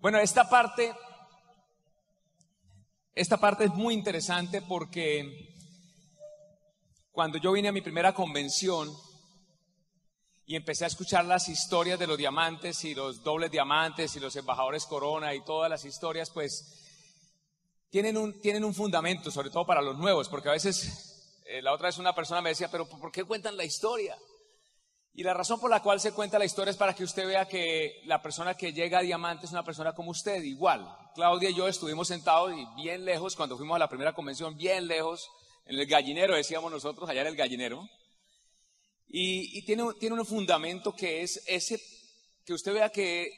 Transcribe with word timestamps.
Bueno, 0.00 0.18
esta 0.18 0.48
parte, 0.48 0.94
esta 3.14 3.36
parte 3.36 3.64
es 3.64 3.74
muy 3.74 3.92
interesante 3.92 4.62
porque 4.62 5.54
cuando 7.12 7.36
yo 7.36 7.52
vine 7.52 7.68
a 7.68 7.72
mi 7.72 7.82
primera 7.82 8.14
convención 8.14 8.90
y 10.46 10.56
empecé 10.56 10.84
a 10.84 10.86
escuchar 10.86 11.26
las 11.26 11.50
historias 11.50 11.98
de 11.98 12.06
los 12.06 12.16
diamantes 12.16 12.82
y 12.86 12.94
los 12.94 13.22
dobles 13.22 13.50
diamantes 13.50 14.16
y 14.16 14.20
los 14.20 14.34
embajadores 14.36 14.86
corona 14.86 15.34
y 15.34 15.44
todas 15.44 15.68
las 15.68 15.84
historias, 15.84 16.30
pues 16.30 16.82
tienen 17.90 18.16
un, 18.16 18.40
tienen 18.40 18.64
un 18.64 18.72
fundamento, 18.72 19.30
sobre 19.30 19.50
todo 19.50 19.66
para 19.66 19.82
los 19.82 19.98
nuevos, 19.98 20.30
porque 20.30 20.48
a 20.48 20.52
veces, 20.52 21.42
eh, 21.44 21.60
la 21.60 21.74
otra 21.74 21.88
vez 21.88 21.98
una 21.98 22.14
persona 22.14 22.40
me 22.40 22.48
decía, 22.48 22.70
pero 22.70 22.88
¿por 22.88 23.12
qué 23.12 23.24
cuentan 23.24 23.54
la 23.54 23.66
historia? 23.66 24.16
Y 25.12 25.22
la 25.24 25.34
razón 25.34 25.58
por 25.58 25.70
la 25.70 25.82
cual 25.82 26.00
se 26.00 26.12
cuenta 26.12 26.38
la 26.38 26.44
historia 26.44 26.70
es 26.70 26.76
para 26.76 26.94
que 26.94 27.02
usted 27.02 27.26
vea 27.26 27.46
que 27.46 28.00
la 28.04 28.22
persona 28.22 28.56
que 28.56 28.72
llega 28.72 28.98
a 28.98 29.02
Diamante 29.02 29.46
es 29.46 29.52
una 29.52 29.64
persona 29.64 29.92
como 29.92 30.12
usted, 30.12 30.42
igual. 30.42 30.88
Claudia 31.14 31.50
y 31.50 31.54
yo 31.54 31.66
estuvimos 31.66 32.08
sentados 32.08 32.52
y 32.54 32.64
bien 32.80 33.04
lejos, 33.04 33.34
cuando 33.34 33.56
fuimos 33.56 33.76
a 33.76 33.80
la 33.80 33.88
primera 33.88 34.14
convención, 34.14 34.56
bien 34.56 34.86
lejos, 34.86 35.28
en 35.66 35.78
el 35.78 35.86
gallinero, 35.86 36.34
decíamos 36.34 36.70
nosotros, 36.70 37.08
allá 37.10 37.22
en 37.22 37.26
el 37.26 37.36
gallinero. 37.36 37.88
Y, 39.08 39.62
tiene, 39.66 39.82
tiene 39.98 40.14
un 40.14 40.24
fundamento 40.24 40.94
que 40.94 41.22
es 41.22 41.42
ese, 41.46 41.82
que 42.44 42.54
usted 42.54 42.72
vea 42.72 42.90
que 42.90 43.32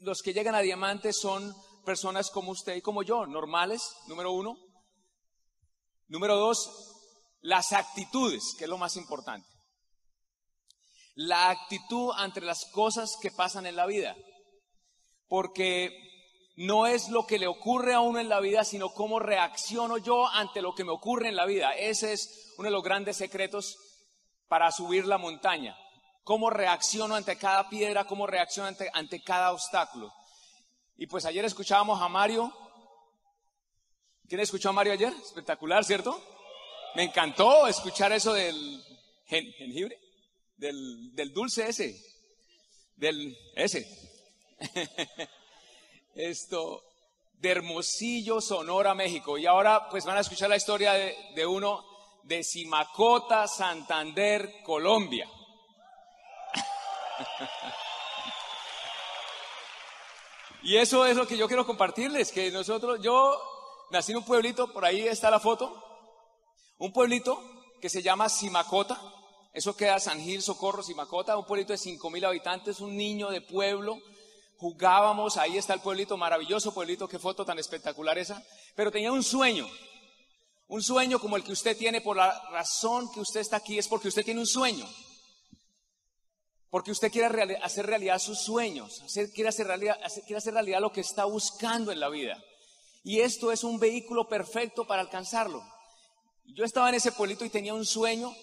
los 0.00 0.20
que 0.20 0.32
llegan 0.34 0.56
a 0.56 0.60
Diamante 0.60 1.12
son 1.12 1.54
personas 1.84 2.30
como 2.30 2.50
usted 2.50 2.74
y 2.74 2.82
como 2.82 3.04
yo, 3.04 3.26
normales, 3.26 3.94
número 4.08 4.32
uno. 4.32 4.58
Número 6.08 6.36
dos, 6.36 6.94
las 7.42 7.72
actitudes, 7.72 8.56
que 8.58 8.64
es 8.64 8.70
lo 8.70 8.78
más 8.78 8.96
importante 8.96 9.55
la 11.16 11.48
actitud 11.48 12.12
ante 12.14 12.42
las 12.42 12.66
cosas 12.66 13.16
que 13.20 13.30
pasan 13.30 13.66
en 13.66 13.74
la 13.74 13.86
vida. 13.86 14.16
Porque 15.26 15.90
no 16.56 16.86
es 16.86 17.08
lo 17.08 17.26
que 17.26 17.38
le 17.38 17.46
ocurre 17.46 17.94
a 17.94 18.00
uno 18.00 18.20
en 18.20 18.28
la 18.28 18.38
vida, 18.38 18.64
sino 18.64 18.90
cómo 18.90 19.18
reacciono 19.18 19.98
yo 19.98 20.28
ante 20.28 20.62
lo 20.62 20.74
que 20.74 20.84
me 20.84 20.92
ocurre 20.92 21.28
en 21.28 21.36
la 21.36 21.46
vida. 21.46 21.72
Ese 21.72 22.12
es 22.12 22.54
uno 22.58 22.66
de 22.66 22.72
los 22.72 22.84
grandes 22.84 23.16
secretos 23.16 23.78
para 24.46 24.70
subir 24.70 25.06
la 25.06 25.18
montaña. 25.18 25.76
Cómo 26.22 26.50
reacciono 26.50 27.14
ante 27.14 27.38
cada 27.38 27.68
piedra, 27.68 28.04
cómo 28.04 28.26
reacciono 28.26 28.68
ante, 28.68 28.90
ante 28.92 29.22
cada 29.22 29.52
obstáculo. 29.52 30.12
Y 30.96 31.06
pues 31.06 31.24
ayer 31.24 31.44
escuchábamos 31.44 32.00
a 32.00 32.08
Mario. 32.08 32.52
¿Quién 34.28 34.40
escuchó 34.40 34.68
a 34.68 34.72
Mario 34.72 34.92
ayer? 34.92 35.12
Espectacular, 35.12 35.84
¿cierto? 35.84 36.20
Me 36.94 37.04
encantó 37.04 37.66
escuchar 37.68 38.12
eso 38.12 38.34
del 38.34 38.82
jengibre 39.26 40.05
del, 40.56 41.14
del 41.14 41.32
dulce 41.32 41.68
ese, 41.68 42.00
del 42.96 43.36
ese. 43.54 43.86
Esto, 46.14 46.82
de 47.34 47.50
Hermosillo, 47.50 48.40
Sonora, 48.40 48.94
México. 48.94 49.36
Y 49.36 49.46
ahora 49.46 49.88
pues 49.90 50.04
van 50.04 50.16
a 50.16 50.20
escuchar 50.20 50.48
la 50.48 50.56
historia 50.56 50.92
de, 50.92 51.14
de 51.34 51.46
uno 51.46 51.84
de 52.22 52.42
Simacota, 52.42 53.46
Santander, 53.46 54.62
Colombia. 54.64 55.28
y 60.62 60.76
eso 60.76 61.06
es 61.06 61.16
lo 61.16 61.26
que 61.26 61.36
yo 61.36 61.46
quiero 61.46 61.66
compartirles, 61.66 62.32
que 62.32 62.50
nosotros, 62.50 63.00
yo 63.02 63.40
nací 63.90 64.12
en 64.12 64.18
un 64.18 64.24
pueblito, 64.24 64.72
por 64.72 64.84
ahí 64.84 65.06
está 65.06 65.30
la 65.30 65.40
foto, 65.40 65.82
un 66.78 66.92
pueblito 66.92 67.42
que 67.80 67.88
se 67.88 68.02
llama 68.02 68.28
Simacota, 68.28 69.00
eso 69.56 69.74
queda 69.74 69.98
San 69.98 70.20
Gil, 70.20 70.42
Socorro, 70.42 70.82
Simacota, 70.82 71.34
un 71.34 71.46
pueblito 71.46 71.72
de 71.72 71.78
cinco 71.78 72.10
mil 72.10 72.22
habitantes, 72.26 72.80
un 72.80 72.94
niño 72.94 73.30
de 73.30 73.40
pueblo. 73.40 73.98
Jugábamos, 74.58 75.38
ahí 75.38 75.56
está 75.56 75.72
el 75.72 75.80
pueblito, 75.80 76.18
maravilloso 76.18 76.74
pueblito, 76.74 77.08
qué 77.08 77.18
foto 77.18 77.42
tan 77.42 77.58
espectacular 77.58 78.18
esa. 78.18 78.44
Pero 78.74 78.92
tenía 78.92 79.10
un 79.10 79.22
sueño, 79.22 79.66
un 80.68 80.82
sueño 80.82 81.18
como 81.18 81.38
el 81.38 81.42
que 81.42 81.52
usted 81.52 81.74
tiene 81.74 82.02
por 82.02 82.18
la 82.18 82.38
razón 82.50 83.10
que 83.10 83.20
usted 83.20 83.40
está 83.40 83.56
aquí, 83.56 83.78
es 83.78 83.88
porque 83.88 84.08
usted 84.08 84.26
tiene 84.26 84.40
un 84.40 84.46
sueño. 84.46 84.86
Porque 86.68 86.90
usted 86.90 87.10
quiere 87.10 87.56
hacer 87.62 87.86
realidad 87.86 88.18
sus 88.18 88.38
sueños, 88.38 89.02
quiere, 89.32 89.48
hacer 89.48 89.68
realidad, 89.68 89.98
quiere 90.26 90.36
hacer 90.36 90.52
realidad 90.52 90.82
lo 90.82 90.92
que 90.92 91.00
está 91.00 91.24
buscando 91.24 91.92
en 91.92 92.00
la 92.00 92.10
vida. 92.10 92.36
Y 93.04 93.20
esto 93.20 93.50
es 93.50 93.64
un 93.64 93.78
vehículo 93.78 94.28
perfecto 94.28 94.86
para 94.86 95.00
alcanzarlo. 95.00 95.64
Yo 96.44 96.62
estaba 96.62 96.90
en 96.90 96.96
ese 96.96 97.12
pueblito 97.12 97.46
y 97.46 97.48
tenía 97.48 97.72
un 97.72 97.86
sueño 97.86 98.36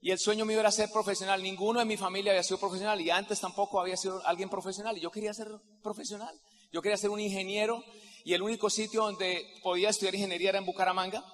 y 0.00 0.10
el 0.10 0.18
sueño 0.18 0.44
mío 0.44 0.60
era 0.60 0.70
ser 0.70 0.90
profesional. 0.90 1.42
Ninguno 1.42 1.80
de 1.80 1.86
mi 1.86 1.96
familia 1.96 2.32
había 2.32 2.42
sido 2.42 2.58
profesional 2.58 3.00
y 3.00 3.10
antes 3.10 3.40
tampoco 3.40 3.80
había 3.80 3.96
sido 3.96 4.24
alguien 4.24 4.48
profesional. 4.48 4.96
Y 4.96 5.00
yo 5.00 5.10
quería 5.10 5.34
ser 5.34 5.48
profesional. 5.82 6.38
Yo 6.72 6.82
quería 6.82 6.96
ser 6.96 7.10
un 7.10 7.20
ingeniero 7.20 7.82
y 8.24 8.34
el 8.34 8.42
único 8.42 8.70
sitio 8.70 9.02
donde 9.02 9.44
podía 9.62 9.88
estudiar 9.88 10.14
ingeniería 10.14 10.50
era 10.50 10.58
en 10.58 10.66
Bucaramanga. 10.66 11.24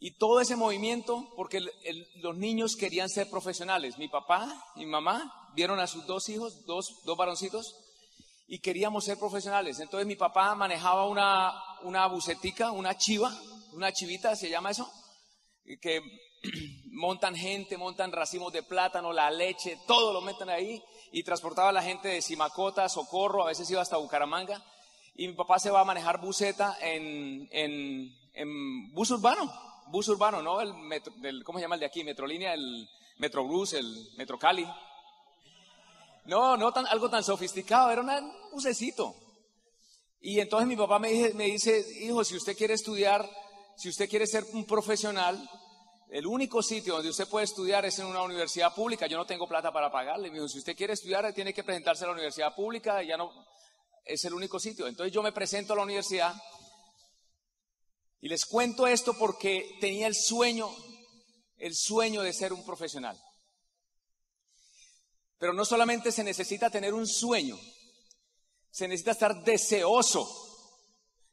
Y 0.00 0.16
todo 0.16 0.40
ese 0.40 0.54
movimiento, 0.54 1.28
porque 1.34 1.60
los 2.22 2.36
niños 2.36 2.76
querían 2.76 3.08
ser 3.08 3.28
profesionales. 3.28 3.98
Mi 3.98 4.08
papá 4.08 4.64
y 4.76 4.80
mi 4.80 4.92
mamá 4.92 5.32
vieron 5.56 5.80
a 5.80 5.88
sus 5.88 6.06
dos 6.06 6.28
hijos, 6.28 6.64
dos, 6.66 7.00
dos 7.04 7.16
varoncitos, 7.16 7.74
y 8.46 8.60
queríamos 8.60 9.04
ser 9.04 9.18
profesionales. 9.18 9.80
Entonces 9.80 10.06
mi 10.06 10.14
papá 10.14 10.54
manejaba 10.54 11.08
una, 11.08 11.52
una 11.82 12.06
bucetica, 12.06 12.70
una 12.70 12.96
chiva, 12.96 13.36
una 13.72 13.92
chivita, 13.92 14.36
se 14.36 14.48
llama 14.48 14.70
eso, 14.70 14.88
que 15.80 16.00
montan 16.98 17.36
gente, 17.36 17.78
montan 17.78 18.10
racimos 18.10 18.52
de 18.52 18.64
plátano, 18.64 19.12
la 19.12 19.30
leche, 19.30 19.78
todo 19.86 20.12
lo 20.12 20.20
meten 20.20 20.50
ahí 20.50 20.82
y 21.12 21.22
transportaba 21.22 21.68
a 21.68 21.72
la 21.72 21.82
gente 21.82 22.08
de 22.08 22.20
Simacota, 22.20 22.88
Socorro, 22.88 23.44
a 23.44 23.46
veces 23.46 23.70
iba 23.70 23.80
hasta 23.80 23.96
Bucaramanga 23.96 24.60
y 25.14 25.28
mi 25.28 25.34
papá 25.34 25.60
se 25.60 25.70
va 25.70 25.80
a 25.80 25.84
manejar 25.84 26.20
buseta 26.20 26.76
en, 26.80 27.48
en, 27.52 28.92
bus 28.92 29.12
urbano, 29.12 29.50
bus 29.86 30.08
urbano, 30.08 30.42
¿no? 30.42 30.60
El, 30.60 30.74
metro, 30.74 31.12
¿Cómo 31.44 31.58
se 31.58 31.64
llama 31.64 31.76
el 31.76 31.80
de 31.80 31.86
aquí? 31.86 32.02
Metrolínea, 32.02 32.52
el 32.52 32.88
Metrobús, 33.18 33.74
el 33.74 34.10
Metrocali. 34.16 34.66
No, 36.24 36.56
no 36.56 36.72
tan, 36.72 36.86
algo 36.86 37.08
tan 37.08 37.22
sofisticado, 37.22 37.92
era 37.92 38.02
un 38.02 38.32
bucecito. 38.52 39.14
Y 40.20 40.40
entonces 40.40 40.66
mi 40.66 40.76
papá 40.76 40.98
me 40.98 41.10
dice, 41.10 41.34
me 41.34 41.44
dice, 41.44 41.84
hijo, 42.00 42.24
si 42.24 42.36
usted 42.36 42.56
quiere 42.56 42.74
estudiar, 42.74 43.28
si 43.76 43.88
usted 43.88 44.08
quiere 44.08 44.26
ser 44.26 44.44
un 44.52 44.64
profesional, 44.64 45.48
el 46.10 46.26
único 46.26 46.62
sitio 46.62 46.94
donde 46.94 47.10
usted 47.10 47.28
puede 47.28 47.44
estudiar 47.44 47.84
es 47.84 47.98
en 47.98 48.06
una 48.06 48.22
universidad 48.22 48.74
pública. 48.74 49.06
Yo 49.06 49.18
no 49.18 49.26
tengo 49.26 49.46
plata 49.46 49.70
para 49.70 49.92
pagarle. 49.92 50.30
Me 50.30 50.36
dijo, 50.36 50.48
si 50.48 50.58
usted 50.58 50.76
quiere 50.76 50.94
estudiar, 50.94 51.32
tiene 51.34 51.52
que 51.52 51.62
presentarse 51.62 52.04
a 52.04 52.06
la 52.06 52.14
universidad 52.14 52.54
pública. 52.54 53.02
Ya 53.02 53.18
no, 53.18 53.30
es 54.04 54.24
el 54.24 54.32
único 54.32 54.58
sitio. 54.58 54.86
Entonces 54.86 55.12
yo 55.12 55.22
me 55.22 55.32
presento 55.32 55.74
a 55.74 55.76
la 55.76 55.82
universidad 55.82 56.34
y 58.20 58.28
les 58.28 58.46
cuento 58.46 58.86
esto 58.86 59.14
porque 59.18 59.76
tenía 59.80 60.06
el 60.06 60.14
sueño, 60.14 60.74
el 61.58 61.74
sueño 61.74 62.22
de 62.22 62.32
ser 62.32 62.54
un 62.54 62.64
profesional. 62.64 63.20
Pero 65.38 65.52
no 65.52 65.66
solamente 65.66 66.10
se 66.10 66.24
necesita 66.24 66.70
tener 66.70 66.94
un 66.94 67.06
sueño, 67.06 67.56
se 68.70 68.88
necesita 68.88 69.12
estar 69.12 69.44
deseoso. 69.44 70.26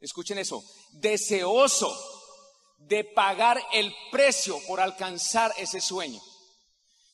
Escuchen 0.02 0.38
eso, 0.38 0.64
deseoso 0.92 2.15
de 2.88 3.04
pagar 3.04 3.62
el 3.74 3.94
precio 4.12 4.60
por 4.68 4.80
alcanzar 4.80 5.52
ese 5.58 5.82
sueño. 5.82 6.22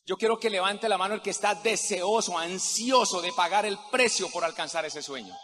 Yo 0.04 0.16
quiero 0.16 0.38
que 0.38 0.50
levante 0.50 0.88
la 0.88 0.98
mano 0.98 1.14
el 1.14 1.22
que 1.22 1.30
está 1.30 1.54
deseoso, 1.54 2.36
ansioso 2.36 3.22
de 3.22 3.32
pagar 3.32 3.64
el 3.64 3.78
precio 3.90 4.28
por 4.30 4.44
alcanzar 4.44 4.84
ese 4.84 5.02
sueño. 5.02 5.34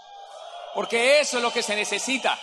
Porque 0.75 1.21
eso 1.21 1.37
es 1.39 1.43
lo 1.43 1.53
que 1.53 1.63
se 1.63 1.77
necesita. 1.77 2.39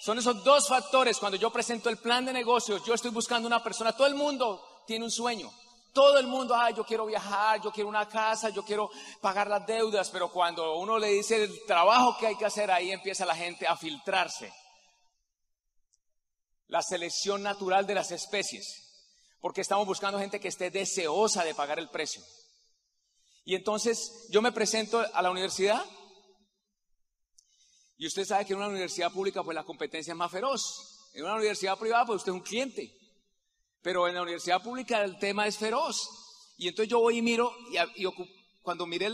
Son 0.00 0.16
esos 0.16 0.42
dos 0.44 0.68
factores. 0.68 1.18
Cuando 1.18 1.36
yo 1.36 1.50
presento 1.50 1.90
el 1.90 1.98
plan 1.98 2.24
de 2.24 2.32
negocios, 2.32 2.82
yo 2.84 2.94
estoy 2.94 3.10
buscando 3.10 3.48
una 3.48 3.62
persona. 3.62 3.92
Todo 3.92 4.06
el 4.06 4.14
mundo 4.14 4.82
tiene 4.86 5.04
un 5.04 5.10
sueño. 5.10 5.52
Todo 5.92 6.18
el 6.18 6.28
mundo, 6.28 6.54
ah, 6.54 6.70
yo 6.70 6.84
quiero 6.84 7.04
viajar, 7.04 7.60
yo 7.60 7.72
quiero 7.72 7.88
una 7.88 8.08
casa, 8.08 8.50
yo 8.50 8.64
quiero 8.64 8.88
pagar 9.20 9.48
las 9.48 9.66
deudas. 9.66 10.08
Pero 10.10 10.30
cuando 10.30 10.76
uno 10.76 10.98
le 10.98 11.08
dice 11.08 11.42
el 11.42 11.66
trabajo 11.66 12.16
que 12.18 12.28
hay 12.28 12.36
que 12.36 12.46
hacer, 12.46 12.70
ahí 12.70 12.92
empieza 12.92 13.26
la 13.26 13.34
gente 13.34 13.66
a 13.66 13.76
filtrarse 13.76 14.52
la 16.68 16.82
selección 16.82 17.42
natural 17.42 17.86
de 17.86 17.94
las 17.94 18.12
especies, 18.12 18.66
porque 19.40 19.62
estamos 19.62 19.86
buscando 19.86 20.18
gente 20.18 20.38
que 20.38 20.48
esté 20.48 20.70
deseosa 20.70 21.44
de 21.44 21.54
pagar 21.54 21.78
el 21.78 21.88
precio. 21.88 22.22
Y 23.44 23.54
entonces 23.54 24.26
yo 24.28 24.42
me 24.42 24.52
presento 24.52 25.00
a 25.00 25.22
la 25.22 25.30
universidad 25.30 25.82
y 27.96 28.06
usted 28.06 28.26
sabe 28.26 28.44
que 28.44 28.52
en 28.52 28.58
una 28.58 28.68
universidad 28.68 29.10
pública 29.10 29.42
pues 29.42 29.54
la 29.54 29.64
competencia 29.64 30.12
es 30.12 30.16
más 30.16 30.30
feroz. 30.30 31.10
En 31.14 31.24
una 31.24 31.36
universidad 31.36 31.78
privada 31.78 32.04
pues 32.04 32.18
usted 32.18 32.32
es 32.32 32.36
un 32.36 32.44
cliente. 32.44 32.94
Pero 33.80 34.06
en 34.06 34.14
la 34.14 34.22
universidad 34.22 34.62
pública 34.62 35.02
el 35.02 35.18
tema 35.18 35.46
es 35.46 35.56
feroz. 35.56 36.10
Y 36.58 36.68
entonces 36.68 36.90
yo 36.90 37.00
voy 37.00 37.18
y 37.18 37.22
miro 37.22 37.50
y, 37.96 38.04
cuando 38.60 38.86
miré 38.86 39.10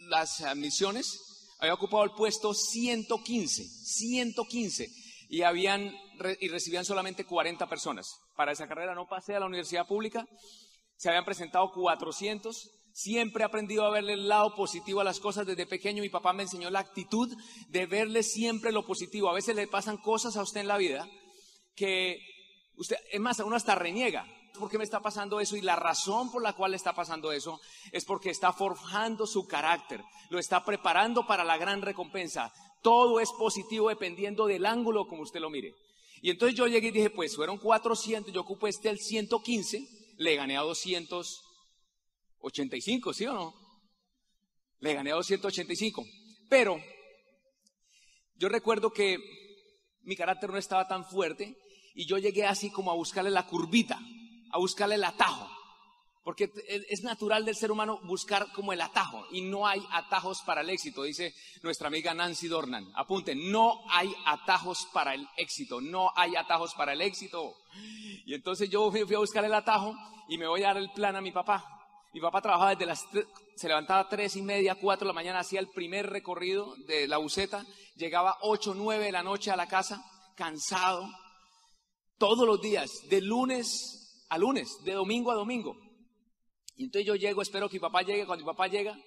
las 0.00 0.42
admisiones 0.42 1.48
había 1.58 1.74
ocupado 1.74 2.04
el 2.04 2.10
puesto 2.10 2.52
115, 2.52 3.64
115 3.64 5.07
y 5.28 5.42
habían 5.42 5.94
y 6.40 6.48
recibían 6.48 6.84
solamente 6.84 7.24
40 7.24 7.68
personas. 7.68 8.20
Para 8.36 8.52
esa 8.52 8.66
carrera 8.66 8.94
no 8.94 9.06
pasé 9.06 9.34
a 9.34 9.40
la 9.40 9.46
universidad 9.46 9.86
pública. 9.86 10.26
Se 10.96 11.08
habían 11.08 11.24
presentado 11.24 11.70
400 11.72 12.78
Siempre 12.98 13.44
he 13.44 13.46
aprendido 13.46 13.84
a 13.84 13.90
verle 13.90 14.14
el 14.14 14.26
lado 14.26 14.56
positivo 14.56 15.00
a 15.00 15.04
las 15.04 15.20
cosas 15.20 15.46
desde 15.46 15.66
pequeño. 15.66 16.02
Mi 16.02 16.08
papá 16.08 16.32
me 16.32 16.42
enseñó 16.42 16.68
la 16.68 16.80
actitud 16.80 17.32
de 17.68 17.86
verle 17.86 18.24
siempre 18.24 18.72
lo 18.72 18.84
positivo. 18.84 19.30
A 19.30 19.34
veces 19.34 19.54
le 19.54 19.68
pasan 19.68 19.98
cosas 19.98 20.36
a 20.36 20.42
usted 20.42 20.62
en 20.62 20.66
la 20.66 20.78
vida 20.78 21.08
que 21.76 22.18
usted, 22.76 22.96
es 23.12 23.20
más, 23.20 23.38
uno 23.38 23.54
hasta 23.54 23.76
reniega. 23.76 24.26
¿Por 24.58 24.68
qué 24.68 24.78
me 24.78 24.82
está 24.82 24.98
pasando 24.98 25.38
eso? 25.38 25.56
Y 25.56 25.60
la 25.60 25.76
razón 25.76 26.32
por 26.32 26.42
la 26.42 26.54
cual 26.54 26.72
le 26.72 26.76
está 26.76 26.92
pasando 26.92 27.30
eso 27.30 27.60
es 27.92 28.04
porque 28.04 28.30
está 28.30 28.52
forjando 28.52 29.28
su 29.28 29.46
carácter, 29.46 30.02
lo 30.30 30.40
está 30.40 30.64
preparando 30.64 31.24
para 31.24 31.44
la 31.44 31.56
gran 31.56 31.82
recompensa. 31.82 32.52
Todo 32.82 33.20
es 33.20 33.30
positivo 33.32 33.88
dependiendo 33.88 34.46
del 34.46 34.66
ángulo 34.66 35.06
como 35.06 35.22
usted 35.22 35.40
lo 35.40 35.50
mire. 35.50 35.74
Y 36.20 36.30
entonces 36.30 36.56
yo 36.56 36.66
llegué 36.66 36.88
y 36.88 36.92
dije, 36.92 37.10
pues 37.10 37.36
fueron 37.36 37.58
400, 37.58 38.32
yo 38.32 38.40
ocupo 38.40 38.66
este 38.66 38.88
el 38.88 38.98
115, 38.98 39.86
le 40.16 40.36
gané 40.36 40.56
a 40.56 40.62
200 40.62 41.44
85, 42.40 43.12
¿sí 43.12 43.26
o 43.26 43.32
no? 43.32 43.54
Le 44.80 44.94
gané 44.94 45.10
a 45.10 45.14
285. 45.14 46.04
Pero 46.48 46.80
yo 48.36 48.48
recuerdo 48.48 48.92
que 48.92 49.18
mi 50.02 50.16
carácter 50.16 50.50
no 50.50 50.58
estaba 50.58 50.86
tan 50.86 51.04
fuerte 51.04 51.56
y 51.94 52.06
yo 52.06 52.18
llegué 52.18 52.46
así 52.46 52.70
como 52.70 52.90
a 52.90 52.94
buscarle 52.94 53.30
la 53.30 53.46
curvita, 53.46 54.00
a 54.52 54.58
buscarle 54.58 54.94
el 54.94 55.04
atajo. 55.04 55.50
Porque 56.28 56.52
es 56.90 57.02
natural 57.04 57.46
del 57.46 57.56
ser 57.56 57.72
humano 57.72 58.00
buscar 58.02 58.52
como 58.52 58.74
el 58.74 58.82
atajo 58.82 59.24
y 59.30 59.40
no 59.40 59.66
hay 59.66 59.82
atajos 59.90 60.42
para 60.42 60.60
el 60.60 60.68
éxito, 60.68 61.04
dice 61.04 61.32
nuestra 61.62 61.88
amiga 61.88 62.12
Nancy 62.12 62.48
Dornan. 62.48 62.86
Apunten, 62.96 63.50
no 63.50 63.80
hay 63.88 64.14
atajos 64.26 64.86
para 64.92 65.14
el 65.14 65.26
éxito, 65.38 65.80
no 65.80 66.10
hay 66.14 66.36
atajos 66.36 66.74
para 66.74 66.92
el 66.92 67.00
éxito. 67.00 67.54
Y 68.26 68.34
entonces 68.34 68.68
yo 68.68 68.90
fui, 68.90 69.00
a 69.00 69.18
buscar 69.18 69.42
el 69.46 69.54
atajo 69.54 69.96
y 70.28 70.36
me 70.36 70.46
voy 70.46 70.62
a 70.64 70.66
dar 70.66 70.76
el 70.76 70.90
plan 70.90 71.16
a 71.16 71.22
mi 71.22 71.32
papá. 71.32 71.64
Mi 72.12 72.20
papá 72.20 72.42
trabajaba 72.42 72.74
desde 72.74 72.84
las, 72.84 73.06
se 73.56 73.68
levantaba 73.68 74.00
a 74.00 74.08
tres 74.10 74.36
y 74.36 74.42
media, 74.42 74.74
cuatro 74.74 75.06
de 75.06 75.14
la 75.14 75.18
mañana, 75.18 75.38
hacía 75.38 75.60
el 75.60 75.70
primer 75.70 76.10
recorrido 76.10 76.74
de 76.86 77.08
la 77.08 77.16
buceta, 77.16 77.64
llegaba 77.96 78.36
ocho, 78.42 78.74
nueve 78.74 79.06
de 79.06 79.12
la 79.12 79.22
noche 79.22 79.50
a 79.50 79.56
la 79.56 79.66
casa, 79.66 80.04
cansado, 80.36 81.08
todos 82.18 82.46
los 82.46 82.60
días, 82.60 82.90
de 83.08 83.22
lunes 83.22 84.26
a 84.28 84.36
lunes, 84.36 84.76
de 84.84 84.92
domingo 84.92 85.32
a 85.32 85.34
domingo. 85.34 85.87
Y 86.78 86.84
entonces 86.84 87.06
yo 87.06 87.14
llego, 87.14 87.42
espero 87.42 87.68
que 87.68 87.74
mi 87.74 87.80
papá 87.80 88.00
llegue, 88.00 88.24
cuando 88.24 88.46
mi 88.46 88.50
papá 88.50 88.68
llega, 88.68 88.98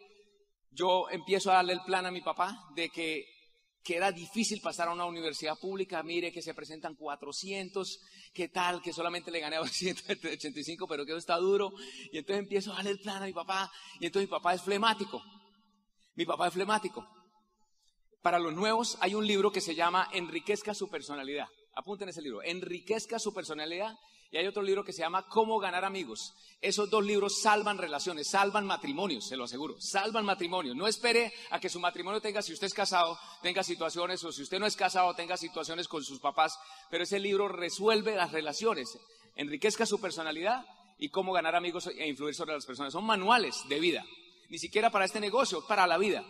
yo 0.70 1.10
empiezo 1.10 1.50
a 1.50 1.56
darle 1.56 1.74
el 1.74 1.82
plan 1.82 2.06
a 2.06 2.12
mi 2.12 2.22
papá 2.22 2.56
de 2.76 2.90
que 2.90 3.26
que 3.84 3.96
era 3.96 4.12
difícil 4.12 4.62
pasar 4.62 4.88
a 4.88 4.94
una 4.94 5.06
universidad 5.06 5.58
pública, 5.58 6.04
mire 6.04 6.32
que 6.32 6.42
se 6.42 6.54
presentan 6.54 6.96
400, 6.96 8.00
qué 8.34 8.48
tal, 8.50 8.82
que 8.82 8.94
solamente 8.94 9.32
le 9.32 9.40
gané 9.40 9.56
a 9.56 9.60
285, 9.60 10.88
pero 10.88 11.06
que 11.06 11.16
está 11.16 11.38
duro. 11.38 11.74
Y 12.12 12.20
entonces 12.20 12.44
empiezo 12.44 12.72
a 12.72 12.76
darle 12.76 12.92
el 12.92 13.00
plan 13.00 13.24
a 13.24 13.26
mi 13.26 13.34
papá, 13.34 13.72
y 14.00 14.06
entonces 14.06 14.30
mi 14.30 14.32
papá 14.32 14.54
es 14.54 14.62
flemático. 14.62 15.22
Mi 16.14 16.26
papá 16.26 16.48
es 16.48 16.54
flemático. 16.54 17.08
Para 18.22 18.38
los 18.38 18.54
nuevos 18.54 18.98
hay 19.02 19.16
un 19.16 19.26
libro 19.26 19.52
que 19.52 19.62
se 19.62 19.74
llama 19.74 20.10
Enriquezca 20.14 20.76
su 20.76 20.90
personalidad. 20.90 21.48
Apunten 21.74 22.10
ese 22.10 22.22
libro, 22.22 22.44
Enriquezca 22.44 23.18
su 23.18 23.34
personalidad 23.34 23.96
y 24.32 24.38
hay 24.38 24.48
otro 24.48 24.64
libro 24.64 24.84
que 24.84 24.94
se 24.94 25.02
llama 25.02 25.28
Cómo 25.28 25.60
ganar 25.60 25.84
amigos. 25.84 26.34
Esos 26.62 26.90
dos 26.90 27.04
libros 27.04 27.42
salvan 27.42 27.78
relaciones, 27.78 28.30
salvan 28.30 28.66
matrimonios, 28.66 29.28
se 29.28 29.36
lo 29.36 29.44
aseguro, 29.44 29.76
salvan 29.82 30.24
matrimonios. 30.24 30.76
No 30.76 30.88
espere 30.88 31.34
a 31.50 31.60
que 31.60 31.68
su 31.68 31.82
matrimonio 31.82 32.22
tenga, 32.22 32.42
si 32.42 32.54
usted 32.54 32.68
es 32.68 32.74
casado, 32.74 33.20
tenga 33.42 33.62
situaciones, 33.62 34.24
o 34.24 34.32
si 34.32 34.44
usted 34.44 34.58
no 34.58 34.66
es 34.66 34.78
casado, 34.78 35.14
tenga 35.16 35.36
situaciones 35.36 35.90
con 35.90 36.02
sus 36.04 36.20
papás, 36.20 36.58
pero 36.90 37.04
ese 37.04 37.20
libro 37.20 37.50
resuelve 37.50 38.16
las 38.16 38.32
relaciones, 38.32 38.98
enriquezca 39.36 39.86
su 39.86 40.00
personalidad 40.00 40.66
y 40.98 41.10
cómo 41.10 41.34
ganar 41.34 41.56
amigos 41.56 41.88
e 41.88 42.08
influir 42.08 42.34
sobre 42.34 42.54
las 42.54 42.66
personas. 42.66 42.94
Son 42.94 43.04
manuales 43.04 43.56
de 43.68 43.82
vida, 43.82 44.06
ni 44.50 44.60
siquiera 44.60 44.92
para 44.92 45.04
este 45.04 45.20
negocio, 45.20 45.68
para 45.68 45.88
la 45.88 45.98
vida. 45.98 46.24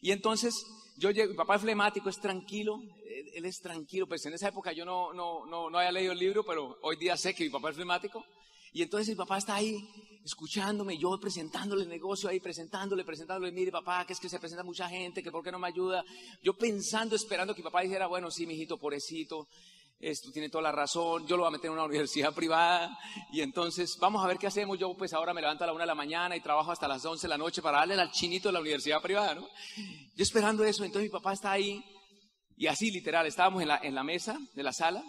Y 0.00 0.10
entonces, 0.10 0.66
yo 0.96 1.10
llego, 1.10 1.30
mi 1.30 1.36
papá 1.36 1.56
es 1.56 1.62
flemático, 1.62 2.08
es 2.08 2.20
tranquilo, 2.20 2.80
él, 3.34 3.44
es 3.44 3.60
tranquilo, 3.60 4.06
pues 4.06 4.24
en 4.26 4.34
esa 4.34 4.48
época 4.48 4.72
yo 4.72 4.84
no, 4.84 5.12
no, 5.12 5.46
no, 5.46 5.70
no 5.70 5.78
había 5.78 5.92
leído 5.92 6.12
el 6.12 6.18
libro, 6.18 6.44
pero 6.44 6.78
hoy 6.82 6.96
día 6.96 7.16
sé 7.16 7.34
que 7.34 7.44
mi 7.44 7.50
papá 7.50 7.70
es 7.70 7.76
flemático. 7.76 8.24
Y 8.72 8.82
entonces 8.82 9.08
mi 9.08 9.14
papá 9.14 9.38
está 9.38 9.54
ahí 9.54 9.88
escuchándome, 10.24 10.98
yo 10.98 11.18
presentándole 11.18 11.84
el 11.84 11.88
negocio 11.88 12.28
ahí, 12.28 12.40
presentándole, 12.40 13.04
presentándole, 13.04 13.52
mire 13.52 13.70
papá, 13.70 14.04
que 14.04 14.12
es 14.12 14.20
que 14.20 14.28
se 14.28 14.38
presenta 14.38 14.64
mucha 14.64 14.88
gente, 14.88 15.22
que 15.22 15.30
por 15.30 15.42
qué 15.42 15.52
no 15.52 15.58
me 15.58 15.68
ayuda. 15.68 16.04
Yo 16.42 16.52
pensando, 16.54 17.14
esperando 17.14 17.54
que 17.54 17.62
mi 17.62 17.64
papá 17.64 17.82
dijera, 17.82 18.06
bueno, 18.06 18.30
sí, 18.30 18.46
mijito, 18.46 18.76
pobrecito, 18.76 19.48
esto 19.98 20.30
tiene 20.30 20.50
toda 20.50 20.62
la 20.62 20.72
razón, 20.72 21.26
yo 21.26 21.36
lo 21.36 21.44
voy 21.44 21.48
a 21.48 21.52
meter 21.52 21.66
en 21.66 21.72
una 21.72 21.84
universidad 21.84 22.34
privada 22.34 22.98
y 23.32 23.40
entonces 23.40 23.96
vamos 23.98 24.22
a 24.22 24.28
ver 24.28 24.38
qué 24.38 24.46
hacemos. 24.46 24.78
Yo 24.78 24.94
pues 24.96 25.12
ahora 25.12 25.32
me 25.32 25.40
levanto 25.40 25.64
a 25.64 25.66
la 25.66 25.72
una 25.72 25.84
de 25.84 25.88
la 25.88 25.94
mañana 25.94 26.36
y 26.36 26.40
trabajo 26.40 26.70
hasta 26.70 26.86
las 26.86 27.04
once 27.04 27.26
de 27.26 27.30
la 27.30 27.38
noche 27.38 27.62
para 27.62 27.78
darle 27.78 27.94
al 27.94 28.10
chinito 28.10 28.48
de 28.48 28.52
la 28.52 28.60
universidad 28.60 29.00
privada, 29.00 29.34
¿no? 29.34 29.48
Yo 30.14 30.22
esperando 30.22 30.64
eso, 30.64 30.84
entonces 30.84 31.10
mi 31.10 31.12
papá 31.12 31.32
está 31.32 31.52
ahí 31.52 31.82
y 32.56 32.66
así 32.66 32.90
literal, 32.90 33.26
estábamos 33.26 33.62
en 33.62 33.68
la, 33.68 33.78
en 33.82 33.94
la 33.94 34.02
mesa 34.02 34.38
de 34.54 34.62
la 34.62 34.72
sala, 34.72 35.02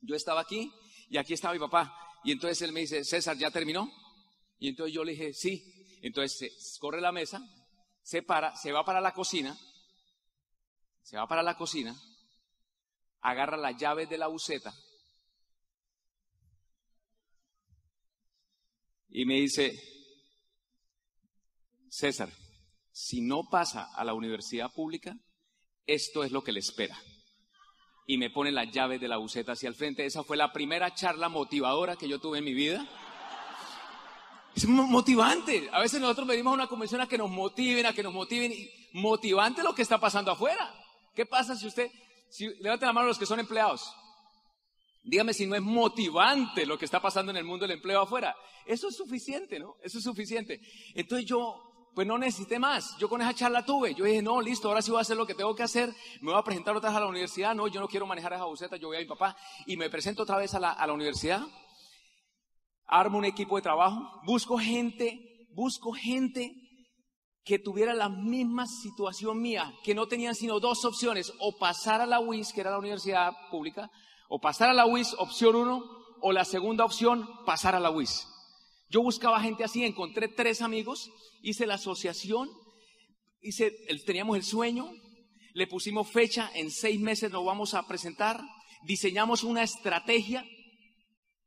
yo 0.00 0.14
estaba 0.14 0.40
aquí 0.40 0.72
y 1.08 1.16
aquí 1.16 1.34
estaba 1.34 1.54
mi 1.54 1.60
papá 1.60 1.92
y 2.22 2.32
entonces 2.32 2.62
él 2.62 2.72
me 2.72 2.80
dice, 2.80 3.04
César, 3.04 3.36
¿ya 3.36 3.50
terminó? 3.50 3.90
Y 4.58 4.68
entonces 4.68 4.94
yo 4.94 5.04
le 5.04 5.12
dije, 5.12 5.32
sí. 5.32 5.64
Entonces 6.02 6.78
corre 6.80 7.00
la 7.00 7.12
mesa, 7.12 7.42
se 8.02 8.22
para, 8.22 8.56
se 8.56 8.72
va 8.72 8.84
para 8.84 9.02
la 9.02 9.12
cocina, 9.12 9.58
se 11.02 11.18
va 11.18 11.26
para 11.26 11.42
la 11.42 11.56
cocina 11.56 11.94
agarra 13.20 13.56
la 13.56 13.72
llave 13.72 14.06
de 14.06 14.18
la 14.18 14.28
buceta 14.28 14.72
y 19.10 19.24
me 19.24 19.34
dice, 19.34 19.78
César, 21.88 22.30
si 22.92 23.20
no 23.20 23.48
pasa 23.50 23.88
a 23.94 24.04
la 24.04 24.14
universidad 24.14 24.72
pública, 24.72 25.16
esto 25.86 26.22
es 26.22 26.30
lo 26.30 26.42
que 26.44 26.52
le 26.52 26.60
espera. 26.60 26.96
Y 28.06 28.18
me 28.18 28.30
pone 28.30 28.52
la 28.52 28.64
llave 28.64 28.98
de 28.98 29.08
la 29.08 29.16
buceta 29.16 29.52
hacia 29.52 29.68
el 29.68 29.74
frente. 29.74 30.04
Esa 30.04 30.24
fue 30.24 30.36
la 30.36 30.52
primera 30.52 30.94
charla 30.94 31.28
motivadora 31.28 31.96
que 31.96 32.08
yo 32.08 32.20
tuve 32.20 32.38
en 32.38 32.44
mi 32.44 32.54
vida. 32.54 32.88
Es 34.54 34.66
motivante. 34.66 35.68
A 35.72 35.80
veces 35.80 36.00
nosotros 36.00 36.26
venimos 36.26 36.52
a 36.52 36.54
una 36.54 36.66
convención 36.66 37.00
a 37.00 37.08
que 37.08 37.18
nos 37.18 37.30
motiven, 37.30 37.86
a 37.86 37.92
que 37.92 38.02
nos 38.02 38.12
motiven. 38.12 38.52
Motivante 38.92 39.62
lo 39.62 39.74
que 39.74 39.82
está 39.82 39.98
pasando 39.98 40.32
afuera. 40.32 40.74
¿Qué 41.14 41.24
pasa 41.24 41.54
si 41.54 41.66
usted 41.66 41.90
si, 42.30 42.48
levanten 42.60 42.86
la 42.86 42.92
mano 42.92 43.08
los 43.08 43.18
que 43.18 43.26
son 43.26 43.40
empleados. 43.40 43.94
Dígame 45.02 45.34
si 45.34 45.46
no 45.46 45.56
es 45.56 45.62
motivante 45.62 46.66
lo 46.66 46.78
que 46.78 46.84
está 46.84 47.00
pasando 47.00 47.30
en 47.30 47.38
el 47.38 47.44
mundo 47.44 47.66
del 47.66 47.76
empleo 47.76 48.02
afuera. 48.02 48.34
Eso 48.66 48.88
es 48.88 48.96
suficiente, 48.96 49.58
¿no? 49.58 49.76
Eso 49.82 49.98
es 49.98 50.04
suficiente. 50.04 50.60
Entonces 50.94 51.26
yo, 51.26 51.90
pues 51.94 52.06
no 52.06 52.18
necesité 52.18 52.58
más. 52.58 52.96
Yo 52.98 53.08
con 53.08 53.20
esa 53.20 53.34
charla 53.34 53.64
tuve. 53.64 53.94
Yo 53.94 54.04
dije, 54.04 54.22
no, 54.22 54.40
listo, 54.40 54.68
ahora 54.68 54.82
sí 54.82 54.90
voy 54.90 54.98
a 54.98 55.02
hacer 55.02 55.16
lo 55.16 55.26
que 55.26 55.34
tengo 55.34 55.54
que 55.54 55.62
hacer. 55.62 55.92
Me 56.20 56.30
voy 56.30 56.38
a 56.38 56.44
presentar 56.44 56.76
otra 56.76 56.90
vez 56.90 56.96
a 56.98 57.00
la 57.00 57.06
universidad. 57.06 57.54
No, 57.54 57.66
yo 57.66 57.80
no 57.80 57.88
quiero 57.88 58.06
manejar 58.06 58.34
esa 58.34 58.44
buceta. 58.44 58.76
Yo 58.76 58.88
voy 58.88 58.98
a 58.98 59.00
mi 59.00 59.06
papá 59.06 59.36
y 59.66 59.76
me 59.76 59.90
presento 59.90 60.22
otra 60.22 60.36
vez 60.36 60.54
a 60.54 60.60
la, 60.60 60.72
a 60.72 60.86
la 60.86 60.92
universidad. 60.92 61.42
Armo 62.86 63.18
un 63.18 63.24
equipo 63.24 63.56
de 63.56 63.62
trabajo. 63.62 64.20
Busco 64.24 64.58
gente, 64.58 65.46
busco 65.54 65.92
gente 65.92 66.54
que 67.44 67.58
tuviera 67.58 67.94
la 67.94 68.08
misma 68.08 68.66
situación 68.66 69.40
mía, 69.40 69.72
que 69.82 69.94
no 69.94 70.06
tenían 70.06 70.34
sino 70.34 70.60
dos 70.60 70.84
opciones, 70.84 71.32
o 71.40 71.56
pasar 71.58 72.00
a 72.00 72.06
la 72.06 72.20
UIS, 72.20 72.52
que 72.52 72.60
era 72.60 72.70
la 72.70 72.78
universidad 72.78 73.32
pública, 73.50 73.90
o 74.28 74.40
pasar 74.40 74.70
a 74.70 74.74
la 74.74 74.86
UIS, 74.86 75.14
opción 75.18 75.56
uno, 75.56 75.82
o 76.20 76.32
la 76.32 76.44
segunda 76.44 76.84
opción, 76.84 77.28
pasar 77.46 77.74
a 77.74 77.80
la 77.80 77.90
UIS. 77.90 78.26
Yo 78.88 79.02
buscaba 79.02 79.40
gente 79.40 79.64
así, 79.64 79.84
encontré 79.84 80.28
tres 80.28 80.62
amigos, 80.62 81.10
hice 81.42 81.66
la 81.66 81.74
asociación, 81.74 82.50
hice, 83.40 83.72
teníamos 84.04 84.36
el 84.36 84.42
sueño, 84.42 84.90
le 85.54 85.66
pusimos 85.66 86.10
fecha, 86.10 86.50
en 86.54 86.70
seis 86.70 87.00
meses 87.00 87.30
nos 87.30 87.44
vamos 87.44 87.74
a 87.74 87.86
presentar, 87.86 88.40
diseñamos 88.82 89.44
una 89.44 89.62
estrategia, 89.62 90.44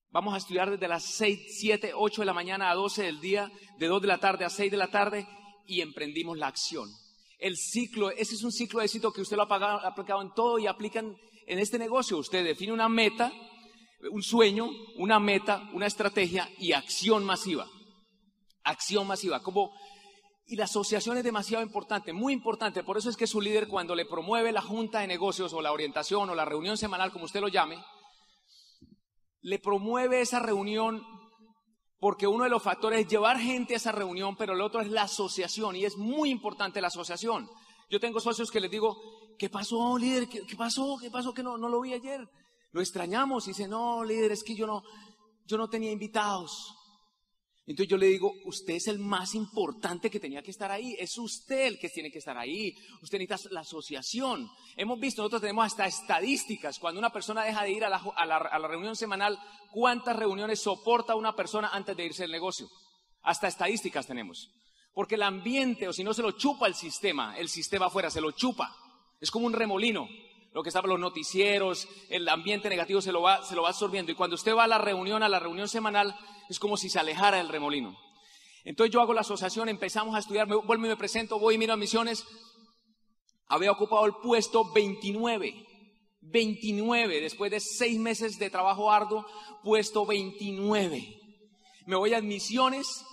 vamos 0.10 0.34
a 0.34 0.38
estudiar 0.38 0.72
desde 0.72 0.88
las 0.88 1.04
seis, 1.04 1.58
siete, 1.60 1.92
ocho 1.96 2.22
de 2.22 2.26
la 2.26 2.34
mañana 2.34 2.72
a 2.72 2.76
doce 2.76 3.04
del 3.04 3.20
día, 3.20 3.52
de 3.78 3.88
dos 3.88 4.02
de 4.02 4.08
la 4.08 4.20
tarde 4.20 4.46
a 4.46 4.50
seis 4.50 4.72
de 4.72 4.78
la 4.78 4.88
tarde, 4.88 5.28
y 5.66 5.82
emprendimos 5.82 6.38
la 6.38 6.48
acción. 6.48 6.90
El 7.40 7.58
ciclo, 7.58 8.12
ese 8.12 8.36
es 8.36 8.44
un 8.44 8.52
ciclo 8.52 8.80
de 8.80 8.86
éxito 8.86 9.12
que 9.12 9.22
usted 9.22 9.36
lo 9.36 9.44
ha 9.44 9.88
aplicado 9.88 10.22
en 10.22 10.34
todo 10.34 10.60
y 10.60 10.68
aplican 10.68 11.16
en 11.46 11.60
este 11.60 11.78
negocio. 11.78 12.18
Usted 12.18 12.44
define 12.44 12.72
una 12.72 12.88
meta, 12.88 13.32
un 14.12 14.24
sueño, 14.24 14.70
una 14.98 15.20
meta, 15.20 15.70
una 15.74 15.88
estrategia 15.88 16.50
y 16.58 16.72
acción 16.72 17.26
masiva. 17.26 17.68
Acción 18.64 19.08
masiva. 19.08 19.42
Como, 19.42 19.74
y 20.46 20.56
la 20.56 20.66
asociación 20.66 21.18
es 21.18 21.24
demasiado 21.24 21.64
importante, 21.64 22.14
muy 22.14 22.34
importante. 22.34 22.84
Por 22.84 22.98
eso 22.98 23.10
es 23.10 23.18
que 23.18 23.28
su 23.28 23.42
líder 23.42 23.68
cuando 23.68 23.96
le 23.96 24.06
promueve 24.06 24.52
la 24.52 24.62
junta 24.62 25.00
de 25.00 25.08
negocios 25.08 25.54
o 25.54 25.62
la 25.62 25.72
orientación 25.72 26.30
o 26.30 26.36
la 26.36 26.46
reunión 26.46 26.78
semanal, 26.78 27.12
como 27.12 27.26
usted 27.26 27.42
lo 27.42 27.50
llame, 27.50 27.84
le 29.42 29.60
promueve 29.60 30.22
esa 30.22 30.40
reunión 30.40 31.04
porque 32.04 32.28
uno 32.28 32.44
de 32.44 32.50
los 32.50 32.62
factores 32.62 33.00
es 33.00 33.08
llevar 33.08 33.40
gente 33.40 33.76
a 33.76 33.78
esa 33.78 33.94
reunión, 33.94 34.36
pero 34.36 34.52
el 34.52 34.60
otro 34.60 34.82
es 34.82 34.92
la 34.92 35.04
asociación 35.04 35.78
y 35.78 35.86
es 35.86 35.96
muy 35.96 36.32
importante 36.32 36.82
la 36.82 36.88
asociación. 36.88 37.50
Yo 37.90 37.98
tengo 37.98 38.20
socios 38.20 38.52
que 38.52 38.60
les 38.60 38.70
digo, 38.70 38.98
¿qué 39.40 39.50
pasó, 39.50 39.98
líder? 39.98 40.28
¿Qué, 40.28 40.58
pasó? 40.58 40.98
¿Qué 41.00 41.10
pasó 41.10 41.34
que 41.34 41.42
no, 41.42 41.58
no 41.58 41.70
lo 41.70 41.80
vi 41.80 41.94
ayer? 41.94 42.30
Lo 42.74 42.82
extrañamos 42.82 43.48
y 43.48 43.52
dice, 43.52 43.70
no, 43.70 44.04
líder, 44.04 44.34
es 44.34 44.44
que 44.44 44.54
yo 44.54 44.68
no, 44.68 44.84
yo 45.46 45.58
no 45.58 45.70
tenía 45.70 45.94
invitados. 45.94 46.76
Entonces 47.66 47.90
yo 47.90 47.98
le 47.98 48.08
digo, 48.08 48.34
usted 48.44 48.74
es 48.74 48.88
el 48.88 49.00
más 49.00 49.36
importante 49.36 50.10
que 50.10 50.20
tenía 50.20 50.42
que 50.42 50.52
estar 50.52 50.70
ahí, 50.70 50.98
es 51.00 51.18
usted 51.18 51.68
el 51.68 51.80
que 51.80 51.88
tiene 51.88 52.12
que 52.12 52.18
estar 52.18 52.38
ahí, 52.38 52.76
usted 53.02 53.18
necesita 53.18 53.54
la 53.54 53.62
asociación. 53.62 54.50
Hemos 54.76 55.00
visto, 55.00 55.22
nosotros 55.22 55.44
tenemos 55.44 55.66
hasta 55.66 55.86
estadísticas, 55.86 56.78
cuando 56.78 57.00
una 57.00 57.12
persona 57.12 57.46
deja 57.46 57.64
de 57.64 57.72
ir 57.72 57.86
a 57.86 57.90
la, 57.90 58.68
reunión 58.68 58.98
semanal, 58.98 59.40
cuántas 59.72 60.18
reuniones 60.18 60.60
soporta 60.60 61.16
una 61.16 61.38
persona 61.38 61.70
antes 61.72 61.96
de 61.96 62.06
irse 62.06 62.26
al 62.26 62.32
negocio. 62.32 62.68
Hasta 63.22 63.48
estadísticas 63.48 64.08
tenemos. 64.08 64.52
Porque 64.94 65.16
el 65.16 65.24
ambiente, 65.24 65.88
o 65.88 65.94
si 65.94 66.04
no 66.04 66.14
se 66.14 66.22
lo 66.22 66.32
chupa 66.32 66.68
el 66.68 66.76
sistema, 66.76 67.38
el 67.38 67.48
sistema 67.48 67.86
afuera 67.86 68.10
se 68.10 68.20
lo 68.20 68.32
chupa. 68.32 68.76
Es 69.22 69.32
como 69.32 69.48
un 69.48 69.54
remolino. 69.54 70.10
Lo 70.52 70.62
que 70.62 70.70
está 70.70 70.82
los 70.82 71.00
noticieros, 71.00 71.88
el 72.10 72.28
ambiente 72.30 72.70
negativo 72.70 73.02
se 73.02 73.12
lo, 73.12 73.22
va, 73.22 73.44
se 73.44 73.56
lo 73.56 73.64
va 73.64 73.70
absorbiendo. 73.70 74.12
Y 74.12 74.16
cuando 74.16 74.36
usted 74.36 74.54
va 74.54 74.66
a 74.66 74.68
la 74.68 74.78
reunión, 74.78 75.24
a 75.24 75.30
la 75.30 75.40
reunión 75.40 75.68
semanal, 75.68 76.16
es 76.50 76.60
como 76.60 76.78
si 76.78 76.90
se 76.90 77.00
alejara 77.00 77.38
del 77.38 77.50
remolino. 77.50 77.98
Entonces 78.64 78.94
yo 78.94 79.02
hago 79.02 79.14
la 79.14 79.22
asociación, 79.22 79.70
empezamos 79.70 80.16
a 80.16 80.20
estudiar, 80.20 80.48
me, 80.48 80.56
vuelvo 80.56 80.86
y 80.86 80.90
me 80.90 80.96
presento, 80.96 81.40
voy 81.40 81.56
y 81.56 81.58
miro 81.58 81.74
a 81.74 81.78
misiones. 81.78 82.26
Había 83.48 83.72
ocupado 83.72 84.06
el 84.06 84.14
puesto 84.22 84.72
29. 84.72 85.68
29, 86.22 87.20
después 87.22 87.52
de 87.52 87.60
seis 87.60 88.00
meses 88.00 88.40
de 88.40 88.50
trabajo 88.50 88.92
arduo, 88.92 89.26
puesto 89.62 90.06
29. 90.06 91.20
Me 91.86 91.96
voy 91.98 92.14
a 92.14 92.18
admisiones, 92.18 93.04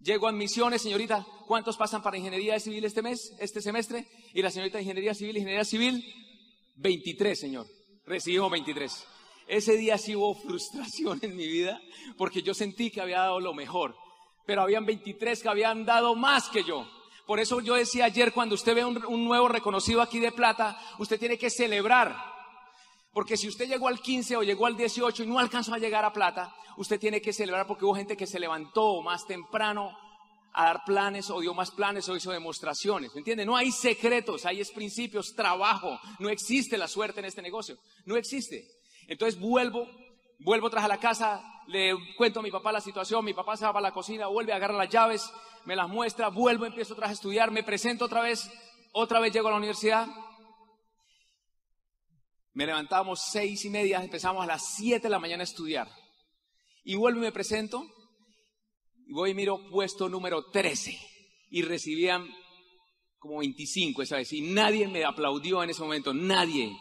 llego 0.00 0.26
a 0.26 0.30
admisiones, 0.30 0.82
señorita, 0.82 1.26
¿cuántos 1.46 1.78
pasan 1.78 2.02
para 2.02 2.18
ingeniería 2.18 2.60
civil 2.60 2.84
este 2.84 3.00
mes, 3.00 3.34
este 3.40 3.62
semestre? 3.62 4.06
Y 4.34 4.42
la 4.42 4.50
señorita 4.50 4.76
de 4.76 4.82
ingeniería 4.82 5.14
civil, 5.14 5.36
ingeniería 5.36 5.64
civil, 5.64 6.04
23, 6.76 7.40
señor. 7.40 7.66
Recibimos 8.04 8.50
23. 8.50 9.15
Ese 9.46 9.76
día 9.76 9.96
sí 9.96 10.16
hubo 10.16 10.34
frustración 10.34 11.18
en 11.22 11.36
mi 11.36 11.46
vida 11.46 11.80
porque 12.16 12.42
yo 12.42 12.54
sentí 12.54 12.90
que 12.90 13.00
había 13.00 13.20
dado 13.20 13.40
lo 13.40 13.54
mejor, 13.54 13.96
pero 14.44 14.62
habían 14.62 14.86
23 14.86 15.40
que 15.40 15.48
habían 15.48 15.84
dado 15.84 16.14
más 16.14 16.48
que 16.48 16.64
yo. 16.64 16.88
Por 17.26 17.40
eso 17.40 17.60
yo 17.60 17.74
decía 17.74 18.04
ayer, 18.04 18.32
cuando 18.32 18.54
usted 18.54 18.74
ve 18.74 18.84
un, 18.84 19.04
un 19.06 19.24
nuevo 19.24 19.48
reconocido 19.48 20.00
aquí 20.00 20.20
de 20.20 20.32
plata, 20.32 20.78
usted 20.98 21.18
tiene 21.18 21.38
que 21.38 21.50
celebrar. 21.50 22.16
Porque 23.12 23.36
si 23.36 23.48
usted 23.48 23.66
llegó 23.66 23.88
al 23.88 24.00
15 24.00 24.36
o 24.36 24.42
llegó 24.42 24.66
al 24.66 24.76
18 24.76 25.24
y 25.24 25.26
no 25.26 25.38
alcanzó 25.38 25.74
a 25.74 25.78
llegar 25.78 26.04
a 26.04 26.12
plata, 26.12 26.54
usted 26.76 27.00
tiene 27.00 27.20
que 27.20 27.32
celebrar 27.32 27.66
porque 27.66 27.84
hubo 27.84 27.94
gente 27.94 28.16
que 28.16 28.26
se 28.26 28.38
levantó 28.38 29.00
más 29.02 29.26
temprano 29.26 29.96
a 30.52 30.64
dar 30.64 30.84
planes 30.84 31.30
o 31.30 31.40
dio 31.40 31.52
más 31.54 31.70
planes 31.70 32.08
o 32.08 32.16
hizo 32.16 32.30
demostraciones. 32.30 33.12
¿Me 33.14 33.20
entiende? 33.20 33.44
No 33.44 33.56
hay 33.56 33.70
secretos, 33.72 34.46
hay 34.46 34.62
principios, 34.64 35.34
trabajo. 35.34 35.98
No 36.18 36.28
existe 36.28 36.78
la 36.78 36.88
suerte 36.88 37.20
en 37.20 37.26
este 37.26 37.42
negocio. 37.42 37.76
No 38.04 38.16
existe. 38.16 38.66
Entonces 39.06 39.40
vuelvo, 39.40 39.88
vuelvo 40.40 40.70
tras 40.70 40.84
a 40.84 40.88
la 40.88 40.98
casa, 40.98 41.42
le 41.68 41.94
cuento 42.16 42.40
a 42.40 42.42
mi 42.42 42.50
papá 42.50 42.72
la 42.72 42.80
situación, 42.80 43.24
mi 43.24 43.34
papá 43.34 43.56
se 43.56 43.64
va 43.64 43.70
a 43.70 43.80
la 43.80 43.92
cocina, 43.92 44.26
vuelve, 44.26 44.52
agarra 44.52 44.74
las 44.74 44.88
llaves, 44.88 45.32
me 45.64 45.76
las 45.76 45.88
muestra, 45.88 46.28
vuelvo, 46.28 46.66
empiezo 46.66 46.94
otra 46.94 47.08
a 47.08 47.12
estudiar, 47.12 47.50
me 47.50 47.62
presento 47.62 48.04
otra 48.04 48.22
vez, 48.22 48.50
otra 48.92 49.20
vez 49.20 49.32
llego 49.32 49.48
a 49.48 49.52
la 49.52 49.58
universidad. 49.58 50.06
Me 52.52 52.66
levantamos 52.66 53.20
seis 53.30 53.64
y 53.64 53.70
media, 53.70 54.02
empezamos 54.02 54.42
a 54.42 54.46
las 54.46 54.74
siete 54.76 55.04
de 55.04 55.10
la 55.10 55.18
mañana 55.18 55.42
a 55.42 55.44
estudiar. 55.44 55.88
Y 56.84 56.94
vuelvo 56.94 57.18
y 57.18 57.22
me 57.22 57.32
presento, 57.32 57.84
y 59.06 59.12
voy 59.12 59.30
y 59.30 59.34
miro 59.34 59.68
puesto 59.70 60.08
número 60.08 60.46
13. 60.50 60.98
Y 61.50 61.62
recibían 61.62 62.26
como 63.18 63.38
25 63.38 64.02
esa 64.02 64.16
vez. 64.16 64.32
Y 64.32 64.40
nadie 64.40 64.88
me 64.88 65.04
aplaudió 65.04 65.62
en 65.62 65.70
ese 65.70 65.82
momento, 65.82 66.14
nadie. 66.14 66.72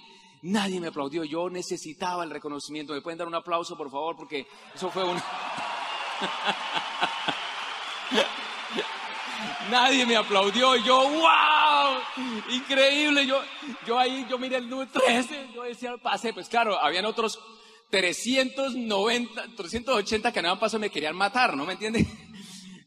Nadie 0.46 0.80
me 0.80 0.88
aplaudió. 0.90 1.24
Yo 1.24 1.50
necesitaba 1.50 2.24
el 2.24 2.30
reconocimiento. 2.30 2.94
¿Me 2.94 3.02
pueden 3.02 3.18
dar 3.18 3.28
un 3.28 3.34
aplauso, 3.34 3.76
por 3.76 3.90
favor? 3.90 4.16
Porque 4.16 4.46
eso 4.76 4.92
fue 4.92 5.04
un... 5.04 5.18
Nadie 9.72 10.06
me 10.06 10.16
aplaudió. 10.16 10.76
Yo, 10.76 11.10
wow, 11.10 11.98
increíble. 12.52 13.26
Yo, 13.26 13.42
yo 13.88 13.98
ahí, 13.98 14.28
yo 14.30 14.38
miré 14.38 14.58
el 14.58 14.70
número 14.70 14.92
13. 14.92 15.50
Yo 15.56 15.64
decía, 15.64 15.98
pasé. 15.98 16.32
Pues 16.32 16.48
claro, 16.48 16.80
habían 16.80 17.06
otros 17.06 17.40
390, 17.90 19.48
380 19.58 20.32
que 20.32 20.42
no 20.44 20.60
paso 20.60 20.78
me 20.78 20.92
querían 20.92 21.16
matar, 21.16 21.58
¿no 21.58 21.66
me 21.66 21.74
entiende? 21.74 22.06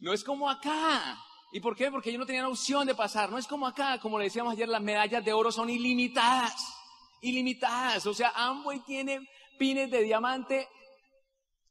No 0.01 0.13
es 0.13 0.23
como 0.23 0.49
acá. 0.49 1.21
¿Y 1.51 1.59
por 1.59 1.75
qué? 1.75 1.91
Porque 1.91 2.11
ellos 2.11 2.21
no 2.21 2.27
tenían 2.27 2.45
opción 2.45 2.87
de 2.87 2.95
pasar. 2.95 3.33
No 3.33 3.37
es 3.37 3.49
como 3.49 3.67
acá, 3.67 3.99
como 3.99 4.17
le 4.17 4.27
decíamos 4.27 4.53
ayer, 4.53 4.69
las 4.69 4.81
medallas 4.81 5.25
de 5.25 5.33
oro 5.33 5.51
son 5.51 5.69
ilimitadas 5.69 6.78
ilimitadas. 7.23 8.07
O 8.07 8.15
sea, 8.15 8.33
Amway 8.35 8.81
tiene 8.85 9.21
pines 9.59 9.91
de 9.91 10.03
diamante, 10.03 10.69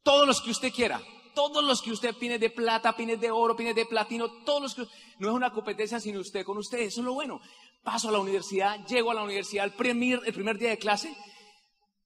todos 0.04 0.28
los 0.28 0.42
que 0.42 0.52
usted 0.52 0.72
quiera. 0.72 1.02
Todos 1.34 1.64
los 1.64 1.84
que 1.84 1.92
usted 1.92 2.16
pines 2.16 2.40
de 2.40 2.50
plata, 2.50 2.96
pines 2.96 3.22
de 3.22 3.30
oro, 3.30 3.56
pines 3.56 3.76
de 3.76 3.86
platino, 3.86 4.44
todos 4.44 4.62
los 4.62 4.76
que... 4.76 4.88
No 5.20 5.30
es 5.30 5.36
una 5.36 5.52
competencia 5.52 6.00
sin 6.00 6.18
usted 6.18 6.44
con 6.44 6.58
usted, 6.58 6.80
eso 6.80 7.02
es 7.02 7.06
lo 7.06 7.14
bueno. 7.14 7.40
Paso 7.84 8.10
a 8.10 8.12
la 8.12 8.20
universidad, 8.20 8.86
llego 8.88 9.12
a 9.12 9.14
la 9.14 9.24
universidad, 9.24 9.66
el 9.66 9.74
primer, 9.74 10.22
el 10.26 10.34
primer 10.34 10.58
día 10.58 10.72
de 10.72 10.80
clase, 10.80 11.16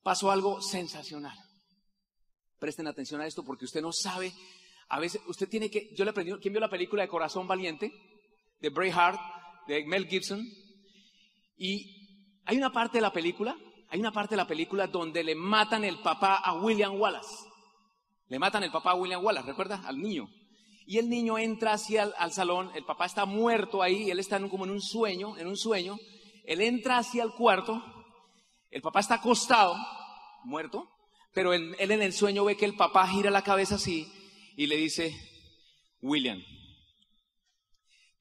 pasó 0.03 0.31
algo 0.31 0.62
sensacional. 0.62 1.38
Presten 2.60 2.88
atención 2.88 3.21
a 3.21 3.25
esto 3.25 3.43
porque 3.43 3.65
usted 3.65 3.81
no 3.81 3.93
sabe, 3.93 4.33
a 4.89 5.00
veces 5.00 5.21
usted 5.27 5.48
tiene 5.48 5.71
que, 5.71 5.89
yo 5.95 6.03
le 6.03 6.12
aprendí, 6.12 6.33
¿quién 6.41 6.53
vio 6.53 6.60
la 6.60 6.69
película 6.69 7.01
de 7.01 7.07
Corazón 7.07 7.48
Valiente? 7.48 7.93
De 8.60 8.69
Braveheart, 8.69 9.19
de 9.67 9.86
Mel 9.86 10.07
Gibson. 10.07 10.45
Y 11.55 12.00
hay 12.45 12.57
una 12.57 12.71
parte 12.71 12.98
de 12.98 13.01
la 13.01 13.13
película, 13.13 13.55
hay 13.89 14.00
una 14.00 14.12
parte 14.12 14.36
de 14.36 14.38
la 14.38 14.48
película 14.48 14.88
donde 14.88 15.24
le 15.24 15.36
matan 15.36 15.83
el 15.83 16.00
papá 16.00 16.38
a 16.38 16.53
William 16.53 17.00
Wallace. 17.00 17.45
Le 18.27 18.39
matan 18.39 18.63
el 18.63 18.71
papá 18.71 18.91
a 18.91 18.95
William 18.95 19.24
Wallace, 19.24 19.48
¿recuerda? 19.48 19.83
Al 19.86 20.01
niño. 20.01 20.29
Y 20.86 20.98
el 20.98 21.10
niño 21.10 21.38
entra 21.38 21.75
el, 21.89 22.13
al 22.17 22.31
salón, 22.31 22.71
el 22.74 22.86
papá 22.86 23.05
está 23.05 23.25
muerto 23.25 23.81
ahí, 23.81 24.10
él 24.10 24.19
está 24.19 24.39
como 24.50 24.65
en 24.65 24.71
un 24.71 24.81
sueño, 24.81 25.38
en 25.38 25.48
un 25.48 25.57
sueño. 25.57 25.98
Él 26.45 26.62
entra 26.62 26.98
hacia 26.98 27.24
el 27.24 27.31
cuarto, 27.31 27.83
el 28.69 28.81
papá 28.81 29.01
está 29.01 29.15
acostado, 29.15 29.75
muerto, 30.43 30.89
pero 31.33 31.53
él 31.53 31.75
en 31.79 32.01
el 32.01 32.13
sueño 32.13 32.43
ve 32.45 32.57
que 32.57 32.65
el 32.65 32.75
papá 32.75 33.07
gira 33.07 33.29
la 33.29 33.43
cabeza 33.43 33.75
así 33.75 34.12
y 34.57 34.67
le 34.67 34.75
dice, 34.75 35.15
William, 36.01 36.43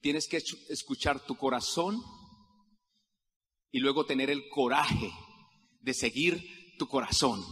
tienes 0.01 0.27
que 0.27 0.37
escuchar 0.69 1.19
tu 1.19 1.35
corazón 1.35 2.01
y 3.71 3.79
luego 3.79 4.05
tener 4.05 4.29
el 4.29 4.49
coraje 4.49 5.11
de 5.79 5.93
seguir 5.93 6.75
tu 6.77 6.87
corazón. 6.87 7.43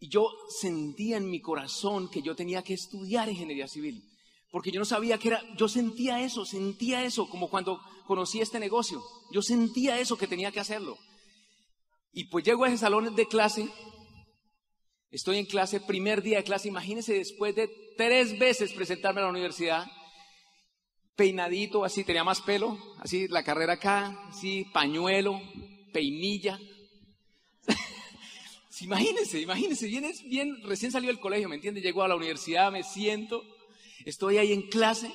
Y 0.00 0.08
yo 0.08 0.30
sentía 0.48 1.16
en 1.16 1.28
mi 1.28 1.40
corazón 1.40 2.08
que 2.08 2.22
yo 2.22 2.36
tenía 2.36 2.62
que 2.62 2.74
estudiar 2.74 3.28
ingeniería 3.28 3.68
civil, 3.68 4.02
porque 4.50 4.70
yo 4.70 4.78
no 4.78 4.84
sabía 4.84 5.18
que 5.18 5.28
era, 5.28 5.42
yo 5.56 5.68
sentía 5.68 6.22
eso, 6.22 6.44
sentía 6.44 7.04
eso, 7.04 7.28
como 7.28 7.50
cuando 7.50 7.80
conocí 8.06 8.40
este 8.40 8.60
negocio, 8.60 9.02
yo 9.32 9.42
sentía 9.42 9.98
eso 9.98 10.16
que 10.16 10.28
tenía 10.28 10.52
que 10.52 10.60
hacerlo. 10.60 10.96
Y 12.12 12.24
pues 12.24 12.44
llego 12.44 12.64
a 12.64 12.68
ese 12.68 12.78
salón 12.78 13.14
de 13.14 13.26
clase, 13.26 13.68
estoy 15.10 15.38
en 15.38 15.46
clase, 15.46 15.80
primer 15.80 16.22
día 16.22 16.38
de 16.38 16.44
clase, 16.44 16.68
imagínense 16.68 17.14
después 17.14 17.54
de 17.54 17.68
tres 17.96 18.38
veces 18.38 18.72
presentarme 18.72 19.20
a 19.20 19.24
la 19.24 19.30
universidad, 19.30 19.84
peinadito, 21.18 21.84
así, 21.84 22.04
tenía 22.04 22.22
más 22.22 22.40
pelo, 22.40 22.78
así, 23.00 23.26
la 23.26 23.42
carrera 23.42 23.72
acá, 23.72 24.16
así, 24.28 24.64
pañuelo, 24.72 25.42
peinilla. 25.92 26.60
imagínense, 28.80 29.40
imagínense, 29.40 29.88
bien, 29.88 30.12
bien, 30.26 30.62
recién 30.62 30.92
salió 30.92 31.08
del 31.08 31.18
colegio, 31.18 31.48
¿me 31.48 31.56
entiende? 31.56 31.80
Llegó 31.80 32.04
a 32.04 32.08
la 32.08 32.14
universidad, 32.14 32.70
me 32.70 32.84
siento, 32.84 33.42
estoy 34.04 34.38
ahí 34.38 34.52
en 34.52 34.62
clase, 34.68 35.10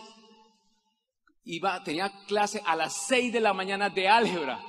iba, 1.45 1.81
tenía 1.85 2.11
clase 2.27 2.61
a 2.65 2.75
las 2.75 3.07
seis 3.07 3.31
de 3.31 3.39
la 3.39 3.53
mañana 3.53 3.89
de 3.89 4.09
álgebra. 4.09 4.61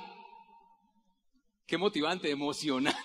Qué 1.67 1.77
motivante, 1.77 2.31
emocionante. 2.31 2.97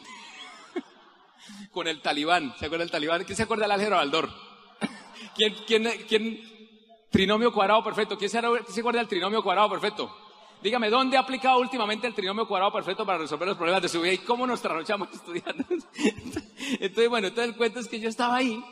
Con 1.72 1.88
el 1.88 2.00
talibán, 2.00 2.54
¿se 2.60 2.66
acuerda 2.66 2.84
del 2.84 2.92
talibán? 2.92 3.24
¿Quién 3.24 3.36
se 3.36 3.42
acuerda 3.42 3.64
del 3.64 3.72
álgebra 3.72 3.96
Baldor? 3.96 4.30
¿Quién, 5.34 5.54
quién, 5.66 5.88
quién 6.06 6.59
Trinomio 7.10 7.52
cuadrado 7.52 7.82
perfecto. 7.82 8.16
¿Quién 8.16 8.30
se, 8.30 8.38
acuerda 8.38 9.00
del 9.00 9.08
trinomio 9.08 9.42
cuadrado 9.42 9.70
perfecto? 9.70 10.16
Dígame, 10.62 10.90
¿dónde 10.90 11.16
ha 11.16 11.20
aplicado 11.20 11.58
últimamente 11.58 12.06
el 12.06 12.14
trinomio 12.14 12.46
cuadrado 12.46 12.72
perfecto 12.72 13.04
para 13.04 13.18
resolver 13.18 13.48
los 13.48 13.56
problemas 13.56 13.82
de 13.82 13.88
su 13.88 14.00
vida? 14.00 14.12
¿Y 14.12 14.18
cómo 14.18 14.46
nos 14.46 14.62
trasnochamos 14.62 15.08
estudiando? 15.12 15.64
entonces, 16.80 17.08
bueno, 17.08 17.28
entonces 17.28 17.52
el 17.52 17.56
cuento 17.56 17.80
es 17.80 17.88
que 17.88 17.98
yo 17.98 18.08
estaba 18.08 18.36
ahí 18.36 18.62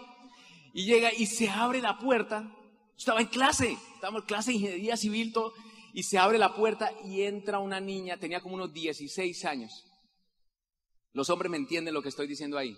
Y 0.72 0.84
llega 0.84 1.12
y 1.12 1.26
se 1.26 1.50
abre 1.50 1.80
la 1.80 1.98
puerta. 1.98 2.54
Estaba 2.96 3.20
en 3.20 3.26
clase, 3.26 3.76
estábamos 3.94 4.22
en 4.22 4.26
clase 4.26 4.50
de 4.50 4.56
ingeniería 4.56 4.96
civil, 4.96 5.32
todo, 5.32 5.52
y 5.92 6.02
se 6.02 6.18
abre 6.18 6.38
la 6.38 6.54
puerta 6.54 6.92
y 7.04 7.22
entra 7.22 7.58
una 7.58 7.80
niña, 7.80 8.18
tenía 8.18 8.40
como 8.40 8.54
unos 8.54 8.72
16 8.72 9.44
años. 9.44 9.84
Los 11.12 11.30
hombres 11.30 11.50
me 11.50 11.56
entienden 11.56 11.94
lo 11.94 12.02
que 12.02 12.08
estoy 12.08 12.26
diciendo 12.26 12.58
ahí. 12.58 12.76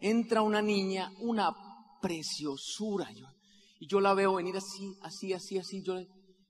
Entra 0.00 0.40
una 0.42 0.62
niña, 0.62 1.12
una 1.18 1.54
preciosura. 2.00 3.10
Yo, 3.12 3.26
y 3.80 3.86
yo 3.86 3.98
la 3.98 4.12
veo 4.12 4.34
venir 4.34 4.56
así, 4.58 4.94
así, 5.02 5.32
así, 5.32 5.58
así. 5.58 5.82
Yo, 5.82 5.94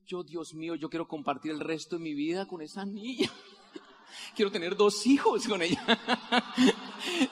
yo, 0.04 0.24
Dios 0.24 0.52
mío, 0.52 0.74
yo 0.74 0.90
quiero 0.90 1.06
compartir 1.06 1.52
el 1.52 1.60
resto 1.60 1.96
de 1.96 2.02
mi 2.02 2.12
vida 2.12 2.46
con 2.46 2.60
esa 2.60 2.84
niña. 2.84 3.30
Quiero 4.34 4.50
tener 4.50 4.76
dos 4.76 5.06
hijos 5.06 5.46
con 5.46 5.62
ella. 5.62 5.80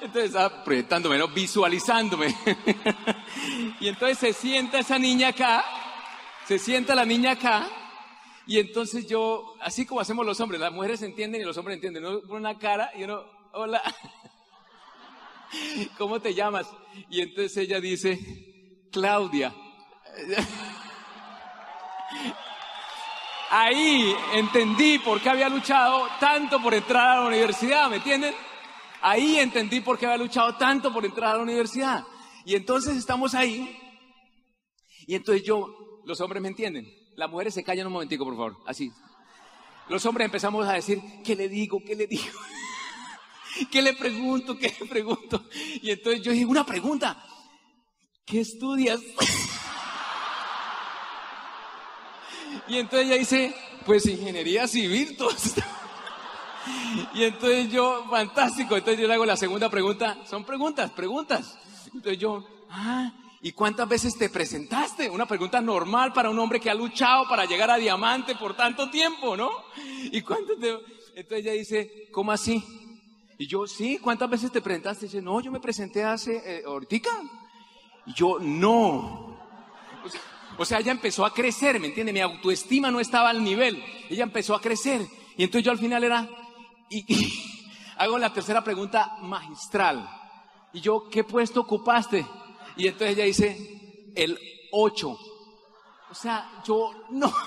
Entonces 0.00 0.26
estaba 0.26 0.62
proyectándome, 0.62 1.18
¿no? 1.18 1.28
visualizándome. 1.28 2.34
Y 3.80 3.88
entonces 3.88 4.18
se 4.18 4.32
sienta 4.32 4.78
esa 4.78 4.98
niña 4.98 5.28
acá, 5.28 5.64
se 6.46 6.58
sienta 6.58 6.94
la 6.94 7.04
niña 7.04 7.32
acá, 7.32 7.68
y 8.46 8.58
entonces 8.58 9.06
yo, 9.06 9.54
así 9.60 9.84
como 9.84 10.00
hacemos 10.00 10.24
los 10.24 10.40
hombres, 10.40 10.60
las 10.60 10.72
mujeres 10.72 11.02
entienden 11.02 11.42
y 11.42 11.44
los 11.44 11.56
hombres 11.58 11.76
entienden, 11.76 12.02
¿no? 12.02 12.22
Con 12.22 12.38
una 12.38 12.58
cara 12.58 12.90
y 12.96 13.04
uno, 13.04 13.22
hola, 13.52 13.82
¿cómo 15.98 16.20
te 16.20 16.34
llamas? 16.34 16.66
Y 17.10 17.20
entonces 17.20 17.56
ella 17.58 17.80
dice, 17.80 18.88
Claudia. 18.90 19.54
Ahí 23.50 24.14
entendí 24.34 24.98
por 24.98 25.22
qué 25.22 25.30
había 25.30 25.48
luchado 25.48 26.06
tanto 26.20 26.60
por 26.60 26.74
entrar 26.74 27.08
a 27.08 27.20
la 27.20 27.26
universidad, 27.28 27.88
¿me 27.88 27.96
entienden? 27.96 28.34
Ahí 29.00 29.38
entendí 29.38 29.80
por 29.80 29.98
qué 29.98 30.06
había 30.06 30.18
luchado 30.18 30.56
tanto 30.56 30.92
por 30.92 31.06
entrar 31.06 31.30
a 31.30 31.36
la 31.36 31.42
universidad. 31.42 32.04
Y 32.44 32.54
entonces 32.54 32.96
estamos 32.96 33.34
ahí. 33.34 33.78
Y 35.06 35.14
entonces 35.14 35.44
yo, 35.44 36.02
los 36.04 36.20
hombres 36.20 36.42
me 36.42 36.48
entienden. 36.48 36.86
Las 37.16 37.30
mujeres 37.30 37.54
se 37.54 37.64
callan 37.64 37.86
un 37.86 37.94
momentico, 37.94 38.24
por 38.24 38.34
favor. 38.34 38.58
Así. 38.66 38.92
Los 39.88 40.04
hombres 40.04 40.26
empezamos 40.26 40.66
a 40.66 40.74
decir, 40.74 41.00
¿qué 41.24 41.34
le 41.34 41.48
digo? 41.48 41.80
¿Qué 41.84 41.96
le 41.96 42.06
digo? 42.06 42.38
¿Qué 43.70 43.80
le 43.80 43.94
pregunto? 43.94 44.58
¿Qué 44.58 44.76
le 44.78 44.86
pregunto? 44.86 45.44
Y 45.80 45.90
entonces 45.90 46.22
yo 46.22 46.32
dije, 46.32 46.44
una 46.44 46.66
pregunta. 46.66 47.24
¿Qué 48.26 48.40
estudias? 48.40 49.00
Y 52.68 52.78
entonces 52.78 53.08
ella 53.08 53.18
dice, 53.18 53.54
pues 53.86 54.06
ingeniería 54.06 54.68
civil. 54.68 55.16
Y 57.14 57.24
entonces 57.24 57.70
yo, 57.70 58.04
fantástico, 58.10 58.76
entonces 58.76 59.00
yo 59.00 59.08
le 59.08 59.14
hago 59.14 59.24
la 59.24 59.36
segunda 59.36 59.70
pregunta, 59.70 60.18
son 60.26 60.44
preguntas, 60.44 60.90
preguntas. 60.90 61.58
Entonces 61.86 62.18
yo, 62.18 62.46
ah, 62.70 63.12
¿y 63.40 63.52
cuántas 63.52 63.88
veces 63.88 64.16
te 64.18 64.28
presentaste? 64.28 65.08
Una 65.08 65.26
pregunta 65.26 65.60
normal 65.60 66.12
para 66.12 66.28
un 66.28 66.38
hombre 66.38 66.60
que 66.60 66.70
ha 66.70 66.74
luchado 66.74 67.26
para 67.28 67.46
llegar 67.46 67.70
a 67.70 67.76
diamante 67.76 68.34
por 68.34 68.54
tanto 68.54 68.90
tiempo, 68.90 69.36
¿no? 69.36 69.50
¿Y 70.12 70.20
cuántas 70.22 70.58
te... 70.58 70.70
Entonces 71.14 71.46
ella 71.46 71.52
dice, 71.52 72.08
¿cómo 72.12 72.32
así? 72.32 72.62
Y 73.38 73.46
yo, 73.46 73.66
sí, 73.66 73.98
¿cuántas 73.98 74.28
veces 74.28 74.52
te 74.52 74.60
presentaste? 74.60 75.06
Y 75.06 75.08
dice, 75.08 75.22
no, 75.22 75.40
yo 75.40 75.50
me 75.50 75.60
presenté 75.60 76.04
hace, 76.04 76.42
eh, 76.44 76.62
Y 78.06 78.12
yo, 78.12 78.38
no. 78.40 79.38
Ella 80.70 80.90
empezó 80.90 81.24
a 81.24 81.32
crecer, 81.32 81.78
¿me 81.78 81.86
entiende? 81.88 82.12
Mi 82.12 82.20
autoestima 82.20 82.90
no 82.90 83.00
estaba 83.00 83.30
al 83.30 83.42
nivel. 83.42 83.82
Ella 84.10 84.24
empezó 84.24 84.54
a 84.54 84.60
crecer. 84.60 85.06
Y 85.36 85.44
entonces 85.44 85.64
yo 85.64 85.70
al 85.70 85.78
final 85.78 86.02
era, 86.02 86.28
hago 87.96 88.18
la 88.18 88.32
tercera 88.32 88.62
pregunta 88.64 89.16
magistral. 89.22 90.08
Y 90.72 90.80
yo, 90.80 91.08
¿qué 91.08 91.24
puesto 91.24 91.60
ocupaste? 91.60 92.26
Y 92.76 92.88
entonces 92.88 93.16
ella 93.16 93.24
dice, 93.24 94.12
el 94.14 94.38
8. 94.72 95.18
O 96.10 96.14
sea, 96.14 96.50
yo 96.64 96.92
no. 97.10 97.32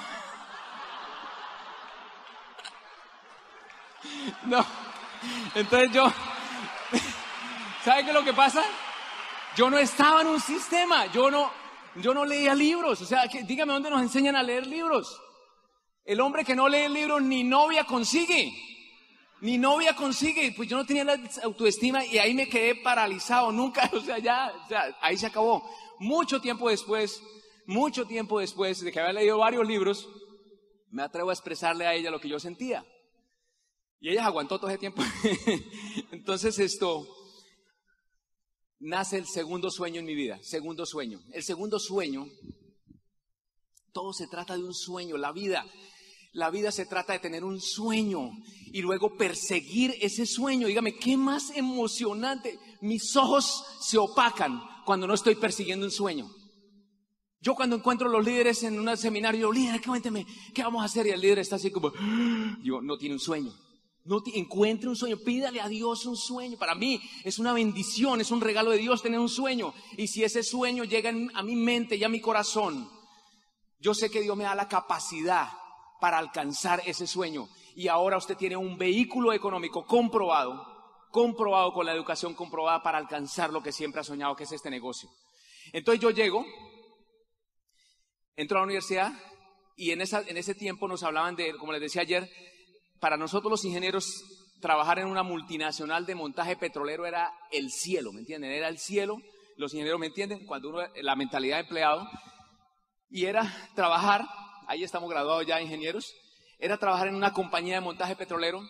No. 4.45 4.65
Entonces 5.53 5.91
yo, 5.91 6.05
¿sabe 7.85 8.03
qué 8.03 8.09
es 8.09 8.13
lo 8.13 8.23
que 8.23 8.33
pasa? 8.33 8.63
Yo 9.55 9.69
no 9.69 9.77
estaba 9.77 10.21
en 10.21 10.27
un 10.27 10.39
sistema, 10.39 11.05
yo 11.07 11.29
no, 11.29 11.51
yo 11.95 12.13
no 12.13 12.25
leía 12.25 12.55
libros, 12.55 13.01
o 13.01 13.05
sea, 13.05 13.25
dígame 13.25 13.73
dónde 13.73 13.89
nos 13.89 14.01
enseñan 14.01 14.35
a 14.35 14.43
leer 14.43 14.67
libros. 14.67 15.19
El 16.03 16.19
hombre 16.19 16.43
que 16.43 16.55
no 16.55 16.67
lee 16.67 16.89
libros 16.89 17.21
ni 17.21 17.43
novia 17.43 17.83
consigue. 17.83 18.51
Ni 19.41 19.57
novia 19.57 19.95
consigue. 19.95 20.53
Pues 20.55 20.69
yo 20.69 20.77
no 20.77 20.85
tenía 20.85 21.03
la 21.03 21.19
autoestima 21.43 22.05
y 22.05 22.17
ahí 22.17 22.33
me 22.33 22.49
quedé 22.49 22.75
paralizado. 22.75 23.51
Nunca, 23.51 23.89
o 23.93 24.01
sea, 24.01 24.19
ya, 24.19 24.51
o 24.65 24.67
sea, 24.67 24.97
ahí 25.01 25.17
se 25.17 25.27
acabó. 25.27 25.63
Mucho 25.99 26.41
tiempo 26.41 26.69
después, 26.69 27.21
mucho 27.65 28.05
tiempo 28.05 28.39
después 28.39 28.81
de 28.81 28.91
que 28.91 28.99
había 28.99 29.13
leído 29.13 29.37
varios 29.37 29.67
libros, 29.67 30.09
me 30.89 31.03
atrevo 31.03 31.29
a 31.29 31.33
expresarle 31.33 31.85
a 31.85 31.93
ella 31.93 32.11
lo 32.11 32.19
que 32.19 32.29
yo 32.29 32.39
sentía. 32.39 32.85
Y 33.99 34.09
ella 34.09 34.25
aguantó 34.25 34.57
todo 34.57 34.69
ese 34.69 34.79
tiempo. 34.79 35.03
Entonces 36.11 36.57
esto, 36.57 37.07
nace 38.81 39.17
el 39.17 39.27
segundo 39.27 39.69
sueño 39.69 39.99
en 39.99 40.05
mi 40.05 40.15
vida, 40.15 40.39
segundo 40.41 40.85
sueño. 40.85 41.21
El 41.31 41.43
segundo 41.43 41.79
sueño, 41.79 42.27
todo 43.93 44.11
se 44.11 44.27
trata 44.27 44.57
de 44.57 44.63
un 44.63 44.73
sueño, 44.73 45.17
la 45.17 45.31
vida. 45.31 45.65
La 46.33 46.49
vida 46.49 46.71
se 46.71 46.85
trata 46.85 47.13
de 47.13 47.19
tener 47.19 47.43
un 47.43 47.59
sueño 47.59 48.31
y 48.71 48.81
luego 48.81 49.17
perseguir 49.17 49.95
ese 50.01 50.25
sueño. 50.25 50.67
Dígame, 50.67 50.95
¿qué 50.95 51.17
más 51.17 51.51
emocionante? 51.55 52.57
Mis 52.81 53.15
ojos 53.15 53.63
se 53.81 53.97
opacan 53.97 54.61
cuando 54.85 55.07
no 55.07 55.13
estoy 55.13 55.35
persiguiendo 55.35 55.85
un 55.85 55.91
sueño. 55.91 56.31
Yo 57.41 57.55
cuando 57.55 57.75
encuentro 57.75 58.07
a 58.07 58.11
los 58.11 58.23
líderes 58.23 58.63
en 58.63 58.79
un 58.79 58.95
seminario, 58.97 59.41
yo, 59.41 59.51
líder, 59.51 59.81
cuénteme, 59.81 60.25
¿qué 60.53 60.63
vamos 60.63 60.81
a 60.83 60.85
hacer? 60.85 61.07
Y 61.07 61.09
el 61.09 61.19
líder 61.19 61.39
está 61.39 61.55
así 61.57 61.71
como, 61.71 61.91
yo, 62.63 62.81
no 62.81 62.97
tiene 62.97 63.15
un 63.15 63.19
sueño. 63.19 63.51
No 64.03 64.23
encuentre 64.33 64.89
un 64.89 64.95
sueño, 64.95 65.17
pídale 65.17 65.61
a 65.61 65.67
Dios 65.67 66.05
un 66.05 66.17
sueño. 66.17 66.57
Para 66.57 66.73
mí 66.73 67.01
es 67.23 67.37
una 67.37 67.53
bendición, 67.53 68.19
es 68.19 68.31
un 68.31 68.41
regalo 68.41 68.71
de 68.71 68.79
Dios 68.79 69.03
tener 69.03 69.19
un 69.19 69.29
sueño. 69.29 69.73
Y 69.95 70.07
si 70.07 70.23
ese 70.23 70.43
sueño 70.43 70.83
llega 70.83 71.11
a 71.11 71.43
mi 71.43 71.55
mente 71.55 71.95
y 71.95 72.03
a 72.03 72.09
mi 72.09 72.19
corazón, 72.19 72.89
yo 73.79 73.93
sé 73.93 74.09
que 74.09 74.21
Dios 74.21 74.35
me 74.35 74.45
da 74.45 74.55
la 74.55 74.67
capacidad 74.67 75.49
para 75.99 76.17
alcanzar 76.17 76.81
ese 76.85 77.05
sueño. 77.05 77.47
Y 77.75 77.87
ahora 77.87 78.17
usted 78.17 78.35
tiene 78.35 78.57
un 78.57 78.77
vehículo 78.77 79.33
económico 79.33 79.85
comprobado, 79.85 80.65
comprobado 81.11 81.71
con 81.71 81.85
la 81.85 81.93
educación 81.93 82.33
comprobada 82.33 82.81
para 82.81 82.97
alcanzar 82.97 83.51
lo 83.51 83.61
que 83.61 83.71
siempre 83.71 84.01
ha 84.01 84.03
soñado, 84.03 84.35
que 84.35 84.45
es 84.45 84.51
este 84.51 84.71
negocio. 84.71 85.09
Entonces 85.73 86.01
yo 86.01 86.09
llego, 86.09 86.43
entro 88.35 88.57
a 88.57 88.61
la 88.61 88.65
universidad 88.65 89.13
y 89.77 89.91
en, 89.91 90.01
en 90.01 90.37
ese 90.37 90.55
tiempo 90.55 90.87
nos 90.87 91.03
hablaban 91.03 91.35
de, 91.35 91.55
como 91.57 91.71
les 91.71 91.81
decía 91.81 92.01
ayer, 92.01 92.29
para 93.01 93.17
nosotros 93.17 93.49
los 93.49 93.65
ingenieros, 93.65 94.23
trabajar 94.61 94.99
en 94.99 95.07
una 95.07 95.23
multinacional 95.23 96.05
de 96.05 96.13
montaje 96.13 96.55
petrolero 96.55 97.07
era 97.07 97.33
el 97.51 97.71
cielo, 97.71 98.13
¿me 98.13 98.19
entienden? 98.19 98.51
Era 98.51 98.69
el 98.69 98.77
cielo, 98.77 99.17
los 99.57 99.73
ingenieros 99.73 99.99
me 99.99 100.05
entienden, 100.05 100.45
cuando 100.45 100.69
uno, 100.69 100.81
la 101.01 101.15
mentalidad 101.15 101.57
de 101.57 101.63
empleado, 101.63 102.07
y 103.09 103.25
era 103.25 103.51
trabajar, 103.75 104.23
ahí 104.67 104.83
estamos 104.83 105.09
graduados 105.09 105.47
ya 105.47 105.59
ingenieros, 105.59 106.13
era 106.59 106.77
trabajar 106.77 107.07
en 107.07 107.15
una 107.15 107.33
compañía 107.33 107.75
de 107.75 107.81
montaje 107.81 108.15
petrolero, 108.15 108.61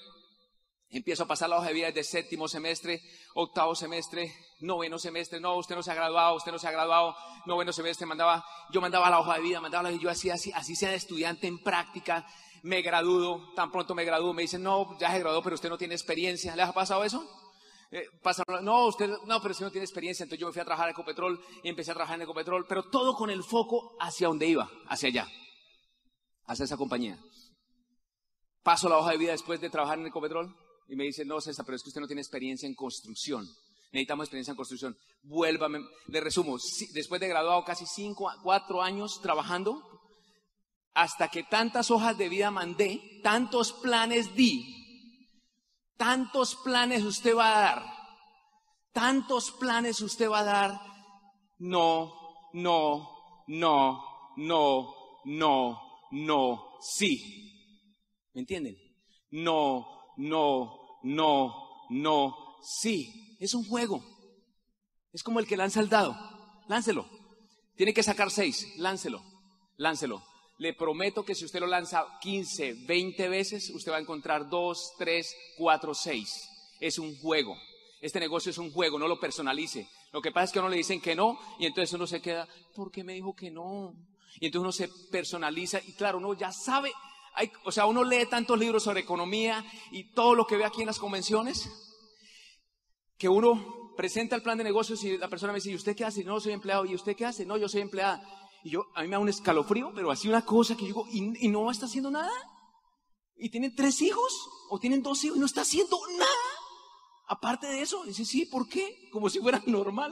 empiezo 0.89 1.23
a 1.23 1.27
pasar 1.27 1.49
la 1.49 1.57
hoja 1.57 1.67
de 1.67 1.73
vida 1.73 1.87
desde 1.87 2.03
séptimo 2.05 2.47
semestre, 2.47 3.01
octavo 3.35 3.75
semestre, 3.75 4.33
noveno 4.61 4.97
semestre, 4.97 5.41
no, 5.41 5.57
usted 5.57 5.75
no 5.75 5.83
se 5.83 5.91
ha 5.91 5.95
graduado, 5.95 6.35
usted 6.35 6.53
no 6.53 6.59
se 6.59 6.69
ha 6.69 6.71
graduado, 6.71 7.15
noveno 7.45 7.73
semestre, 7.73 8.05
mandaba, 8.05 8.45
yo 8.71 8.79
mandaba 8.79 9.09
la 9.09 9.19
hoja 9.19 9.35
de 9.35 9.41
vida, 9.41 9.59
mandaba 9.59 9.91
la, 9.91 9.97
yo 9.97 10.09
hacía 10.09 10.35
así, 10.35 10.53
así 10.53 10.75
sea 10.75 10.89
de 10.89 10.95
estudiante 10.95 11.47
en 11.47 11.61
práctica, 11.61 12.25
me 12.63 12.81
gradúo, 12.81 13.53
tan 13.55 13.71
pronto 13.71 13.95
me 13.95 14.05
gradúo, 14.05 14.33
me 14.33 14.43
dicen, 14.43 14.63
no, 14.63 14.97
ya 14.99 15.11
se 15.11 15.19
graduó, 15.19 15.41
pero 15.41 15.55
usted 15.55 15.69
no 15.69 15.77
tiene 15.77 15.95
experiencia. 15.95 16.55
¿Le 16.55 16.61
ha 16.61 16.71
pasado 16.71 17.03
eso? 17.03 17.27
Eh, 17.91 18.05
no, 18.61 18.87
usted, 18.87 19.09
no, 19.25 19.41
pero 19.41 19.51
usted 19.51 19.65
no 19.65 19.71
tiene 19.71 19.85
experiencia. 19.85 20.23
Entonces 20.23 20.39
yo 20.39 20.47
me 20.47 20.53
fui 20.53 20.61
a 20.61 20.65
trabajar 20.65 20.87
en 20.87 20.93
Ecopetrol 20.93 21.43
y 21.63 21.69
empecé 21.69 21.91
a 21.91 21.95
trabajar 21.95 22.15
en 22.15 22.23
Ecopetrol, 22.23 22.65
pero 22.67 22.83
todo 22.89 23.15
con 23.15 23.29
el 23.29 23.43
foco 23.43 23.97
hacia 23.99 24.27
donde 24.27 24.47
iba, 24.47 24.69
hacia 24.87 25.09
allá, 25.09 25.27
hacia 26.45 26.65
esa 26.65 26.77
compañía. 26.77 27.19
Paso 28.63 28.87
la 28.87 28.97
hoja 28.97 29.11
de 29.11 29.17
vida 29.17 29.31
después 29.31 29.59
de 29.59 29.69
trabajar 29.69 29.99
en 29.99 30.07
Ecopetrol 30.07 30.55
y 30.87 30.95
me 30.95 31.03
dicen, 31.03 31.27
no, 31.27 31.41
César, 31.41 31.65
pero 31.65 31.75
es 31.75 31.83
que 31.83 31.89
usted 31.89 32.01
no 32.01 32.07
tiene 32.07 32.21
experiencia 32.21 32.67
en 32.67 32.75
construcción. 32.75 33.47
Necesitamos 33.91 34.25
experiencia 34.25 34.51
en 34.51 34.57
construcción. 34.57 34.97
Vuélvame, 35.23 35.79
le 36.07 36.21
resumo, 36.21 36.57
después 36.93 37.19
de 37.19 37.27
graduado 37.27 37.65
casi 37.65 37.85
cinco, 37.85 38.31
cuatro 38.41 38.81
años 38.81 39.19
trabajando, 39.21 39.90
hasta 40.93 41.29
que 41.29 41.43
tantas 41.43 41.91
hojas 41.91 42.17
de 42.17 42.29
vida 42.29 42.51
mandé, 42.51 43.19
tantos 43.23 43.73
planes 43.73 44.35
di, 44.35 44.65
tantos 45.97 46.55
planes 46.55 47.03
usted 47.03 47.35
va 47.35 47.57
a 47.57 47.61
dar, 47.61 47.85
tantos 48.91 49.51
planes 49.51 50.01
usted 50.01 50.29
va 50.29 50.39
a 50.39 50.43
dar, 50.43 50.81
no, 51.59 52.13
no, 52.53 53.43
no, 53.47 54.03
no, 54.37 54.95
no, 55.25 55.81
no, 56.11 56.77
sí. 56.81 57.47
¿Me 58.33 58.41
entienden? 58.41 58.77
No, 59.31 59.87
no, 60.17 60.99
no, 61.03 61.87
no, 61.89 62.35
sí. 62.63 63.37
Es 63.39 63.53
un 63.53 63.65
juego. 63.65 64.03
Es 65.13 65.23
como 65.23 65.39
el 65.39 65.47
que 65.47 65.57
lanza 65.57 65.79
el 65.79 65.89
dado. 65.89 66.15
láncelo. 66.67 67.05
Tiene 67.75 67.93
que 67.93 68.03
sacar 68.03 68.31
seis, 68.31 68.67
láncelo, 68.77 69.23
láncelo. 69.77 70.30
Le 70.61 70.75
prometo 70.75 71.25
que 71.25 71.33
si 71.33 71.43
usted 71.43 71.59
lo 71.59 71.65
lanza 71.65 72.05
15, 72.21 72.85
20 72.85 73.29
veces, 73.29 73.71
usted 73.71 73.91
va 73.91 73.97
a 73.97 73.99
encontrar 73.99 74.47
2, 74.47 74.93
3, 74.99 75.35
4, 75.57 75.93
6. 75.95 76.49
Es 76.79 76.99
un 76.99 77.17
juego. 77.17 77.57
Este 77.99 78.19
negocio 78.19 78.51
es 78.51 78.59
un 78.59 78.71
juego, 78.71 78.99
no 78.99 79.07
lo 79.07 79.19
personalice. 79.19 79.89
Lo 80.11 80.21
que 80.21 80.31
pasa 80.31 80.43
es 80.43 80.51
que 80.51 80.59
a 80.59 80.61
uno 80.61 80.69
le 80.69 80.77
dicen 80.77 81.01
que 81.01 81.15
no 81.15 81.39
y 81.57 81.65
entonces 81.65 81.91
uno 81.93 82.05
se 82.05 82.21
queda, 82.21 82.47
¿por 82.75 82.91
qué 82.91 83.03
me 83.03 83.13
dijo 83.13 83.35
que 83.35 83.49
no? 83.49 83.95
Y 84.39 84.45
entonces 84.45 84.61
uno 84.61 84.71
se 84.71 84.87
personaliza 85.09 85.81
y 85.83 85.93
claro, 85.93 86.19
uno 86.19 86.35
ya 86.35 86.51
sabe, 86.51 86.91
o 87.63 87.71
sea, 87.71 87.87
uno 87.87 88.03
lee 88.03 88.27
tantos 88.29 88.59
libros 88.59 88.83
sobre 88.83 88.99
economía 88.99 89.65
y 89.91 90.13
todo 90.13 90.35
lo 90.35 90.45
que 90.45 90.57
ve 90.57 90.65
aquí 90.65 90.81
en 90.81 90.87
las 90.87 90.99
convenciones, 90.99 91.71
que 93.17 93.27
uno 93.27 93.93
presenta 93.97 94.35
el 94.35 94.43
plan 94.43 94.59
de 94.59 94.63
negocios 94.63 95.03
y 95.03 95.17
la 95.17 95.27
persona 95.27 95.53
me 95.53 95.57
dice, 95.57 95.71
¿y 95.71 95.75
usted 95.75 95.95
qué 95.95 96.05
hace? 96.05 96.23
No, 96.23 96.39
soy 96.39 96.53
empleado. 96.53 96.85
¿Y 96.85 96.93
usted 96.93 97.15
qué 97.15 97.25
hace? 97.25 97.47
No, 97.47 97.57
yo 97.57 97.67
soy 97.67 97.81
empleada. 97.81 98.21
Y 98.63 98.71
yo, 98.71 98.85
a 98.95 99.01
mí 99.01 99.07
me 99.07 99.13
da 99.13 99.19
un 99.19 99.29
escalofrío, 99.29 99.91
pero 99.93 100.11
así 100.11 100.27
una 100.27 100.45
cosa 100.45 100.75
que 100.75 100.81
yo 100.81 100.87
digo, 100.87 101.07
¿y, 101.09 101.47
no 101.49 101.71
está 101.71 101.85
haciendo 101.85 102.11
nada? 102.11 102.31
¿Y 103.35 103.49
tienen 103.49 103.75
tres 103.75 104.01
hijos? 104.01 104.47
¿O 104.69 104.79
tienen 104.79 105.01
dos 105.01 105.23
hijos 105.23 105.37
y 105.37 105.39
no 105.39 105.45
está 105.45 105.61
haciendo 105.61 105.99
nada? 106.17 106.31
Aparte 107.27 107.67
de 107.67 107.81
eso, 107.81 108.03
dice, 108.03 108.25
sí, 108.25 108.45
¿por 108.45 108.67
qué? 108.67 109.09
Como 109.11 109.29
si 109.29 109.39
fuera 109.39 109.61
normal. 109.65 110.11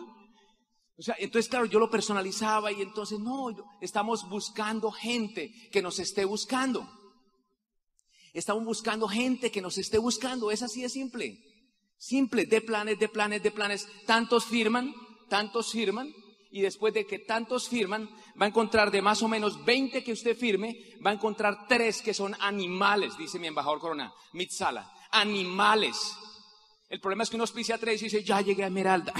O 0.98 1.02
sea, 1.02 1.16
entonces, 1.20 1.50
claro, 1.50 1.66
yo 1.66 1.80
lo 1.80 1.90
personalizaba 1.90 2.72
y 2.72 2.82
entonces, 2.82 3.20
no, 3.20 3.50
estamos 3.82 4.28
buscando 4.28 4.92
gente 4.92 5.54
que 5.72 5.82
nos 5.82 6.00
esté 6.00 6.26
buscando. 6.26 6.88
Estamos 8.34 8.64
buscando 8.64 9.08
gente 9.08 9.52
que 9.52 9.62
nos 9.62 9.78
esté 9.78 9.98
buscando. 9.98 10.52
Es 10.52 10.62
así 10.62 10.82
de 10.82 10.90
simple. 10.90 11.38
Simple, 11.98 12.46
de 12.46 12.62
planes, 12.62 13.00
de 13.00 13.10
planes, 13.10 13.44
de 13.44 13.52
planes. 13.52 13.88
Tantos 14.06 14.46
firman, 14.46 14.94
tantos 15.30 15.72
firman. 15.72 16.14
Y 16.52 16.62
después 16.62 16.94
de 16.94 17.06
que 17.06 17.20
tantos 17.20 17.70
firman, 17.70 18.10
va 18.40 18.46
a 18.46 18.50
encontrar 18.50 18.90
de 18.90 19.02
más 19.02 19.22
o 19.22 19.28
menos 19.28 19.64
20 19.66 20.04
que 20.04 20.14
usted 20.14 20.36
firme, 20.36 20.76
va 21.06 21.12
a 21.12 21.14
encontrar 21.14 21.68
tres 21.68 22.02
que 22.02 22.14
son 22.14 22.36
animales, 22.40 23.18
dice 23.18 23.38
mi 23.38 23.48
embajador 23.48 23.80
Corona, 23.80 24.12
Mitzala. 24.34 24.92
Animales 25.12 26.18
el 26.90 27.00
problema 27.00 27.24
es 27.24 27.30
que 27.30 27.36
uno 27.36 27.44
auspicia 27.44 27.78
tres 27.78 28.02
y 28.02 28.06
dice, 28.06 28.24
ya 28.24 28.42
llegué 28.42 28.64
a 28.64 28.68
Esmeralda. 28.68 29.14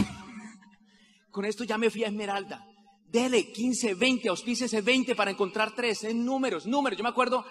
Con 1.32 1.46
esto 1.46 1.64
ya 1.64 1.78
me 1.78 1.92
fui 1.92 2.04
a 2.04 2.08
Esmeralda. 2.08 2.66
Dele 3.06 3.52
15, 3.52 3.94
20, 3.94 4.30
auspícese 4.30 4.82
20 4.82 5.16
para 5.16 5.32
encontrar 5.32 5.76
tres, 5.76 6.04
en 6.04 6.26
números, 6.26 6.66
números. 6.66 6.98
Yo 6.98 7.04
me 7.04 7.10
acuerdo, 7.10 7.46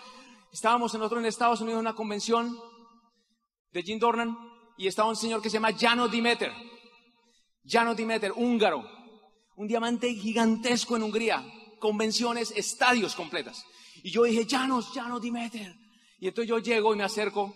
estábamos 0.52 0.92
nosotros 0.92 1.20
en 1.20 1.26
Estados 1.26 1.60
Unidos 1.60 1.78
en 1.78 1.86
una 1.86 1.94
convención 1.94 2.58
de 3.72 3.82
Jim 3.82 3.98
Dornan 4.00 4.36
y 4.76 4.88
estaba 4.88 5.08
un 5.08 5.16
señor 5.16 5.40
que 5.40 5.50
se 5.50 5.54
llama 5.54 5.72
Jano 5.72 6.08
Dimeter. 6.08 6.52
Jano 7.64 7.94
Dimeter, 7.94 8.32
húngaro. 8.34 8.97
Un 9.58 9.68
diamante 9.68 10.12
gigantesco 10.14 10.96
en 10.96 11.02
Hungría. 11.02 11.44
Convenciones, 11.78 12.52
estadios 12.56 13.14
completas. 13.14 13.64
Y 14.02 14.10
yo 14.10 14.24
dije, 14.24 14.46
Janos, 14.48 14.86
Jano 14.94 15.20
Dimeter. 15.20 15.76
Y 16.18 16.28
entonces 16.28 16.48
yo 16.48 16.58
llego 16.58 16.94
y 16.94 16.96
me 16.96 17.04
acerco 17.04 17.54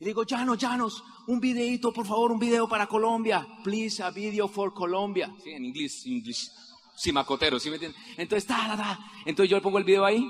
y 0.00 0.06
digo, 0.06 0.24
Llanos, 0.24 0.56
Llanos, 0.56 1.04
un 1.26 1.38
videito, 1.40 1.92
por 1.92 2.06
favor, 2.06 2.32
un 2.32 2.38
video 2.38 2.66
para 2.66 2.86
Colombia. 2.86 3.46
Please, 3.62 4.02
a 4.02 4.10
video 4.10 4.48
for 4.48 4.72
Colombia. 4.72 5.30
Sí, 5.44 5.50
en 5.50 5.66
inglés, 5.66 6.06
inglés. 6.06 6.50
Sí, 6.96 7.12
macotero, 7.12 7.60
¿sí 7.60 7.68
me 7.68 7.76
entienden? 7.76 8.00
Entonces, 8.16 8.46
ta, 8.46 8.74
ta, 8.78 8.98
Entonces 9.26 9.50
yo 9.50 9.58
le 9.58 9.62
pongo 9.62 9.76
el 9.76 9.84
video 9.84 10.06
ahí. 10.06 10.26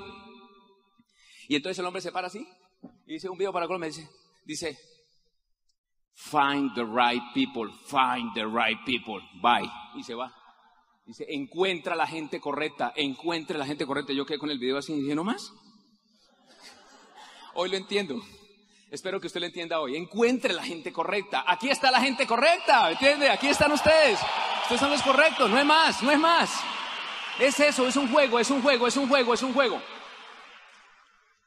Y 1.47 1.55
entonces 1.55 1.79
el 1.79 1.85
hombre 1.85 2.01
se 2.01 2.11
para 2.11 2.27
así. 2.27 2.45
Y 3.07 3.13
dice, 3.13 3.29
un 3.29 3.37
video 3.37 3.53
para 3.53 3.65
Colombia. 3.65 3.87
Dice, 3.87 4.09
dice, 4.45 4.77
find 6.15 6.73
the 6.75 6.83
right 6.83 7.21
people, 7.33 7.71
find 7.87 8.33
the 8.33 8.45
right 8.45 8.77
people. 8.85 9.21
Bye. 9.41 9.69
Y 9.95 10.03
se 10.03 10.13
va. 10.13 10.33
Dice, 11.05 11.25
encuentra 11.29 11.95
la 11.95 12.07
gente 12.07 12.39
correcta, 12.39 12.93
encuentre 12.95 13.57
la 13.57 13.65
gente 13.65 13.85
correcta. 13.85 14.13
Yo 14.13 14.25
quedé 14.25 14.39
con 14.39 14.51
el 14.51 14.59
video 14.59 14.77
así 14.77 14.93
y 14.93 15.01
dije, 15.01 15.15
no 15.15 15.23
más. 15.23 15.51
Hoy 17.55 17.69
lo 17.69 17.77
entiendo. 17.77 18.21
Espero 18.91 19.19
que 19.19 19.27
usted 19.27 19.39
lo 19.39 19.45
entienda 19.45 19.79
hoy. 19.79 19.95
Encuentre 19.95 20.53
la 20.53 20.63
gente 20.63 20.91
correcta. 20.91 21.43
Aquí 21.47 21.69
está 21.69 21.91
la 21.91 22.01
gente 22.01 22.27
correcta, 22.27 22.91
¿entiende? 22.91 23.29
Aquí 23.29 23.47
están 23.47 23.71
ustedes. 23.71 24.19
Ustedes 24.63 24.81
son 24.81 24.91
los 24.91 25.01
correctos, 25.01 25.49
no 25.49 25.57
es 25.57 25.65
más, 25.65 26.03
no 26.03 26.11
es 26.11 26.19
más. 26.19 26.51
Es 27.39 27.59
eso, 27.59 27.87
es 27.87 27.95
un 27.95 28.11
juego, 28.11 28.39
es 28.39 28.49
un 28.51 28.61
juego, 28.61 28.87
es 28.87 28.97
un 28.97 29.07
juego, 29.07 29.33
es 29.33 29.41
un 29.41 29.53
juego. 29.53 29.81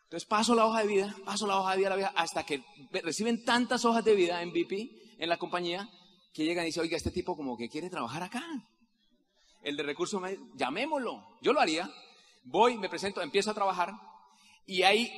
Entonces 0.04 0.26
paso 0.26 0.54
la 0.54 0.66
hoja 0.66 0.80
de 0.80 0.86
vida, 0.86 1.16
paso 1.24 1.46
la 1.46 1.58
hoja 1.58 1.72
de 1.72 1.78
vida, 1.78 1.90
la 1.90 1.96
vida 1.96 2.12
hasta 2.14 2.44
que 2.44 2.62
reciben 3.02 3.44
tantas 3.44 3.84
hojas 3.84 4.04
de 4.04 4.14
vida 4.14 4.42
en 4.42 4.50
VP, 4.50 5.16
en 5.18 5.28
la 5.28 5.36
compañía, 5.36 5.88
que 6.32 6.44
llegan 6.44 6.64
y 6.64 6.66
dicen, 6.66 6.82
oiga, 6.82 6.96
este 6.96 7.10
tipo 7.10 7.36
como 7.36 7.56
que 7.56 7.68
quiere 7.68 7.90
trabajar 7.90 8.22
acá. 8.22 8.44
El 9.62 9.76
de 9.76 9.82
recursos, 9.82 10.22
llamémoslo. 10.54 11.38
Yo 11.40 11.52
lo 11.52 11.60
haría. 11.60 11.90
Voy, 12.44 12.76
me 12.76 12.88
presento, 12.88 13.22
empiezo 13.22 13.50
a 13.50 13.54
trabajar 13.54 13.92
y 14.66 14.82
hay 14.82 15.10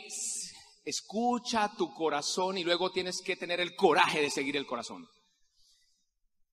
Escucha 0.86 1.72
tu 1.76 1.92
corazón 1.92 2.58
y 2.58 2.62
luego 2.62 2.92
tienes 2.92 3.20
que 3.20 3.34
tener 3.34 3.58
el 3.58 3.74
coraje 3.74 4.22
de 4.22 4.30
seguir 4.30 4.56
el 4.56 4.66
corazón. 4.66 5.04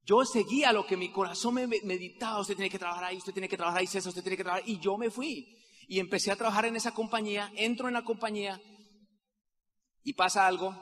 Yo 0.06 0.26
seguía 0.26 0.74
lo 0.74 0.88
que 0.88 0.98
mi 0.98 1.12
corazón 1.12 1.54
me 1.54 1.68
meditaba, 1.68 2.42
usted 2.42 2.56
tiene 2.56 2.72
que 2.72 2.80
trabajar 2.80 3.04
ahí, 3.04 3.18
usted 3.18 3.32
tiene 3.32 3.48
que 3.48 3.56
trabajar 3.56 3.82
ahí, 3.82 3.88
César, 3.88 4.10
usted 4.10 4.24
tiene 4.24 4.36
que 4.36 4.44
trabajar, 4.44 4.68
y 4.68 4.80
yo 4.80 4.98
me 4.98 5.12
fui. 5.12 5.56
Y 5.88 6.00
empecé 6.00 6.32
a 6.32 6.36
trabajar 6.36 6.66
en 6.66 6.76
esa 6.76 6.94
compañía, 6.94 7.52
entro 7.56 7.88
en 7.88 7.94
la 7.94 8.04
compañía 8.04 8.60
y 10.04 10.14
pasa 10.14 10.48
algo, 10.48 10.76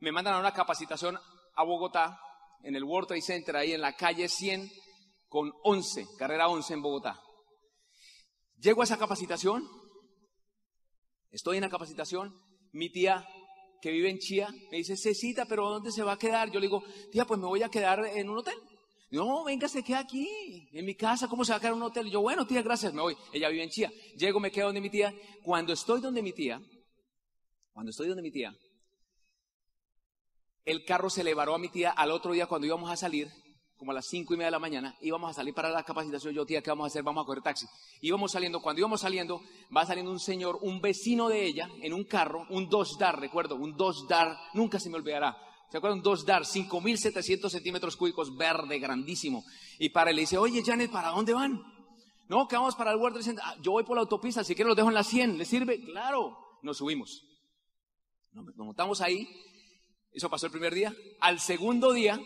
me 0.00 0.12
mandan 0.12 0.34
a 0.34 0.40
una 0.40 0.52
capacitación 0.52 1.18
a 1.54 1.64
Bogotá, 1.64 2.18
en 2.62 2.76
el 2.76 2.84
World 2.84 3.08
Trade 3.08 3.22
Center, 3.22 3.56
ahí 3.56 3.72
en 3.72 3.80
la 3.80 3.94
calle 3.96 4.28
100, 4.28 4.70
con 5.28 5.52
11, 5.64 6.06
carrera 6.18 6.48
11 6.48 6.74
en 6.74 6.82
Bogotá. 6.82 7.20
Llego 8.58 8.82
a 8.82 8.84
esa 8.84 8.98
capacitación, 8.98 9.68
estoy 11.30 11.56
en 11.56 11.62
la 11.62 11.70
capacitación, 11.70 12.32
mi 12.72 12.90
tía 12.90 13.26
que 13.80 13.90
vive 13.90 14.08
en 14.08 14.18
Chía 14.18 14.48
me 14.70 14.78
dice, 14.78 14.96
Cecita, 14.96 15.44
pero 15.46 15.68
¿dónde 15.68 15.90
se 15.90 16.04
va 16.04 16.12
a 16.12 16.18
quedar? 16.18 16.50
Yo 16.52 16.60
le 16.60 16.66
digo, 16.66 16.84
tía, 17.10 17.24
pues 17.24 17.40
me 17.40 17.46
voy 17.46 17.64
a 17.64 17.68
quedar 17.68 18.06
en 18.06 18.30
un 18.30 18.38
hotel. 18.38 18.54
No, 19.12 19.44
venga, 19.44 19.68
se 19.68 19.84
queda 19.84 19.98
aquí, 19.98 20.26
en 20.72 20.86
mi 20.86 20.94
casa, 20.94 21.28
¿cómo 21.28 21.44
se 21.44 21.52
va 21.52 21.58
a 21.58 21.60
quedar 21.60 21.74
en 21.74 21.80
un 21.80 21.82
hotel? 21.82 22.10
yo, 22.10 22.22
bueno, 22.22 22.46
tía, 22.46 22.62
gracias, 22.62 22.94
me 22.94 23.02
voy. 23.02 23.14
Ella 23.34 23.50
vive 23.50 23.62
en 23.62 23.68
Chía. 23.68 23.92
Llego, 24.16 24.40
me 24.40 24.50
quedo 24.50 24.66
donde 24.66 24.80
mi 24.80 24.88
tía. 24.88 25.14
Cuando 25.44 25.74
estoy 25.74 26.00
donde 26.00 26.22
mi 26.22 26.32
tía, 26.32 26.62
cuando 27.74 27.90
estoy 27.90 28.08
donde 28.08 28.22
mi 28.22 28.30
tía, 28.30 28.56
el 30.64 30.82
carro 30.86 31.10
se 31.10 31.24
le 31.24 31.34
varó 31.34 31.54
a 31.54 31.58
mi 31.58 31.68
tía 31.68 31.90
al 31.90 32.10
otro 32.10 32.32
día 32.32 32.46
cuando 32.46 32.66
íbamos 32.66 32.90
a 32.90 32.96
salir 32.96 33.28
como 33.76 33.90
a 33.90 33.94
las 33.94 34.06
cinco 34.06 34.32
y 34.32 34.38
media 34.38 34.46
de 34.46 34.52
la 34.52 34.58
mañana, 34.58 34.96
íbamos 35.02 35.28
a 35.28 35.34
salir 35.34 35.52
para 35.52 35.68
la 35.68 35.82
capacitación, 35.82 36.32
yo, 36.32 36.46
tía, 36.46 36.62
¿qué 36.62 36.70
vamos 36.70 36.84
a 36.84 36.86
hacer? 36.86 37.02
Vamos 37.02 37.22
a 37.22 37.26
correr 37.26 37.42
taxi. 37.42 37.66
Íbamos 38.00 38.32
saliendo, 38.32 38.62
cuando 38.62 38.80
íbamos 38.80 39.02
saliendo, 39.02 39.42
va 39.76 39.84
saliendo 39.84 40.10
un 40.10 40.20
señor, 40.20 40.58
un 40.62 40.80
vecino 40.80 41.28
de 41.28 41.44
ella, 41.44 41.68
en 41.82 41.92
un 41.92 42.04
carro, 42.04 42.46
un 42.48 42.70
dos 42.70 42.96
dar, 42.98 43.20
recuerdo, 43.20 43.56
un 43.56 43.76
dos 43.76 44.06
dar, 44.08 44.38
nunca 44.54 44.80
se 44.80 44.88
me 44.88 44.96
olvidará. 44.96 45.36
¿Se 45.72 45.78
acuerdan? 45.78 46.02
Dos 46.02 46.26
dar, 46.26 46.42
5.700 46.42 47.48
centímetros 47.48 47.96
cúbicos, 47.96 48.36
verde, 48.36 48.78
grandísimo. 48.78 49.42
Y 49.78 49.88
para 49.88 50.10
él 50.10 50.16
le 50.16 50.22
dice, 50.22 50.36
oye, 50.36 50.62
Janet, 50.62 50.90
¿para 50.90 51.08
dónde 51.08 51.32
van? 51.32 51.62
No, 52.28 52.46
que 52.46 52.56
vamos 52.56 52.74
para 52.74 52.90
el 52.90 52.98
World 52.98 53.22
Trade 53.22 53.40
ah, 53.42 53.56
yo 53.62 53.72
voy 53.72 53.82
por 53.82 53.96
la 53.96 54.02
autopista, 54.02 54.44
si 54.44 54.54
quieren 54.54 54.68
los 54.68 54.76
dejo 54.76 54.90
en 54.90 54.94
la 54.94 55.02
100, 55.02 55.38
¿le 55.38 55.46
sirve? 55.46 55.82
Claro, 55.82 56.36
nos 56.60 56.76
subimos. 56.76 57.24
Nos 58.32 58.54
montamos 58.54 59.00
ahí, 59.00 59.26
eso 60.12 60.28
pasó 60.28 60.44
el 60.44 60.52
primer 60.52 60.74
día. 60.74 60.94
Al 61.20 61.40
segundo 61.40 61.94
día, 61.94 62.20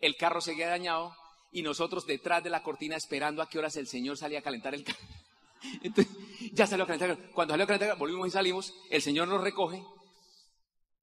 el 0.00 0.14
carro 0.14 0.40
seguía 0.40 0.68
dañado 0.68 1.16
y 1.50 1.62
nosotros 1.62 2.06
detrás 2.06 2.44
de 2.44 2.50
la 2.50 2.62
cortina 2.62 2.94
esperando 2.94 3.42
a 3.42 3.48
qué 3.48 3.58
horas 3.58 3.74
el 3.74 3.88
Señor 3.88 4.16
salía 4.18 4.38
a 4.38 4.42
calentar 4.42 4.72
el 4.72 4.84
carro. 4.84 5.00
Entonces, 5.82 6.16
ya 6.52 6.68
salió 6.68 6.84
a 6.84 6.86
calentar. 6.86 7.32
Cuando 7.32 7.54
salió 7.54 7.64
a 7.64 7.66
calentar, 7.66 7.98
volvimos 7.98 8.28
y 8.28 8.30
salimos, 8.30 8.72
el 8.88 9.02
Señor 9.02 9.26
nos 9.26 9.40
recoge. 9.40 9.82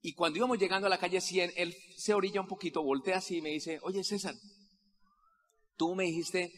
Y 0.02 0.14
cuando 0.14 0.38
íbamos 0.38 0.58
llegando 0.58 0.88
a 0.88 0.90
la 0.90 0.98
calle 0.98 1.22
100, 1.22 1.54
él 1.56 1.76
se 1.96 2.14
orilla 2.14 2.42
un 2.42 2.48
poquito, 2.48 2.82
voltea 2.82 3.18
así 3.18 3.38
y 3.38 3.42
me 3.42 3.50
dice, 3.50 3.80
oye 3.84 4.04
César, 4.04 4.34
tú 5.78 5.94
me 5.94 6.06
dijiste 6.06 6.52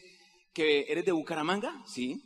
que 0.52 0.86
eres 0.88 1.04
de 1.04 1.12
Bucaramanga, 1.12 1.84
sí. 1.86 2.22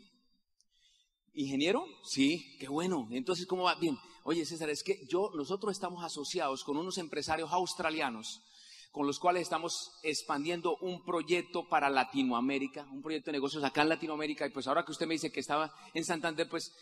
¿Ingeniero? 1.33 1.85
Sí, 2.05 2.57
qué 2.59 2.69
bueno. 2.69 3.09
Entonces, 3.11 3.47
¿cómo 3.47 3.65
va? 3.65 3.75
Bien. 3.77 3.97
Oye, 4.25 4.45
César, 4.45 4.69
es 4.71 4.83
que 4.83 5.07
yo, 5.09 5.31
nosotros 5.35 5.73
estamos 5.73 6.05
asociados 6.05 6.65
con 6.65 6.77
unos 6.77 6.99
empresarios 6.99 7.53
australianos 7.53 8.43
con 8.91 9.07
los 9.07 9.19
cuales 9.19 9.43
estamos 9.43 9.93
expandiendo 10.03 10.77
un 10.79 11.05
proyecto 11.05 11.69
para 11.69 11.91
Latinoamérica, 11.91 12.87
un 12.91 13.03
proyecto 13.03 13.31
de 13.31 13.37
negocios 13.37 13.63
acá 13.63 13.83
en 13.83 13.91
Latinoamérica. 13.91 14.47
Y 14.47 14.51
pues 14.51 14.67
ahora 14.67 14.85
que 14.85 14.93
usted 14.93 15.07
me 15.07 15.15
dice 15.15 15.31
que 15.31 15.41
estaba 15.41 15.73
en 15.95 16.05
Santander, 16.05 16.49
pues, 16.49 16.73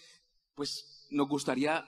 pues 0.55 1.07
nos 1.11 1.29
gustaría 1.29 1.85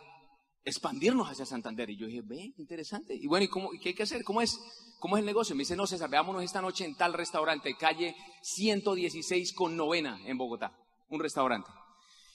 expandirnos 0.68 1.28
hacia 1.28 1.46
Santander. 1.46 1.90
Y 1.90 1.96
yo 1.96 2.06
dije, 2.06 2.22
ve, 2.22 2.52
interesante. 2.56 3.14
Y 3.14 3.26
bueno, 3.26 3.44
¿y, 3.44 3.48
cómo, 3.48 3.70
qué 3.80 3.90
hay 3.90 3.94
que 3.94 4.02
hacer? 4.02 4.24
¿Cómo 4.24 4.40
es, 4.40 4.58
¿Cómo 5.00 5.16
es 5.16 5.20
el 5.20 5.26
negocio? 5.26 5.54
Me 5.54 5.62
dice, 5.62 5.76
no, 5.76 5.86
César, 5.86 6.10
veámonos 6.10 6.42
esta 6.42 6.60
noche 6.60 6.84
en 6.84 6.96
tal 6.96 7.12
restaurante, 7.12 7.76
calle 7.76 8.14
116 8.42 9.52
con 9.52 9.76
novena 9.76 10.20
en 10.24 10.38
Bogotá, 10.38 10.72
un 11.08 11.20
restaurante. 11.20 11.70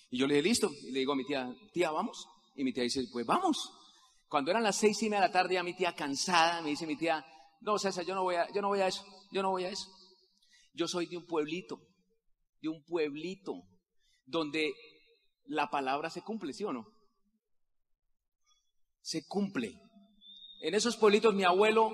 Y 0.10 0.18
yo 0.18 0.28
le 0.28 0.36
dije, 0.36 0.48
listo. 0.48 0.72
Y 0.84 0.92
le 0.92 1.00
digo 1.00 1.14
a 1.14 1.16
mi 1.16 1.26
tía, 1.26 1.52
tía, 1.72 1.92
¿vamos? 1.92 2.28
Y 2.56 2.64
mi 2.64 2.74
tía 2.74 2.84
dice, 2.84 3.04
pues 3.12 3.26
vamos. 3.26 3.72
Cuando 4.28 4.52
eran 4.52 4.64
las 4.64 4.76
seis 4.76 5.02
y 5.04 5.06
media 5.06 5.22
de 5.22 5.28
la 5.28 5.34
tarde, 5.34 5.56
ya 5.56 5.64
mi 5.64 5.76
tía 5.76 5.94
cansada, 5.94 6.62
me 6.62 6.70
dice 6.70 6.88
mi 6.88 6.96
tía, 6.96 7.26
no, 7.62 7.78
César, 7.78 8.06
yo 8.06 8.16
no 8.16 8.24
voy 8.24 8.36
a, 8.36 8.52
yo 8.52 8.62
no 8.62 8.68
voy 8.68 8.82
a 8.82 8.88
eso, 8.88 9.06
yo 9.32 9.42
no 9.42 9.52
voy 9.52 9.66
a 9.66 9.70
eso. 9.70 9.88
Yo 10.74 10.88
soy 10.88 11.06
de 11.06 11.18
un 11.18 11.26
pueblito, 11.26 11.80
de 12.62 12.70
un 12.70 12.84
pueblito 12.84 13.64
donde 14.26 14.74
la 15.46 15.70
palabra 15.70 16.10
se 16.10 16.22
cumple, 16.22 16.54
¿sí 16.54 16.64
o 16.64 16.74
no? 16.74 16.86
Se 19.04 19.28
cumple. 19.28 19.80
En 20.62 20.74
esos 20.74 20.98
pueblitos 20.98 21.36
mi 21.36 21.44
abuelo, 21.44 21.92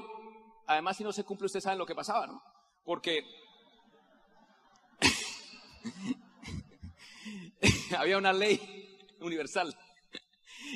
además 0.65 0.95
si 0.95 1.03
no 1.03 1.11
se 1.11 1.25
cumple, 1.25 1.47
ustedes 1.47 1.65
saben 1.65 1.79
lo 1.79 1.85
que 1.85 1.95
pasaba, 1.95 2.27
¿no? 2.27 2.41
Porque 2.85 3.25
había 7.97 8.17
una 8.17 8.31
ley 8.31 8.97
universal. 9.19 9.77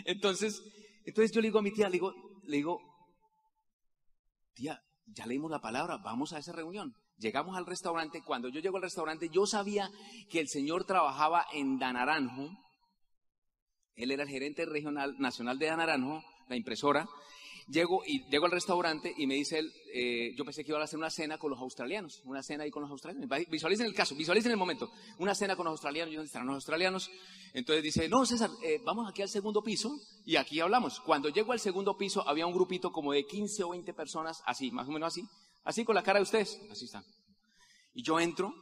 Entonces, 0.06 0.64
entonces 1.06 1.32
yo 1.32 1.42
le 1.42 1.48
digo 1.48 1.60
a 1.60 1.62
mi 1.62 1.72
tía, 1.72 1.88
le 1.88 1.94
digo, 1.94 2.14
le 2.44 2.58
digo, 2.58 2.80
tía, 4.54 4.84
ya 5.06 5.26
leímos 5.26 5.52
la 5.52 5.62
palabra, 5.62 5.98
vamos 5.98 6.34
a 6.34 6.40
esa 6.40 6.52
reunión. 6.52 6.96
Llegamos 7.18 7.58
al 7.58 7.66
restaurante, 7.66 8.24
cuando 8.24 8.50
yo 8.50 8.60
llego 8.60 8.78
al 8.78 8.84
restaurante, 8.84 9.30
yo 9.30 9.46
sabía 9.46 9.90
que 10.30 10.40
el 10.40 10.50
señor 10.50 10.86
trabajaba 10.86 11.46
en 11.54 11.78
Danaranjo, 11.78 12.50
él 13.96 14.12
era 14.12 14.24
el 14.24 14.30
gerente 14.30 14.66
regional 14.66 15.16
nacional 15.20 15.60
de 15.60 15.68
Danaranjo, 15.68 16.24
la 16.50 16.56
impresora, 16.56 17.08
Llego, 17.68 18.04
y, 18.06 18.26
llego 18.30 18.46
al 18.46 18.52
restaurante 18.52 19.14
y 19.18 19.26
me 19.26 19.36
dice 19.36 19.60
él, 19.60 19.74
eh, 19.94 20.34
yo 20.36 20.44
pensé 20.44 20.64
que 20.64 20.72
iba 20.72 20.80
a 20.80 20.84
hacer 20.84 21.00
una 21.00 21.10
cena 21.10 21.38
con 21.38 21.50
los 21.50 21.60
australianos, 21.60 22.22
una 22.26 22.44
cena 22.44 22.66
ahí 22.66 22.72
con 22.72 22.82
los 22.82 22.92
australianos. 22.92 23.30
Visualicen 23.50 23.86
el 23.86 23.94
caso, 23.94 24.16
visualicen 24.16 24.52
el 24.52 24.58
momento. 24.58 24.92
Una 25.20 25.34
cena 25.34 25.56
con 25.56 25.66
los 25.66 25.72
australianos, 25.72 26.12
¿y 26.12 26.16
dónde 26.18 26.28
estarán 26.28 26.48
los 26.48 26.56
australianos? 26.56 27.10
Entonces 27.54 27.84
dice, 27.84 28.10
no, 28.10 28.26
César, 28.26 28.50
eh, 28.64 28.82
vamos 28.84 29.10
aquí 29.10 29.22
al 29.22 29.30
segundo 29.30 29.64
piso 29.64 29.98
y 30.26 30.36
aquí 30.36 30.60
hablamos. 30.60 31.00
Cuando 31.00 31.30
llego 31.30 31.54
al 31.54 31.60
segundo 31.60 31.98
piso 31.98 32.28
había 32.28 32.46
un 32.46 32.54
grupito 32.54 32.92
como 32.92 33.14
de 33.14 33.26
15 33.26 33.64
o 33.64 33.70
20 33.70 33.94
personas, 33.94 34.44
así, 34.46 34.70
más 34.72 34.88
o 34.90 34.92
menos 34.92 35.08
así, 35.08 35.24
así 35.64 35.86
con 35.86 35.96
la 35.96 36.04
cara 36.04 36.20
de 36.20 36.24
ustedes, 36.24 36.60
así 36.70 36.86
están. 36.86 37.06
Y 37.94 38.04
yo 38.04 38.20
entro 38.20 38.54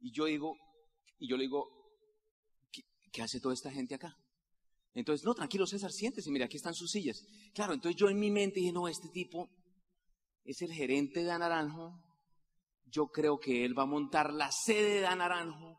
y 0.00 0.12
yo 0.12 0.26
digo, 0.26 0.56
y 1.18 1.28
yo 1.28 1.36
le 1.36 1.44
digo, 1.44 1.66
qué 3.10 3.22
hace 3.22 3.40
toda 3.40 3.54
esta 3.54 3.72
gente 3.72 3.96
acá? 3.96 4.16
Entonces, 4.96 5.26
no, 5.26 5.34
tranquilo 5.34 5.66
César, 5.66 5.92
siéntese, 5.92 6.30
mira, 6.30 6.46
aquí 6.46 6.56
están 6.56 6.74
sus 6.74 6.90
sillas. 6.90 7.22
Claro, 7.54 7.74
entonces 7.74 8.00
yo 8.00 8.08
en 8.08 8.18
mi 8.18 8.30
mente 8.30 8.60
dije, 8.60 8.72
no, 8.72 8.88
este 8.88 9.08
tipo 9.10 9.50
es 10.42 10.62
el 10.62 10.72
gerente 10.72 11.22
de 11.22 11.30
Anaranjo. 11.30 12.02
Yo 12.86 13.08
creo 13.08 13.38
que 13.38 13.66
él 13.66 13.78
va 13.78 13.82
a 13.82 13.86
montar 13.86 14.32
la 14.32 14.50
sede 14.50 15.00
de 15.00 15.06
Anaranjo 15.06 15.78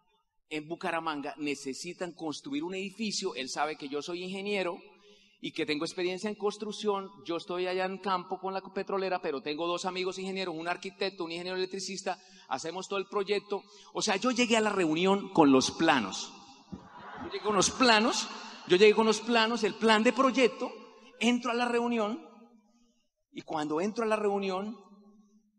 en 0.52 0.68
Bucaramanga. 0.68 1.34
Necesitan 1.38 2.12
construir 2.12 2.64
un 2.64 2.76
edificio. 2.76 3.34
Él 3.34 3.50
sabe 3.50 3.76
que 3.76 3.90
yo 3.90 4.04
soy 4.04 4.24
ingeniero 4.24 4.78
y 5.42 5.52
que 5.52 5.66
tengo 5.66 5.84
experiencia 5.84 6.30
en 6.30 6.36
construcción. 6.36 7.10
Yo 7.26 7.38
estoy 7.38 7.66
allá 7.66 7.86
en 7.86 7.98
campo 7.98 8.40
con 8.40 8.54
la 8.54 8.62
petrolera, 8.62 9.20
pero 9.20 9.42
tengo 9.42 9.66
dos 9.66 9.86
amigos 9.86 10.20
ingenieros, 10.20 10.54
un 10.56 10.68
arquitecto, 10.68 11.24
un 11.24 11.32
ingeniero 11.32 11.58
electricista. 11.58 12.20
Hacemos 12.50 12.88
todo 12.88 13.00
el 13.00 13.08
proyecto. 13.08 13.64
O 13.94 14.04
sea, 14.04 14.18
yo 14.18 14.30
llegué 14.30 14.58
a 14.58 14.62
la 14.62 14.70
reunión 14.70 15.30
con 15.30 15.52
los 15.52 15.72
planos. 15.72 16.32
Yo 17.24 17.32
llegué 17.32 17.44
con 17.44 17.56
los 17.56 17.72
planos 17.72 18.28
yo 18.68 18.76
llegué 18.76 18.94
con 18.94 19.06
los 19.06 19.22
planos, 19.22 19.64
el 19.64 19.76
plan 19.76 20.04
de 20.04 20.12
proyecto, 20.12 20.72
entro 21.20 21.52
a 21.52 21.54
la 21.54 21.66
reunión 21.66 22.22
y 23.32 23.42
cuando 23.42 23.80
entro 23.80 24.04
a 24.04 24.08
la 24.08 24.18
reunión 24.18 24.78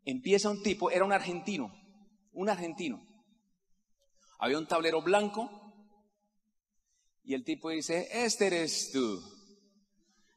empieza 0.05 0.51
un 0.51 0.62
tipo, 0.62 0.90
era 0.90 1.05
un 1.05 1.12
argentino, 1.12 1.73
un 2.33 2.49
argentino. 2.49 3.03
Había 4.38 4.59
un 4.59 4.66
tablero 4.66 5.03
blanco 5.03 5.51
y 7.25 7.35
el 7.35 7.44
tipo 7.44 7.71
dice, 7.71 8.09
este 8.12 8.49
eres 8.49 8.90
tú. 8.92 9.23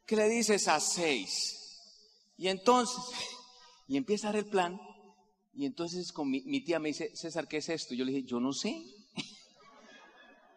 ¿Qué 0.05 0.15
le 0.15 0.29
dices 0.29 0.67
a 0.67 0.79
seis? 0.79 1.57
Y 2.37 2.47
entonces, 2.47 2.97
y 3.87 3.97
empieza 3.97 4.29
a 4.29 4.31
dar 4.31 4.43
el 4.43 4.49
plan 4.49 4.79
y 5.53 5.65
entonces 5.65 6.11
con 6.13 6.29
mi, 6.29 6.41
mi 6.45 6.63
tía 6.63 6.79
me 6.79 6.89
dice, 6.89 7.15
César, 7.15 7.47
¿qué 7.47 7.57
es 7.57 7.67
esto? 7.67 7.93
Yo 7.93 8.05
le 8.05 8.13
dije, 8.13 8.27
yo 8.27 8.39
no 8.39 8.53
sé 8.53 9.00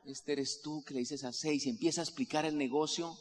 este 0.06 0.32
eres 0.32 0.60
tú 0.62 0.82
que 0.84 0.94
le 0.94 1.00
dices 1.00 1.24
a 1.24 1.32
seis 1.32 1.66
y 1.66 1.70
empieza 1.70 2.00
a 2.00 2.04
explicar 2.04 2.44
el 2.44 2.58
negocio 2.58 3.16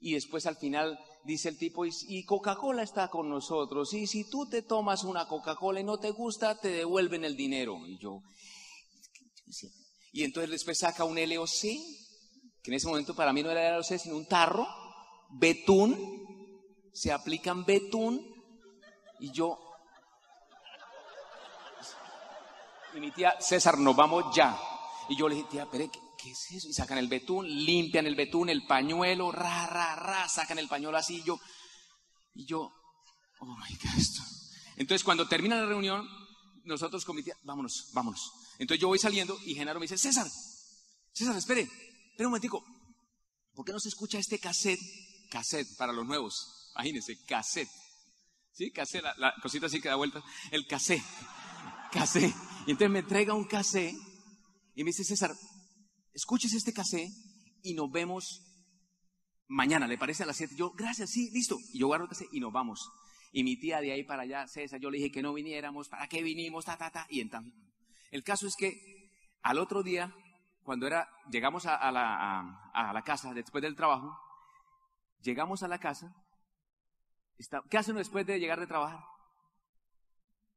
y 0.00 0.14
después 0.14 0.46
al 0.46 0.56
final 0.56 0.98
dice 1.24 1.48
el 1.48 1.58
tipo, 1.58 1.84
y, 1.84 2.24
Coca-Cola 2.24 2.82
está 2.82 3.08
con 3.08 3.28
nosotros, 3.28 3.92
y 3.94 4.06
si 4.06 4.30
tú 4.30 4.48
te 4.48 4.62
tomas 4.62 5.04
una 5.04 5.26
Coca-Cola 5.26 5.80
y 5.80 5.84
no 5.84 5.98
te 5.98 6.10
gusta, 6.10 6.58
te 6.58 6.68
devuelven 6.68 7.24
el 7.24 7.36
dinero. 7.36 7.76
Y 7.86 7.98
yo, 7.98 8.22
y 10.12 10.24
entonces 10.24 10.50
después 10.50 10.78
saca 10.78 11.04
un 11.04 11.16
LOC, 11.16 11.60
que 12.62 12.70
en 12.70 12.74
ese 12.74 12.86
momento 12.86 13.14
para 13.14 13.32
mí 13.32 13.42
no 13.42 13.50
era 13.50 13.76
LOC, 13.76 13.98
sino 13.98 14.16
un 14.16 14.26
tarro, 14.26 14.66
betún, 15.30 15.98
se 16.92 17.12
aplican 17.12 17.64
betún, 17.64 18.24
y 19.18 19.32
yo, 19.32 19.58
y 22.94 23.00
mi 23.00 23.10
tía, 23.10 23.36
César, 23.40 23.78
nos 23.78 23.94
vamos 23.94 24.34
ya. 24.34 24.58
Y 25.08 25.16
yo 25.16 25.28
le 25.28 25.36
dije, 25.36 25.48
tía, 25.50 25.68
pero 25.70 25.90
¿qué, 25.90 26.30
es 26.30 26.50
eso? 26.50 26.68
Y 26.68 26.72
sacan 26.74 26.98
el 26.98 27.08
betún, 27.08 27.48
limpian 27.48 28.06
el 28.06 28.14
betún, 28.14 28.50
el 28.50 28.66
pañuelo, 28.66 29.32
ra, 29.32 29.66
ra, 29.66 29.96
ra, 29.96 30.28
sacan 30.28 30.58
el 30.58 30.68
pañuelo 30.68 30.98
así. 30.98 31.16
Y 31.16 31.22
yo, 31.22 31.40
y 32.34 32.44
yo, 32.44 32.70
oh 33.40 33.46
my 33.46 33.74
God, 33.82 33.98
esto. 33.98 34.22
Entonces, 34.76 35.02
cuando 35.02 35.26
termina 35.26 35.56
la 35.56 35.66
reunión, 35.66 36.06
nosotros 36.64 37.04
con 37.04 37.16
mi 37.16 37.22
tía, 37.22 37.34
vámonos, 37.42 37.90
vámonos. 37.94 38.32
Entonces 38.58 38.80
yo 38.80 38.88
voy 38.88 38.98
saliendo 38.98 39.38
y 39.46 39.54
Genaro 39.54 39.80
me 39.80 39.84
dice, 39.84 39.96
César, 39.96 40.26
César, 41.12 41.36
espere, 41.36 41.62
espere 41.62 42.26
un 42.26 42.30
momentico. 42.32 42.62
¿Por 43.54 43.64
qué 43.64 43.72
no 43.72 43.80
se 43.80 43.88
escucha 43.88 44.18
este 44.18 44.38
cassette? 44.38 44.80
Cassette 45.30 45.76
para 45.76 45.92
los 45.92 46.06
nuevos. 46.06 46.70
Imagínense, 46.74 47.24
cassette. 47.24 47.70
¿Sí? 48.52 48.70
Cassette, 48.70 49.02
la, 49.02 49.14
la 49.16 49.34
cosita 49.42 49.66
así 49.66 49.80
que 49.80 49.88
da 49.88 49.96
vuelta. 49.96 50.22
El 50.50 50.66
cassette. 50.66 51.02
Cassette. 51.90 52.34
Y 52.66 52.72
entonces 52.72 52.90
me 52.90 52.98
entrega 52.98 53.34
un 53.34 53.44
cassette 53.44 53.96
y 54.78 54.84
me 54.84 54.90
dice, 54.90 55.02
César, 55.02 55.34
escuches 56.12 56.54
este 56.54 56.72
casé 56.72 57.10
y 57.64 57.74
nos 57.74 57.90
vemos 57.90 58.44
mañana, 59.48 59.88
¿le 59.88 59.98
parece 59.98 60.22
a 60.22 60.26
las 60.26 60.36
7? 60.36 60.54
Yo, 60.54 60.70
gracias, 60.70 61.10
sí, 61.10 61.32
listo. 61.32 61.56
Y 61.72 61.80
yo 61.80 61.88
guardo 61.88 62.04
el 62.04 62.10
casé 62.10 62.26
y 62.30 62.38
nos 62.38 62.52
vamos. 62.52 62.88
Y 63.32 63.42
mi 63.42 63.58
tía 63.58 63.80
de 63.80 63.90
ahí 63.90 64.04
para 64.04 64.22
allá, 64.22 64.46
César, 64.46 64.78
yo 64.78 64.88
le 64.88 64.98
dije 64.98 65.10
que 65.10 65.20
no 65.20 65.34
viniéramos, 65.34 65.88
¿para 65.88 66.06
qué 66.06 66.22
vinimos? 66.22 66.64
Ta, 66.64 66.76
ta, 66.76 66.92
ta. 66.92 67.08
Y 67.10 67.20
entonces, 67.20 67.52
el 68.12 68.22
caso 68.22 68.46
es 68.46 68.54
que 68.54 69.10
al 69.42 69.58
otro 69.58 69.82
día, 69.82 70.14
cuando 70.62 70.86
era, 70.86 71.08
llegamos 71.28 71.66
a, 71.66 71.90
la, 71.90 72.70
a, 72.72 72.92
la, 72.92 73.02
casa 73.02 73.34
después 73.34 73.62
del 73.62 73.74
trabajo, 73.74 74.16
llegamos 75.22 75.64
a 75.64 75.68
la 75.68 75.80
casa, 75.80 76.14
¿qué 77.68 77.78
hacen 77.78 77.96
después 77.96 78.24
de 78.24 78.38
llegar 78.38 78.60
de 78.60 78.68
trabajar? 78.68 79.00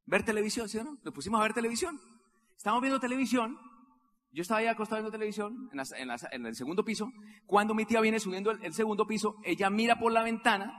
Ver 0.06 0.24
televisión, 0.24 0.68
¿sí 0.68 0.78
o 0.78 0.84
no? 0.84 0.96
Nos 1.02 1.12
pusimos 1.12 1.40
a 1.40 1.42
ver 1.42 1.54
televisión. 1.54 2.00
Estamos 2.56 2.80
viendo 2.80 3.00
televisión 3.00 3.58
yo 4.32 4.40
estaba 4.42 4.60
ahí 4.60 4.66
acostado 4.66 5.02
viendo 5.02 5.12
televisión 5.12 5.70
en, 5.72 6.46
el 6.46 6.54
segundo 6.54 6.84
piso. 6.84 7.12
Cuando 7.46 7.74
mi 7.74 7.84
tía 7.84 8.00
viene 8.00 8.18
subiendo 8.18 8.50
el, 8.50 8.72
segundo 8.72 9.06
piso, 9.06 9.36
ella 9.44 9.68
mira 9.68 9.98
por 9.98 10.10
la 10.10 10.22
ventana 10.22 10.72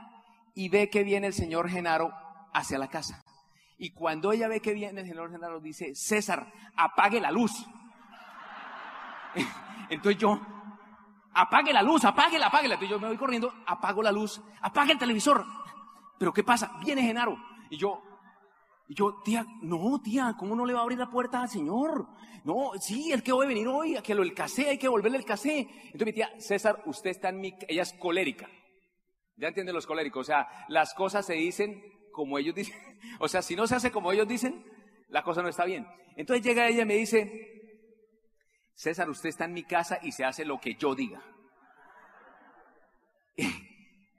y 0.54 0.68
ve 0.68 0.90
que 0.90 1.04
viene 1.04 1.28
el 1.28 1.34
señor 1.34 1.68
Genaro 1.68 2.12
hacia 2.52 2.78
la 2.78 2.88
casa. 2.88 3.22
Y 3.78 3.90
cuando 3.90 4.32
ella 4.32 4.48
ve 4.48 4.60
que 4.60 4.72
viene 4.72 5.02
el 5.02 5.06
señor 5.06 5.30
Genaro, 5.30 5.60
dice, 5.60 5.94
César, 5.94 6.52
apague 6.76 7.20
la 7.20 7.30
luz. 7.30 7.52
Entonces 9.88 10.20
yo, 10.20 10.40
apague 11.32 11.72
la 11.72 11.82
luz, 11.82 12.04
apáguela, 12.04 12.46
apáguela. 12.46 12.74
Entonces 12.74 12.90
yo 12.90 13.00
me 13.00 13.06
voy 13.06 13.16
corriendo, 13.16 13.54
apago 13.66 14.02
la 14.02 14.10
luz, 14.10 14.42
apague 14.62 14.92
el 14.92 14.98
televisor. 14.98 15.44
Pero 16.18 16.32
¿qué 16.32 16.42
pasa? 16.42 16.72
Viene 16.84 17.02
Genaro. 17.02 17.36
Y 17.70 17.76
yo, 17.76 18.02
y 18.86 18.94
yo, 18.94 19.20
tía, 19.24 19.46
no, 19.62 20.00
tía, 20.02 20.34
¿cómo 20.38 20.54
no 20.54 20.66
le 20.66 20.74
va 20.74 20.80
a 20.80 20.82
abrir 20.82 20.98
la 20.98 21.10
puerta 21.10 21.40
al 21.40 21.48
Señor? 21.48 22.06
No, 22.44 22.72
sí, 22.78 23.12
el 23.12 23.22
que 23.22 23.32
voy 23.32 23.46
a 23.46 23.48
venir 23.48 23.66
hoy, 23.66 23.96
a 23.96 24.02
que 24.02 24.14
lo 24.14 24.22
el 24.22 24.34
casé, 24.34 24.68
hay 24.68 24.78
que 24.78 24.88
volverle 24.88 25.16
el 25.16 25.24
casé. 25.24 25.60
Entonces 25.60 26.06
mi 26.06 26.12
tía, 26.12 26.30
César, 26.38 26.82
usted 26.84 27.10
está 27.10 27.30
en 27.30 27.40
mi, 27.40 27.54
ella 27.66 27.82
es 27.82 27.94
colérica. 27.94 28.48
Ya 29.36 29.48
entienden 29.48 29.74
los 29.74 29.86
coléricos, 29.86 30.20
o 30.20 30.24
sea, 30.24 30.66
las 30.68 30.92
cosas 30.94 31.24
se 31.24 31.34
dicen 31.34 31.82
como 32.12 32.38
ellos 32.38 32.54
dicen. 32.54 32.76
O 33.20 33.28
sea, 33.28 33.42
si 33.42 33.54
no 33.54 33.66
se 33.66 33.74
hace 33.74 33.92
como 33.92 34.12
ellos 34.12 34.26
dicen, 34.26 34.64
la 35.08 35.22
cosa 35.22 35.42
no 35.42 35.48
está 35.48 35.66
bien. 35.66 35.86
Entonces 36.16 36.44
llega 36.44 36.68
ella 36.68 36.82
y 36.82 36.86
me 36.86 36.94
dice, 36.94 37.54
César, 38.74 39.10
usted 39.10 39.28
está 39.28 39.44
en 39.44 39.52
mi 39.52 39.64
casa 39.64 39.98
y 40.02 40.12
se 40.12 40.24
hace 40.24 40.44
lo 40.44 40.58
que 40.58 40.74
yo 40.74 40.94
diga. 40.94 41.22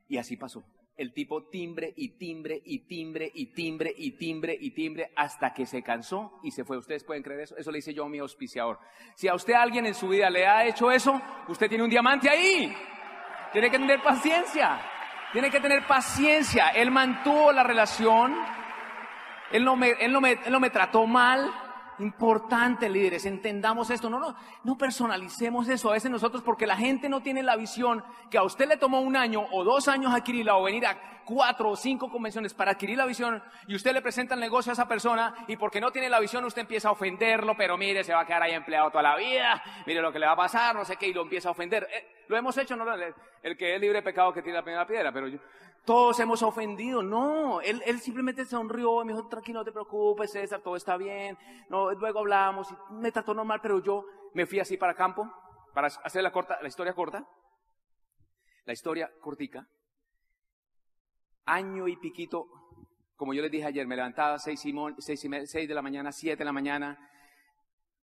Y 0.08 0.18
así 0.18 0.38
pasó. 0.38 0.64
El 0.98 1.14
tipo 1.14 1.50
timbre 1.50 1.94
y 1.98 2.18
timbre 2.18 2.62
y 2.64 2.80
timbre 2.88 3.30
y 3.34 3.48
timbre 3.54 3.94
y 3.98 4.12
timbre 4.12 4.58
y 4.60 4.72
timbre 4.72 5.12
hasta 5.16 5.54
que 5.54 5.66
se 5.66 5.84
cansó 5.84 6.40
y 6.42 6.52
se 6.52 6.64
fue. 6.64 6.78
¿Ustedes 6.78 7.04
pueden 7.04 7.22
creer 7.22 7.42
eso? 7.42 7.58
Eso 7.58 7.72
le 7.72 7.80
hice 7.80 7.94
yo 7.94 8.06
a 8.06 8.10
mi 8.10 8.20
auspiciador. 8.20 8.80
Si 9.16 9.28
a 9.28 9.36
usted 9.36 9.54
alguien 9.54 9.86
en 9.86 9.94
su 9.94 10.08
vida 10.08 10.30
le 10.30 10.48
ha 10.48 10.66
hecho 10.66 10.90
eso, 10.92 11.22
usted 11.50 11.68
tiene 11.68 11.84
un 11.84 11.90
diamante 11.90 12.30
ahí. 12.30 12.74
Tiene 13.52 13.70
que 13.70 13.78
tener 13.78 14.02
paciencia. 14.02 14.80
Tiene 15.34 15.52
que 15.52 15.60
tener 15.60 15.86
paciencia. 15.86 16.70
Él 16.70 16.92
mantuvo 16.92 17.52
la 17.52 17.64
relación. 17.64 18.34
Él 19.52 19.66
no 19.66 19.76
me, 19.76 19.92
él 20.00 20.14
no 20.14 20.22
me, 20.22 20.32
él 20.32 20.52
no 20.52 20.60
me 20.62 20.70
trató 20.70 21.06
mal. 21.06 21.52
Importante, 22.00 22.90
líderes, 22.90 23.26
entendamos 23.26 23.90
esto, 23.90 24.10
no, 24.10 24.20
no, 24.20 24.36
no 24.64 24.78
personalicemos 24.78 25.68
eso 25.70 25.90
a 25.90 25.94
veces 25.94 26.12
nosotros 26.12 26.44
porque 26.44 26.68
la 26.68 26.76
gente 26.76 27.08
no 27.08 27.22
tiene 27.22 27.42
la 27.42 27.56
visión 27.56 28.04
que 28.30 28.38
a 28.38 28.44
usted 28.44 28.68
le 28.68 28.78
tomó 28.78 29.00
un 29.00 29.16
año 29.16 29.46
o 29.52 29.64
dos 29.64 29.88
años 29.88 30.14
adquirirla 30.14 30.58
o 30.58 30.64
venir 30.64 30.86
a 30.86 31.16
cuatro 31.26 31.72
o 31.72 31.76
cinco 31.76 32.10
convenciones 32.10 32.54
para 32.54 32.72
adquirir 32.72 32.98
la 32.98 33.06
visión 33.06 33.42
y 33.68 33.76
usted 33.76 33.94
le 33.94 34.02
presenta 34.02 34.36
el 34.36 34.40
negocio 34.40 34.72
a 34.72 34.74
esa 34.74 34.88
persona 34.88 35.34
y 35.48 35.58
porque 35.58 35.82
no 35.82 35.92
tiene 35.92 36.10
la 36.10 36.20
visión 36.20 36.46
usted 36.46 36.62
empieza 36.62 36.90
a 36.90 36.92
ofenderlo, 36.92 37.56
pero 37.58 37.78
mire, 37.78 38.04
se 38.04 38.14
va 38.14 38.22
a 38.22 38.26
quedar 38.26 38.44
ahí 38.44 38.54
empleado 38.54 38.92
toda 38.92 39.04
la 39.04 39.16
vida, 39.16 39.62
mire 39.86 40.02
lo 40.02 40.12
que 40.12 40.20
le 40.20 40.28
va 40.28 40.34
a 40.34 40.38
pasar, 40.38 40.76
no 40.76 40.86
sé 40.86 40.96
qué, 40.96 41.08
y 41.08 41.14
lo 41.14 41.24
empieza 41.24 41.50
a 41.50 41.52
ofender. 41.52 41.88
Eh, 41.92 42.26
lo 42.28 42.38
hemos 42.38 42.58
hecho, 42.58 42.76
no, 42.76 42.86
el, 42.94 43.58
que 43.58 43.76
es 43.76 43.82
libre 43.82 43.98
de 43.98 44.04
pecado 44.04 44.34
que 44.34 44.42
tiene 44.42 44.58
la 44.58 44.64
primera 44.64 44.86
piedra, 44.86 45.12
pero 45.12 45.28
yo, 45.28 45.40
todos 45.86 46.20
hemos 46.20 46.42
ofendido. 46.44 47.02
No, 47.04 47.62
él, 47.62 47.82
él 47.86 48.00
simplemente 48.00 48.46
sonrió 48.46 49.02
y 49.02 49.06
me 49.06 49.14
dijo, 49.14 49.28
tranquilo, 49.28 49.60
no 49.60 49.66
te 49.66 49.72
preocupes, 49.72 50.32
César, 50.32 50.62
todo 50.62 50.76
está 50.76 50.98
bien. 50.98 51.38
No, 51.70 51.92
luego 51.92 52.20
hablamos 52.20 52.72
y 52.72 52.94
me 52.94 53.12
trató 53.12 53.34
normal, 53.34 53.60
pero 53.62 53.82
yo 53.82 54.06
me 54.34 54.46
fui 54.46 54.60
así 54.60 54.78
para 54.78 54.96
campo, 54.96 55.32
para 55.74 55.88
hacer 55.88 56.24
la, 56.24 56.32
corta, 56.32 56.60
la 56.62 56.68
historia 56.68 56.94
corta. 56.94 57.26
La 58.66 58.74
historia 58.74 59.12
cortica. 59.22 59.68
Año 61.46 61.88
y 61.88 61.96
piquito, 61.98 62.48
como 63.16 63.34
yo 63.34 63.42
les 63.44 63.52
dije 63.52 63.66
ayer, 63.66 63.86
me 63.86 63.96
levantaba 63.96 64.40
seis, 64.40 64.64
seis, 64.98 65.28
seis 65.46 65.68
de 65.68 65.74
la 65.76 65.84
mañana, 65.84 66.12
siete 66.12 66.40
de 66.40 66.46
la 66.46 66.52
mañana, 66.52 66.98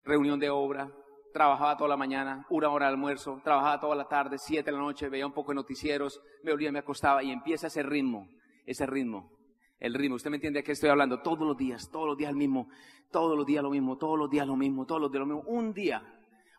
reunión 0.03 0.39
de 0.39 0.51
obra, 0.51 0.91
trabajaba 1.33 1.77
toda 1.77 1.89
la 1.89 1.97
mañana, 1.97 2.45
una 2.49 2.69
hora 2.69 2.87
de 2.87 2.93
almuerzo, 2.93 3.41
trabajaba 3.43 3.79
toda 3.79 3.95
la 3.95 4.07
tarde, 4.07 4.37
siete 4.37 4.71
de 4.71 4.77
la 4.77 4.83
noche, 4.83 5.09
veía 5.09 5.25
un 5.25 5.33
poco 5.33 5.51
de 5.51 5.55
noticieros, 5.55 6.21
me 6.43 6.51
olía, 6.51 6.71
me 6.71 6.79
acostaba 6.79 7.23
y 7.23 7.31
empieza 7.31 7.67
ese 7.67 7.83
ritmo, 7.83 8.27
ese 8.65 8.85
ritmo, 8.85 9.31
el 9.79 9.93
ritmo. 9.93 10.15
¿Usted 10.15 10.29
me 10.29 10.37
entiende 10.37 10.59
de 10.59 10.63
qué 10.63 10.73
estoy 10.73 10.89
hablando? 10.89 11.21
Todos 11.21 11.47
los 11.47 11.57
días, 11.57 11.89
todos 11.91 12.07
los 12.07 12.17
días 12.17 12.29
el 12.31 12.37
mismo, 12.37 12.69
todos 13.11 13.37
los 13.37 13.45
días 13.45 13.63
lo 13.63 13.69
mismo, 13.69 13.97
todos 13.97 14.17
los 14.17 14.29
días 14.29 14.47
lo 14.47 14.55
mismo, 14.55 14.85
todos 14.85 15.01
los 15.01 15.11
días 15.11 15.19
lo 15.19 15.35
mismo. 15.35 15.49
Un 15.49 15.73
día, 15.73 16.01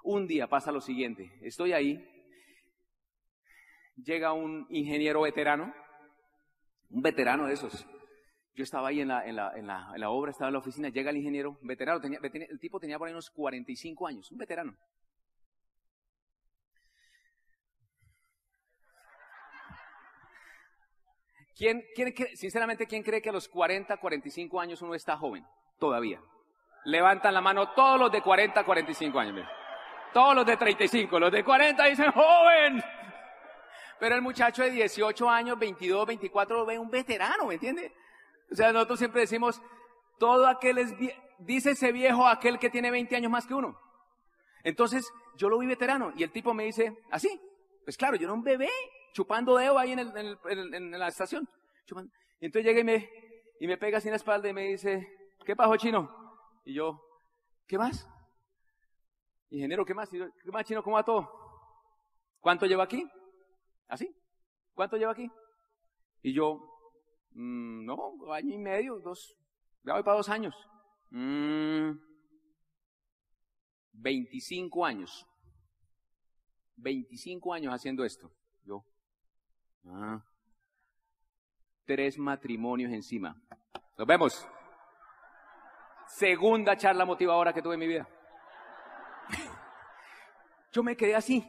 un 0.02 0.26
día 0.26 0.48
pasa 0.48 0.72
lo 0.72 0.80
siguiente. 0.80 1.38
Estoy 1.42 1.72
ahí, 1.72 2.04
llega 3.96 4.32
un 4.32 4.66
ingeniero 4.70 5.22
veterano, 5.22 5.72
un 6.90 7.02
veterano 7.02 7.46
de 7.46 7.54
esos, 7.54 7.86
yo 8.54 8.64
estaba 8.64 8.88
ahí 8.88 9.00
en 9.00 9.08
la, 9.08 9.26
en, 9.26 9.36
la, 9.36 9.52
en, 9.56 9.66
la, 9.66 9.90
en 9.94 10.00
la, 10.00 10.10
obra, 10.10 10.30
estaba 10.30 10.48
en 10.48 10.54
la 10.54 10.58
oficina, 10.58 10.88
llega 10.90 11.10
el 11.10 11.16
ingeniero, 11.16 11.58
veterano, 11.62 12.00
tenía, 12.00 12.18
el 12.22 12.58
tipo 12.58 12.78
tenía 12.78 12.98
por 12.98 13.08
ahí 13.08 13.12
unos 13.12 13.30
45 13.30 14.06
años, 14.06 14.30
un 14.30 14.38
veterano. 14.38 14.76
¿Quién, 21.56 21.82
quién, 21.94 22.12
sinceramente, 22.34 22.86
¿quién 22.86 23.02
cree 23.02 23.22
que 23.22 23.28
a 23.28 23.32
los 23.32 23.48
40, 23.48 23.96
45 23.96 24.60
años 24.60 24.82
uno 24.82 24.94
está 24.94 25.16
joven? 25.16 25.44
Todavía. 25.78 26.20
Levantan 26.84 27.34
la 27.34 27.40
mano 27.40 27.72
todos 27.72 28.00
los 28.00 28.12
de 28.12 28.20
40, 28.20 28.64
45 28.64 29.18
años. 29.18 29.48
Todos 30.12 30.34
los 30.34 30.44
de 30.44 30.56
35, 30.56 31.18
los 31.18 31.32
de 31.32 31.44
40 31.44 31.84
dicen 31.84 32.10
joven. 32.10 32.82
Pero 33.98 34.14
el 34.16 34.22
muchacho 34.22 34.62
de 34.62 34.70
18 34.70 35.30
años, 35.30 35.58
22, 35.58 36.06
24 36.06 36.56
lo 36.56 36.66
ve 36.66 36.78
un 36.78 36.90
veterano, 36.90 37.46
¿me 37.46 37.54
entiende? 37.54 37.92
O 38.50 38.54
sea, 38.54 38.72
nosotros 38.72 38.98
siempre 38.98 39.22
decimos, 39.22 39.60
todo 40.18 40.46
aquel 40.46 40.78
es, 40.78 40.94
dice 41.38 41.70
ese 41.70 41.92
viejo 41.92 42.26
aquel 42.26 42.58
que 42.58 42.70
tiene 42.70 42.90
20 42.90 43.16
años 43.16 43.30
más 43.30 43.46
que 43.46 43.54
uno. 43.54 43.78
Entonces, 44.64 45.10
yo 45.36 45.48
lo 45.48 45.58
vi 45.58 45.66
veterano 45.66 46.12
y 46.16 46.22
el 46.22 46.30
tipo 46.30 46.54
me 46.54 46.64
dice, 46.64 46.96
así, 47.10 47.40
pues 47.84 47.96
claro, 47.96 48.16
yo 48.16 48.24
era 48.24 48.32
un 48.32 48.42
bebé 48.42 48.68
chupando 49.12 49.56
dedo 49.56 49.78
ahí 49.78 49.92
en, 49.92 50.00
en, 50.08 50.90
la 50.92 51.08
estación. 51.08 51.48
Entonces 52.40 52.64
llega 52.64 52.80
y 52.80 52.84
me, 52.84 53.10
y 53.60 53.66
me 53.66 53.76
pega 53.76 53.98
así 53.98 54.08
en 54.08 54.12
la 54.12 54.16
espalda 54.16 54.48
y 54.48 54.52
me 54.52 54.68
dice, 54.68 55.08
¿qué 55.44 55.54
pasó, 55.56 55.76
chino? 55.76 56.10
Y 56.64 56.74
yo, 56.74 57.00
¿qué 57.66 57.78
más? 57.78 58.08
Ingeniero, 59.50 59.84
¿qué 59.84 59.94
más? 59.94 60.08
¿qué 60.10 60.50
más, 60.50 60.64
chino? 60.64 60.82
¿Cómo 60.82 60.96
va 60.96 61.04
todo? 61.04 61.30
¿Cuánto 62.40 62.66
lleva 62.66 62.84
aquí? 62.84 63.06
¿Así? 63.88 64.14
¿Cuánto 64.74 64.96
lleva 64.96 65.12
aquí? 65.12 65.30
Y 66.22 66.32
yo, 66.32 66.71
Mm, 67.34 67.84
no, 67.84 68.32
año 68.32 68.54
y 68.54 68.58
medio, 68.58 68.98
dos, 69.00 69.36
ya 69.84 69.94
voy 69.94 70.02
para 70.02 70.16
dos 70.16 70.28
años. 70.28 70.54
25 73.92 74.78
mm, 74.78 74.84
años. 74.84 75.26
25 76.76 77.54
años 77.54 77.74
haciendo 77.74 78.04
esto. 78.04 78.30
Yo. 78.64 78.84
Ah, 79.86 80.24
tres 81.84 82.18
matrimonios 82.18 82.92
encima. 82.92 83.40
Nos 83.96 84.06
vemos. 84.06 84.46
Segunda 86.06 86.76
charla 86.76 87.04
motivadora 87.04 87.52
que 87.52 87.62
tuve 87.62 87.74
en 87.74 87.80
mi 87.80 87.86
vida. 87.86 88.08
Yo 90.72 90.82
me 90.82 90.96
quedé 90.96 91.14
así. 91.14 91.46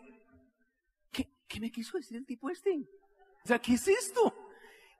¿Qué, 1.11 1.29
¿Qué 1.47 1.59
me 1.59 1.71
quiso 1.71 1.97
decir 1.97 2.17
el 2.17 2.25
tipo 2.25 2.49
este? 2.49 2.87
O 3.43 3.47
sea, 3.47 3.59
¿qué 3.59 3.73
es 3.73 3.87
esto? 3.87 4.42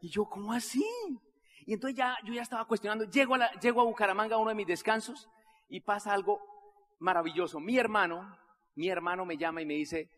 Y 0.04 0.10
yo, 0.10 0.26
¿cómo 0.26 0.52
así? 0.52 0.86
Y 1.66 1.74
entonces 1.74 1.96
ya, 1.96 2.18
yo 2.26 2.34
ya 2.34 2.42
estaba 2.42 2.66
cuestionando, 2.66 3.10
llego 3.10 3.36
a, 3.36 3.38
la, 3.38 3.52
llego 3.62 3.80
a 3.80 3.86
Bucaramanga 3.86 4.38
uno 4.38 4.50
de 4.50 4.56
mis 4.56 4.68
descansos 4.68 5.30
y 5.70 5.80
pasa 5.80 6.12
algo 6.12 6.42
maravilloso. 7.00 7.62
Mi 7.62 7.78
hermano, 7.78 8.38
mi 8.76 8.90
hermano 8.90 9.24
me 9.24 9.38
llama 9.38 9.62
y 9.62 9.66
me 9.66 9.76
dice, 9.76 10.10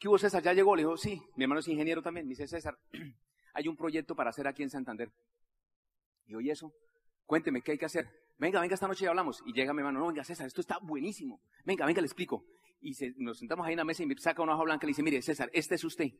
¿qué 0.00 0.08
hubo 0.08 0.18
César? 0.18 0.42
¿Ya 0.42 0.52
llegó? 0.54 0.74
Le 0.74 0.82
digo, 0.82 0.96
sí, 0.96 1.22
mi 1.36 1.44
hermano 1.44 1.60
es 1.60 1.68
ingeniero 1.68 2.02
también. 2.02 2.26
Me 2.26 2.30
dice, 2.30 2.48
César, 2.48 2.76
hay 3.54 3.68
un 3.68 3.76
proyecto 3.76 4.16
para 4.16 4.30
hacer 4.30 4.48
aquí 4.48 4.64
en 4.64 4.70
Santander. 4.70 5.08
Y 6.26 6.34
oye 6.34 6.50
eso, 6.50 6.72
cuénteme, 7.26 7.62
¿qué 7.62 7.72
hay 7.72 7.78
que 7.78 7.86
hacer? 7.86 8.10
Venga, 8.38 8.60
venga, 8.60 8.74
esta 8.74 8.88
noche 8.88 9.04
ya 9.04 9.10
hablamos. 9.10 9.40
Y 9.46 9.52
llega 9.52 9.72
mi 9.72 9.82
hermano, 9.82 10.00
no, 10.00 10.08
venga 10.08 10.24
César, 10.24 10.48
esto 10.48 10.60
está 10.60 10.78
buenísimo. 10.82 11.40
Venga, 11.64 11.86
venga, 11.86 12.00
le 12.00 12.08
explico. 12.08 12.44
Y 12.80 12.90
nos 13.18 13.38
sentamos 13.38 13.68
ahí 13.68 13.74
en 13.74 13.78
la 13.78 13.84
mesa 13.84 14.02
y 14.02 14.06
me 14.06 14.18
saca 14.18 14.42
una 14.42 14.56
hoja 14.56 14.64
blanca 14.64 14.84
y 14.84 14.88
le 14.88 14.90
dice, 14.90 15.04
mire, 15.04 15.22
César, 15.22 15.48
este 15.52 15.76
es 15.76 15.84
usted. 15.84 16.10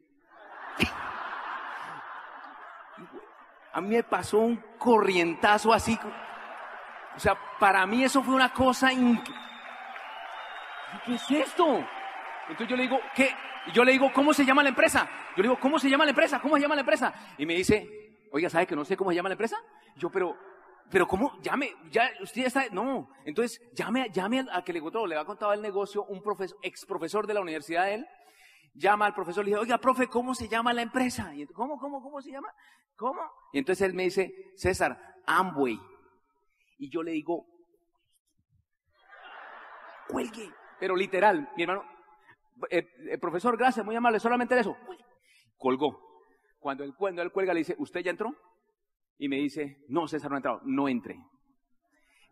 A 3.77 3.83
mí 3.83 3.95
me 3.95 4.03
pasó 4.03 4.39
un 4.39 4.57
corrientazo 4.79 5.71
así. 5.71 5.99
O 7.15 7.21
sea, 7.21 7.37
para 7.61 7.85
mí 7.85 8.05
eso 8.05 8.23
fue 8.23 8.35
una 8.35 8.51
cosa 8.51 8.89
¿Qué 11.05 11.15
es 11.15 11.31
esto? 11.31 11.85
Entonces 12.49 12.69
yo 12.69 12.75
le 12.75 12.85
digo, 12.85 12.99
¿qué? 13.15 13.35
yo 13.75 13.85
le 13.85 13.93
digo, 13.93 14.11
¿cómo 14.15 14.33
se 14.33 14.47
llama 14.47 14.63
la 14.63 14.71
empresa? 14.71 15.07
Yo 15.37 15.43
le 15.43 15.49
digo, 15.51 15.61
¿cómo 15.61 15.79
se 15.79 15.91
llama 15.91 16.07
la 16.07 16.13
empresa? 16.13 16.41
¿Cómo 16.41 16.57
se 16.57 16.63
llama 16.63 16.75
la 16.75 16.81
empresa? 16.81 17.13
Y 17.37 17.45
me 17.45 17.53
dice, 17.53 18.17
oiga, 18.31 18.49
¿sabe 18.49 18.67
que 18.67 18.75
no 18.75 18.83
sé 18.83 18.97
cómo 18.97 19.11
se 19.11 19.17
llama 19.17 19.29
la 19.29 19.35
empresa? 19.35 19.59
Yo, 19.95 20.09
pero, 20.09 20.35
pero 20.91 21.07
¿cómo? 21.07 21.39
Llame, 21.43 21.75
ya, 21.91 22.11
usted 22.23 22.41
ya 22.41 22.47
está, 22.47 22.65
no. 22.71 23.11
Entonces, 23.27 23.61
llame, 23.75 24.09
llame 24.11 24.47
a 24.51 24.65
que 24.65 24.73
le 24.73 24.81
contó, 24.81 25.07
le 25.07 25.19
ha 25.19 25.25
contado 25.27 25.53
el 25.53 25.61
negocio 25.61 26.03
un 26.05 26.23
profesor, 26.23 26.57
ex 26.63 26.87
profesor 26.87 27.27
de 27.27 27.35
la 27.35 27.43
universidad 27.43 27.85
de 27.85 27.95
él, 27.97 28.09
llama 28.77 29.07
al 29.07 29.15
profesor 29.15 29.45
y 29.45 29.51
le 29.51 29.51
dice, 29.53 29.63
oiga, 29.63 29.79
profe, 29.79 30.09
¿cómo 30.09 30.35
se 30.35 30.49
llama 30.49 30.73
la 30.73 30.83
empresa? 30.83 31.35
Y, 31.35 31.47
¿Cómo, 31.47 31.79
cómo, 31.79 32.03
cómo 32.03 32.21
se 32.21 32.31
llama? 32.31 32.49
¿Cómo? 32.95 33.21
Y 33.53 33.59
entonces 33.59 33.87
él 33.87 33.95
me 33.95 34.05
dice, 34.05 34.33
César, 34.57 34.99
Amway. 35.27 35.79
Y 36.79 36.91
yo 36.91 37.03
le 37.03 37.13
digo, 37.13 37.47
cuelgue. 40.09 40.51
Pero 40.79 40.95
literal, 40.95 41.51
mi 41.57 41.63
hermano, 41.63 41.85
eh, 42.71 42.87
eh, 43.11 43.19
profesor, 43.19 43.57
gracias, 43.57 43.85
muy 43.85 43.97
amable, 43.97 44.21
solamente 44.21 44.59
eso. 44.59 44.77
Colgó. 45.57 45.99
Cuando 46.59 46.85
él, 46.85 46.95
cuando 46.97 47.23
él 47.23 47.33
cuelga, 47.33 47.55
le 47.55 47.61
dice, 47.61 47.77
¿usted 47.79 48.01
ya 48.01 48.11
entró? 48.11 48.35
Y 49.19 49.29
me 49.29 49.37
dice, 49.37 49.85
no, 49.89 50.07
César 50.07 50.31
no 50.31 50.37
ha 50.37 50.39
entrado. 50.39 50.61
No 50.65 50.89
entre. 50.89 51.17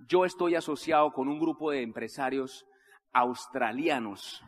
Yo 0.08 0.24
estoy 0.24 0.54
asociado 0.54 1.12
con 1.12 1.28
un 1.28 1.38
grupo 1.38 1.70
de 1.70 1.82
empresarios 1.82 2.66
australianos 3.12 4.42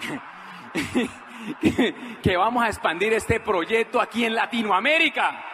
que, 2.22 2.36
vamos 2.36 2.64
a 2.64 2.68
expandir 2.68 3.12
este 3.12 3.40
proyecto 3.40 4.00
aquí 4.00 4.24
en 4.24 4.34
Latinoamérica. 4.34 5.44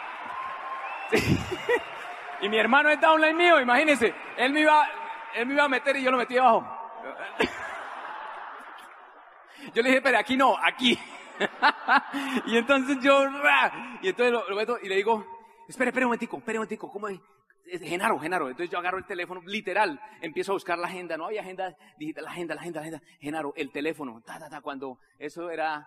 y 2.43 2.49
mi 2.49 2.59
hermano 2.59 2.91
es 2.91 3.01
downline 3.01 3.37
mío, 3.37 3.61
imagínense, 3.61 4.15
él 4.37 4.53
me 4.53 4.61
iba, 4.61 4.89
él 5.35 5.47
me 5.47 5.55
iba 5.55 5.65
a 5.65 5.69
meter 5.69 5.97
y 5.97 6.03
yo 6.03 6.11
lo 6.11 6.19
metí 6.19 6.37
abajo. 6.37 6.67
yo 9.75 9.83
le 9.83 9.89
dije, 9.89 10.03
pero 10.03 10.19
aquí 10.19 10.37
no, 10.37 10.57
aquí. 10.63 10.99
y 12.47 12.57
entonces 12.57 12.99
yo, 13.01 13.25
y 14.03 14.09
entonces 14.09 14.33
lo, 14.33 14.57
meto 14.57 14.79
y 14.83 14.89
le 14.89 14.97
digo, 14.97 15.25
espere, 15.69 15.91
espere 15.91 16.07
un 16.07 16.11
momentico, 16.11 16.39
espere 16.39 16.59
un 16.59 16.63
momentico, 16.63 16.91
¿cómo 16.91 17.09
es? 17.09 17.21
Genaro, 17.83 18.19
Genaro. 18.19 18.49
Entonces 18.49 18.71
yo 18.71 18.79
agarro 18.79 18.99
el 18.99 19.07
teléfono, 19.07 19.43
literal, 19.43 20.01
empiezo 20.21 20.53
a 20.53 20.55
buscar 20.55 20.79
la 20.79 20.89
agenda. 20.89 21.17
No 21.17 21.27
había 21.27 21.43
agenda 21.43 21.77
digital, 21.99 22.25
la 22.25 22.31
agenda, 22.31 22.55
la 22.55 22.61
agenda, 22.61 22.81
la 22.81 22.87
agenda. 22.87 23.03
Genaro, 23.21 23.53
el 23.57 23.71
teléfono, 23.71 24.23
ta, 24.23 24.39
ta, 24.39 24.49
ta, 24.49 24.61
cuando 24.61 24.99
eso 25.19 25.51
era 25.51 25.87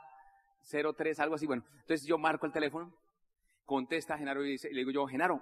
03, 0.64 1.20
algo 1.20 1.36
así. 1.36 1.46
Bueno, 1.46 1.64
entonces 1.82 2.06
yo 2.06 2.18
marco 2.18 2.46
el 2.46 2.52
teléfono, 2.52 2.94
contesta 3.66 4.18
Genaro 4.18 4.46
y, 4.46 4.52
dice, 4.52 4.70
le 4.72 4.80
digo 4.80 4.92
yo, 4.92 5.08
Genaro, 5.08 5.42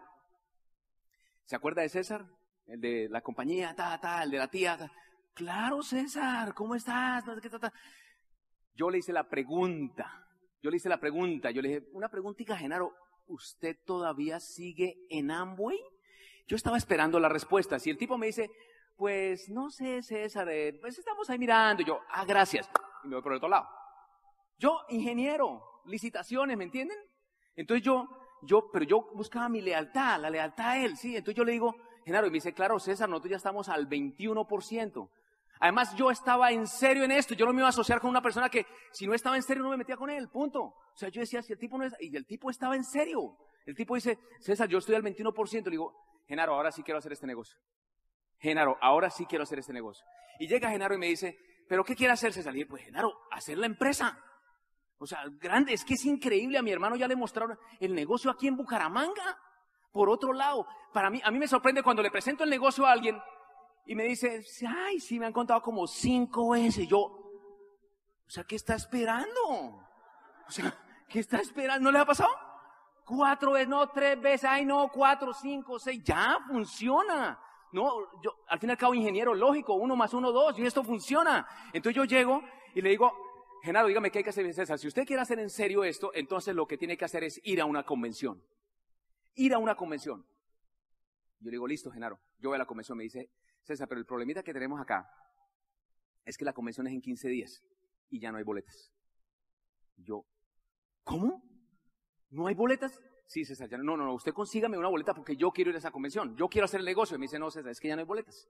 ¿se 1.45 1.55
acuerda 1.55 1.81
de 1.81 1.89
César? 1.89 2.25
El 2.67 2.81
de 2.81 3.07
la 3.09 3.21
compañía, 3.21 3.73
ta, 3.75 3.99
ta, 3.99 4.23
el 4.23 4.31
de 4.31 4.37
la 4.37 4.47
tía. 4.47 4.77
Claro, 5.33 5.81
César, 5.81 6.53
¿cómo 6.53 6.75
estás? 6.75 7.25
No 7.25 7.35
qué, 7.41 7.49
ta, 7.49 7.73
Yo 8.75 8.89
le 8.89 8.99
hice 8.99 9.11
la 9.11 9.27
pregunta. 9.27 10.25
Yo 10.61 10.69
le 10.69 10.77
hice 10.77 10.89
la 10.89 10.99
pregunta. 10.99 11.51
Yo 11.51 11.61
le 11.61 11.69
dije, 11.69 11.87
una 11.93 12.09
preguntita, 12.09 12.57
Genaro, 12.57 12.93
¿usted 13.27 13.77
todavía 13.85 14.39
sigue 14.39 14.97
en 15.09 15.31
Amway? 15.31 15.79
Yo 16.49 16.55
estaba 16.55 16.77
esperando 16.77 17.19
la 17.19 17.29
respuesta. 17.29 17.77
Si 17.77 17.91
el 17.91 17.97
tipo 17.97 18.17
me 18.17 18.25
dice, 18.25 18.49
pues 18.95 19.49
no 19.49 19.69
sé, 19.69 20.01
César, 20.01 20.49
eh, 20.49 20.73
pues 20.81 20.97
estamos 20.97 21.29
ahí 21.29 21.37
mirando. 21.37 21.83
yo, 21.83 21.99
ah, 22.09 22.25
gracias. 22.25 22.67
Y 23.03 23.07
me 23.07 23.15
voy 23.15 23.21
por 23.21 23.33
el 23.33 23.37
otro 23.37 23.49
lado. 23.49 23.67
Yo, 24.57 24.79
ingeniero, 24.89 25.61
licitaciones, 25.85 26.57
¿me 26.57 26.63
entienden? 26.63 26.97
Entonces 27.55 27.85
yo, 27.85 28.07
yo, 28.41 28.71
pero 28.73 28.83
yo 28.83 29.11
buscaba 29.13 29.47
mi 29.47 29.61
lealtad, 29.61 30.19
la 30.19 30.31
lealtad 30.31 30.69
a 30.69 30.77
él, 30.83 30.97
sí. 30.97 31.15
Entonces 31.15 31.35
yo 31.35 31.43
le 31.43 31.51
digo, 31.51 31.75
Genaro, 32.03 32.25
y 32.25 32.31
me 32.31 32.37
dice, 32.37 32.51
claro, 32.51 32.79
César, 32.79 33.07
nosotros 33.07 33.29
ya 33.29 33.37
estamos 33.37 33.69
al 33.69 33.87
21%. 33.87 35.07
Además, 35.59 35.95
yo 35.95 36.09
estaba 36.09 36.51
en 36.51 36.65
serio 36.65 37.03
en 37.03 37.11
esto. 37.11 37.35
Yo 37.35 37.45
no 37.45 37.53
me 37.53 37.59
iba 37.59 37.67
a 37.67 37.69
asociar 37.69 38.01
con 38.01 38.09
una 38.09 38.23
persona 38.23 38.49
que, 38.49 38.65
si 38.91 39.05
no 39.05 39.13
estaba 39.13 39.35
en 39.35 39.43
serio, 39.43 39.61
no 39.61 39.69
me 39.69 39.77
metía 39.77 39.97
con 39.97 40.09
él. 40.09 40.29
Punto. 40.29 40.63
O 40.63 40.95
sea, 40.95 41.09
yo 41.09 41.21
decía, 41.21 41.43
si 41.43 41.53
el 41.53 41.59
tipo 41.59 41.77
no 41.77 41.85
es. 41.85 41.93
Y 41.99 42.15
el 42.15 42.25
tipo 42.25 42.49
estaba 42.49 42.75
en 42.75 42.83
serio. 42.83 43.37
El 43.67 43.75
tipo 43.75 43.93
dice, 43.93 44.17
César, 44.39 44.67
yo 44.67 44.79
estoy 44.79 44.95
al 44.95 45.03
21%. 45.03 45.65
Le 45.65 45.71
digo, 45.71 45.93
Genaro, 46.29 46.53
ahora 46.53 46.71
sí 46.71 46.83
quiero 46.83 46.99
hacer 46.99 47.11
este 47.11 47.25
negocio. 47.25 47.57
Genaro, 48.37 48.77
ahora 48.81 49.09
sí 49.09 49.25
quiero 49.25 49.43
hacer 49.43 49.57
este 49.57 49.73
negocio. 49.73 50.05
Y 50.39 50.47
llega 50.47 50.69
Genaro 50.69 50.93
y 50.93 50.99
me 50.99 51.07
dice, 51.07 51.39
¿pero 51.67 51.83
qué 51.83 51.95
quiere 51.95 52.13
hacer 52.13 52.31
César? 52.31 52.55
Y 52.55 52.65
pues, 52.65 52.83
Genaro, 52.83 53.19
hacer 53.31 53.57
la 53.57 53.65
empresa. 53.65 54.23
O 54.99 55.07
sea, 55.07 55.23
grande, 55.41 55.73
es 55.73 55.83
que 55.83 55.95
es 55.95 56.05
increíble. 56.05 56.59
A 56.59 56.61
mi 56.61 56.71
hermano 56.71 56.95
ya 56.95 57.07
le 57.07 57.15
mostraron 57.15 57.57
el 57.79 57.95
negocio 57.95 58.29
aquí 58.29 58.47
en 58.47 58.55
Bucaramanga. 58.55 59.39
Por 59.91 60.07
otro 60.07 60.31
lado, 60.31 60.67
para 60.93 61.09
mí, 61.09 61.19
a 61.23 61.31
mí 61.31 61.39
me 61.39 61.47
sorprende 61.47 61.81
cuando 61.81 62.03
le 62.03 62.11
presento 62.11 62.43
el 62.43 62.51
negocio 62.51 62.85
a 62.85 62.91
alguien 62.91 63.19
y 63.87 63.95
me 63.95 64.03
dice, 64.03 64.45
ay, 64.67 64.99
sí, 64.99 65.17
me 65.17 65.25
han 65.25 65.33
contado 65.33 65.63
como 65.63 65.87
cinco 65.87 66.51
veces. 66.51 66.87
Yo, 66.87 66.99
o 66.99 68.29
sea, 68.29 68.43
¿qué 68.43 68.55
está 68.55 68.75
esperando? 68.75 69.41
O 70.47 70.51
sea, 70.51 70.77
¿qué 71.09 71.21
está 71.21 71.39
esperando? 71.39 71.85
¿No 71.85 71.91
le 71.91 71.97
ha 71.97 72.05
pasado? 72.05 72.29
Cuatro 73.09 73.53
veces, 73.53 73.67
no, 73.67 73.89
tres 73.89 74.21
veces, 74.21 74.47
ay, 74.47 74.63
no, 74.67 74.87
cuatro, 74.91 75.33
cinco, 75.33 75.79
seis, 75.79 75.99
ya 76.03 76.37
funciona. 76.47 77.39
No, 77.71 78.21
yo, 78.21 78.43
al 78.47 78.59
fin 78.59 78.69
y 78.69 78.71
al 78.73 78.77
cabo, 78.77 78.93
ingeniero 78.93 79.33
lógico, 79.33 79.73
uno 79.73 79.95
más 79.95 80.13
uno, 80.13 80.31
dos, 80.31 80.59
y 80.59 80.63
esto 80.63 80.83
funciona. 80.83 81.47
Entonces 81.73 81.95
yo 81.95 82.03
llego 82.05 82.43
y 82.75 82.83
le 82.83 82.91
digo, 82.91 83.11
Genaro, 83.63 83.87
dígame 83.87 84.11
qué 84.11 84.19
hay 84.19 84.23
que 84.23 84.29
hacer, 84.29 84.53
César. 84.53 84.77
Si 84.77 84.87
usted 84.87 85.07
quiere 85.07 85.23
hacer 85.23 85.39
en 85.39 85.49
serio 85.49 85.83
esto, 85.83 86.11
entonces 86.13 86.53
lo 86.53 86.67
que 86.67 86.77
tiene 86.77 86.97
que 86.97 87.05
hacer 87.05 87.23
es 87.23 87.41
ir 87.43 87.59
a 87.61 87.65
una 87.65 87.83
convención. 87.83 88.43
Ir 89.33 89.55
a 89.55 89.57
una 89.57 89.73
convención. 89.73 90.23
Yo 91.39 91.45
le 91.45 91.55
digo, 91.55 91.67
listo, 91.67 91.89
Genaro. 91.89 92.19
Yo 92.37 92.49
voy 92.49 92.57
a 92.57 92.59
la 92.59 92.67
convención. 92.67 92.95
Me 92.95 93.05
dice, 93.05 93.31
César, 93.63 93.87
pero 93.87 93.97
el 93.97 94.05
problemita 94.05 94.43
que 94.43 94.53
tenemos 94.53 94.79
acá 94.79 95.09
es 96.25 96.37
que 96.37 96.45
la 96.45 96.53
convención 96.53 96.85
es 96.85 96.93
en 96.93 97.01
15 97.01 97.27
días 97.27 97.63
y 98.11 98.19
ya 98.19 98.31
no 98.31 98.37
hay 98.37 98.43
boletas. 98.43 98.93
Yo, 99.97 100.27
¿cómo? 101.03 101.48
¿No 102.31 102.47
hay 102.47 102.55
boletas? 102.55 103.01
Sí, 103.25 103.45
César, 103.45 103.69
ya 103.69 103.77
no, 103.77 103.95
no, 103.95 104.05
no, 104.05 104.13
usted 104.13 104.33
consígame 104.33 104.77
una 104.77 104.87
boleta 104.87 105.13
porque 105.13 105.35
yo 105.35 105.51
quiero 105.51 105.69
ir 105.69 105.75
a 105.75 105.79
esa 105.79 105.91
convención, 105.91 106.35
yo 106.35 106.47
quiero 106.47 106.65
hacer 106.65 106.79
el 106.79 106.85
negocio. 106.85 107.15
Y 107.15 107.19
me 107.19 107.25
dice, 107.25 107.37
no, 107.37 107.51
César, 107.51 107.71
es 107.71 107.79
que 107.79 107.87
ya 107.87 107.95
no 107.95 107.99
hay 107.99 108.07
boletas. 108.07 108.47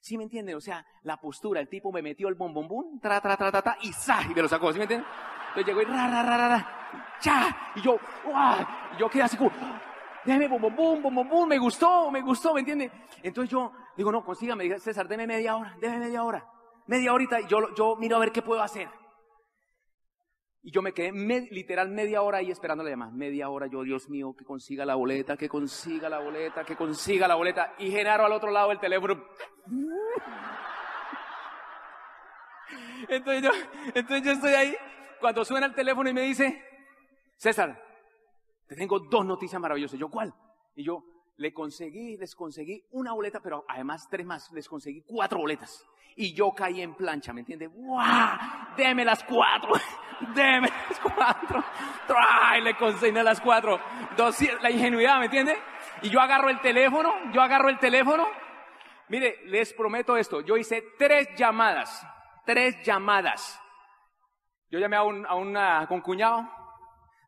¿Sí 0.00 0.16
me 0.18 0.24
entiende? 0.24 0.54
O 0.54 0.60
sea, 0.60 0.86
la 1.02 1.18
postura, 1.18 1.60
el 1.60 1.68
tipo 1.68 1.90
me 1.90 2.02
metió 2.02 2.28
el 2.28 2.34
bombombum, 2.34 3.00
tra, 3.00 3.20
tra, 3.20 3.36
tra, 3.36 3.50
tra, 3.50 3.62
tra, 3.62 3.78
y 3.82 3.92
¡za! 3.92 4.22
Y 4.22 4.34
me 4.34 4.42
lo 4.42 4.48
sacó, 4.48 4.70
¿sí 4.72 4.78
me 4.78 4.84
entiende? 4.84 5.06
Entonces 5.48 5.66
llegó 5.66 5.82
y 5.82 5.84
ra, 5.84 6.08
ra, 6.08 6.22
ra, 6.22 6.36
ra, 6.36 6.48
ra, 6.48 7.16
cha, 7.20 7.72
y 7.74 7.80
yo, 7.80 7.96
¡guau! 8.24 8.66
Y 8.94 9.00
yo 9.00 9.08
quedé 9.08 9.22
así 9.22 9.36
como, 9.36 9.50
déjeme 10.24 10.48
bum, 10.48 10.74
bum, 10.74 11.02
bum, 11.02 11.28
bum, 11.28 11.48
me 11.48 11.58
gustó, 11.58 12.10
me 12.10 12.20
gustó, 12.20 12.52
¿me 12.52 12.60
entiende? 12.60 12.90
Entonces 13.22 13.50
yo 13.50 13.72
digo, 13.96 14.12
no, 14.12 14.24
consígame, 14.24 14.78
César, 14.78 15.08
déme 15.08 15.26
media 15.26 15.56
hora, 15.56 15.76
déme 15.80 15.98
media 15.98 16.22
hora, 16.22 16.46
media 16.86 17.12
horita, 17.12 17.40
y 17.40 17.46
yo, 17.46 17.74
yo 17.74 17.96
miro 17.96 18.16
a 18.16 18.20
ver 18.20 18.32
qué 18.32 18.42
puedo 18.42 18.62
hacer. 18.62 18.88
Y 20.66 20.70
yo 20.70 20.80
me 20.80 20.94
quedé 20.94 21.12
literal 21.50 21.90
media 21.90 22.22
hora 22.22 22.38
ahí 22.38 22.50
esperando 22.50 22.82
la 22.82 22.88
llamada. 22.88 23.12
Media 23.12 23.50
hora, 23.50 23.66
yo, 23.66 23.82
Dios 23.82 24.08
mío, 24.08 24.34
que 24.34 24.46
consiga 24.46 24.86
la 24.86 24.94
boleta, 24.94 25.36
que 25.36 25.46
consiga 25.46 26.08
la 26.08 26.20
boleta, 26.20 26.64
que 26.64 26.74
consiga 26.74 27.28
la 27.28 27.34
boleta. 27.34 27.74
Y 27.78 27.90
Genaro 27.90 28.24
al 28.24 28.32
otro 28.32 28.50
lado 28.50 28.70
del 28.70 28.80
teléfono. 28.80 29.22
Entonces 33.08 33.42
yo, 33.42 33.50
entonces 33.94 34.22
yo 34.24 34.32
estoy 34.32 34.52
ahí, 34.54 34.74
cuando 35.20 35.44
suena 35.44 35.66
el 35.66 35.74
teléfono 35.74 36.08
y 36.08 36.14
me 36.14 36.22
dice, 36.22 36.64
César, 37.36 37.78
te 38.66 38.74
tengo 38.74 38.98
dos 39.00 39.26
noticias 39.26 39.60
maravillosas. 39.60 40.00
Yo, 40.00 40.08
¿cuál? 40.08 40.32
Y 40.74 40.82
yo, 40.82 41.04
le 41.36 41.52
conseguí, 41.52 42.16
les 42.16 42.34
conseguí 42.34 42.86
una 42.92 43.12
boleta, 43.12 43.40
pero 43.40 43.66
además 43.68 44.08
tres 44.10 44.24
más, 44.24 44.50
les 44.52 44.66
conseguí 44.66 45.02
cuatro 45.02 45.40
boletas. 45.40 45.84
Y 46.16 46.32
yo 46.32 46.52
caí 46.54 46.80
en 46.80 46.94
plancha, 46.94 47.32
¿me 47.32 47.40
entiendes? 47.40 47.70
¡Guau! 47.72 48.38
Deme 48.76 49.04
las 49.04 49.22
cuatro, 49.24 49.72
deme 50.34 50.68
las 50.88 51.00
cuatro. 51.00 51.64
¡Ay! 52.16 52.62
Le 52.62 52.76
conseguí 52.76 53.12
las 53.12 53.40
cuatro. 53.40 53.80
la 54.60 54.70
ingenuidad, 54.70 55.18
¿me 55.18 55.26
entiende? 55.26 55.56
Y 56.02 56.10
yo 56.10 56.20
agarro 56.20 56.48
el 56.48 56.60
teléfono, 56.60 57.12
yo 57.32 57.40
agarro 57.40 57.68
el 57.68 57.78
teléfono. 57.78 58.26
Mire, 59.08 59.40
les 59.46 59.72
prometo 59.74 60.16
esto, 60.16 60.40
yo 60.40 60.56
hice 60.56 60.82
tres 60.98 61.28
llamadas, 61.36 62.06
tres 62.46 62.82
llamadas. 62.84 63.60
Yo 64.70 64.78
llamé 64.78 64.96
a 64.96 65.02
un, 65.02 65.26
a 65.26 65.34
una 65.34 65.86
concuñado, 65.86 66.48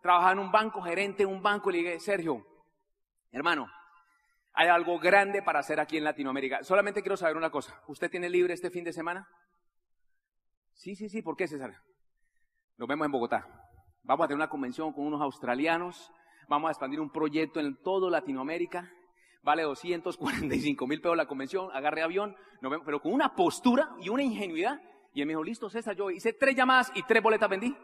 trabajaba 0.02 0.32
en 0.32 0.38
un 0.38 0.50
banco, 0.50 0.80
gerente 0.82 1.22
en 1.22 1.28
un 1.28 1.42
banco, 1.42 1.70
le 1.70 1.78
dije, 1.78 2.00
Sergio, 2.00 2.44
hermano, 3.30 3.70
hay 4.54 4.68
algo 4.68 4.98
grande 4.98 5.42
para 5.42 5.58
hacer 5.58 5.78
aquí 5.78 5.98
en 5.98 6.04
Latinoamérica. 6.04 6.64
Solamente 6.64 7.02
quiero 7.02 7.16
saber 7.16 7.36
una 7.36 7.50
cosa. 7.50 7.78
¿Usted 7.88 8.10
tiene 8.10 8.30
libre 8.30 8.54
este 8.54 8.70
fin 8.70 8.84
de 8.84 8.92
semana? 8.92 9.28
Sí, 10.72 10.96
sí, 10.96 11.10
sí. 11.10 11.20
¿Por 11.20 11.36
qué, 11.36 11.46
César? 11.46 11.74
Nos 12.78 12.88
vemos 12.88 13.06
en 13.06 13.12
Bogotá. 13.12 13.46
Vamos 14.02 14.24
a 14.24 14.28
tener 14.28 14.36
una 14.36 14.50
convención 14.50 14.92
con 14.92 15.06
unos 15.06 15.22
australianos. 15.22 16.12
Vamos 16.46 16.68
a 16.68 16.72
expandir 16.72 17.00
un 17.00 17.10
proyecto 17.10 17.58
en 17.58 17.80
todo 17.82 18.10
Latinoamérica. 18.10 18.92
Vale 19.42 19.62
245 19.62 20.86
mil 20.86 21.00
pesos 21.00 21.16
la 21.16 21.26
convención. 21.26 21.70
Agarre 21.72 22.02
avión. 22.02 22.36
Nos 22.60 22.70
vemos, 22.70 22.84
pero 22.84 23.00
con 23.00 23.14
una 23.14 23.34
postura 23.34 23.96
y 24.00 24.10
una 24.10 24.22
ingenuidad. 24.22 24.78
Y 25.14 25.22
él 25.22 25.26
me 25.26 25.32
dijo, 25.32 25.42
listo, 25.42 25.70
César, 25.70 25.96
yo 25.96 26.10
hice 26.10 26.34
tres 26.34 26.54
llamadas 26.54 26.92
y 26.94 27.02
tres 27.04 27.22
boletas 27.22 27.48
vendí. 27.48 27.74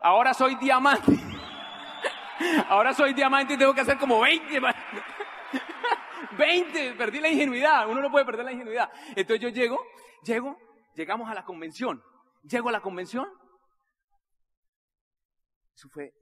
Ahora 0.00 0.32
soy 0.32 0.54
diamante. 0.54 1.12
Ahora 2.68 2.94
soy 2.94 3.12
diamante 3.12 3.54
y 3.54 3.58
tengo 3.58 3.74
que 3.74 3.82
hacer 3.82 3.98
como 3.98 4.20
20. 4.20 4.58
20, 6.38 6.92
perdí 6.96 7.20
la 7.20 7.28
ingenuidad, 7.28 7.88
uno 7.90 8.00
no 8.00 8.10
puede 8.10 8.24
perder 8.24 8.46
la 8.46 8.52
ingenuidad. 8.52 8.90
Entonces 9.16 9.40
yo 9.40 9.48
llego, 9.50 9.78
llego, 10.22 10.56
llegamos 10.94 11.28
a 11.28 11.34
la 11.34 11.44
convención, 11.44 12.02
llego 12.44 12.70
a 12.70 12.72
la 12.72 12.80
convención. 12.80 13.28
Eso 15.78 15.88
fue 15.88 16.12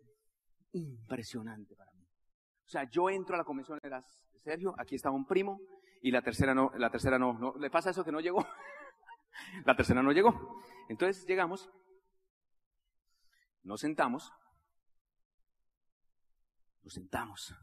impresionante 0.73 1.75
para 1.75 1.91
mí. 1.93 2.05
O 2.05 2.69
sea, 2.69 2.85
yo 2.91 3.09
entro 3.09 3.37
a 3.37 3.39
la 3.39 3.45
convención, 3.45 3.81
era 3.83 4.03
Sergio, 4.45 4.75
aquí 4.79 4.97
estaba 4.97 5.17
un 5.17 5.27
primo, 5.27 5.59
y 6.03 6.11
la 6.11 6.21
tercera 6.21 6.55
no, 6.55 6.71
la 6.77 6.91
tercera 6.91 7.19
no, 7.19 7.33
no, 7.33 7.55
le 7.57 7.71
pasa 7.71 7.89
eso 7.89 8.05
que 8.05 8.13
no 8.13 8.21
llegó. 8.21 8.45
la 9.65 9.75
tercera 9.75 10.03
no 10.03 10.13
llegó. 10.13 10.61
Entonces 10.91 11.25
llegamos, 11.27 11.71
nos 13.63 13.81
sentamos, 13.81 14.31
nos 16.83 16.93
sentamos 16.93 17.57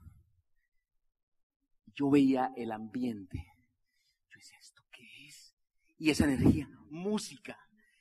yo 1.94 2.10
veía 2.10 2.52
el 2.56 2.72
ambiente. 2.72 3.46
Yo 4.30 4.38
decía, 4.38 4.58
¿esto 4.60 4.82
qué 4.92 5.28
es? 5.28 5.56
Y 6.00 6.10
esa 6.10 6.26
energía, 6.26 6.68
música, 6.90 7.56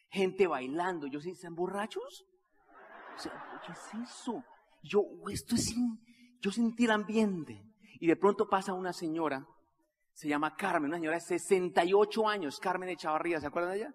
gente 0.08 0.46
bailando. 0.46 1.08
Yo 1.08 1.18
decía, 1.18 1.32
¿están 1.32 1.54
borrachos? 1.54 2.24
¿Qué 3.66 3.72
es 3.72 4.10
eso? 4.10 4.44
Yo, 4.82 5.04
esto 5.30 5.54
es, 5.54 5.74
yo 6.40 6.50
sentí 6.50 6.84
el 6.84 6.90
ambiente. 6.90 7.64
Y 8.00 8.06
de 8.06 8.16
pronto 8.16 8.48
pasa 8.48 8.72
una 8.72 8.92
señora, 8.92 9.46
se 10.12 10.28
llama 10.28 10.56
Carmen, 10.56 10.90
una 10.90 10.96
señora 10.98 11.16
de 11.16 11.20
68 11.20 12.28
años, 12.28 12.58
Carmen 12.58 12.88
de 12.88 12.96
Chavarría, 12.96 13.40
¿se 13.40 13.46
acuerdan 13.46 13.72
de 13.72 13.78
ella? 13.78 13.94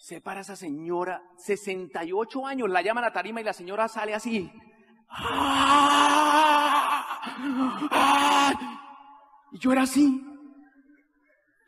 Se 0.00 0.20
para 0.20 0.40
esa 0.40 0.56
señora, 0.56 1.22
68 1.36 2.46
años, 2.46 2.70
la 2.70 2.80
llaman 2.80 3.04
a 3.04 3.12
tarima 3.12 3.40
y 3.40 3.44
la 3.44 3.52
señora 3.52 3.88
sale 3.88 4.14
así. 4.14 4.50
Y 9.52 9.58
yo 9.58 9.72
era 9.72 9.82
así. 9.82 10.24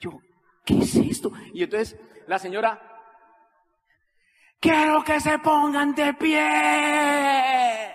Yo, 0.00 0.20
¿qué 0.64 0.78
es 0.78 0.94
esto? 0.96 1.32
Y 1.52 1.64
entonces 1.64 1.98
la 2.26 2.38
señora, 2.38 2.91
quiero 4.62 5.02
que 5.02 5.20
se 5.20 5.38
pongan 5.40 5.94
de 5.94 6.14
pie. 6.14 7.92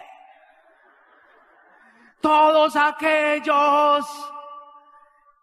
Todos 2.22 2.76
aquellos 2.76 4.05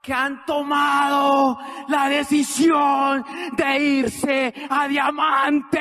que 0.03 0.13
han 0.13 0.45
tomado 0.45 1.59
la 1.89 2.11
decisión 2.11 3.25
de 3.53 3.79
irse 3.79 4.53
a 4.69 4.87
diamante. 4.87 5.81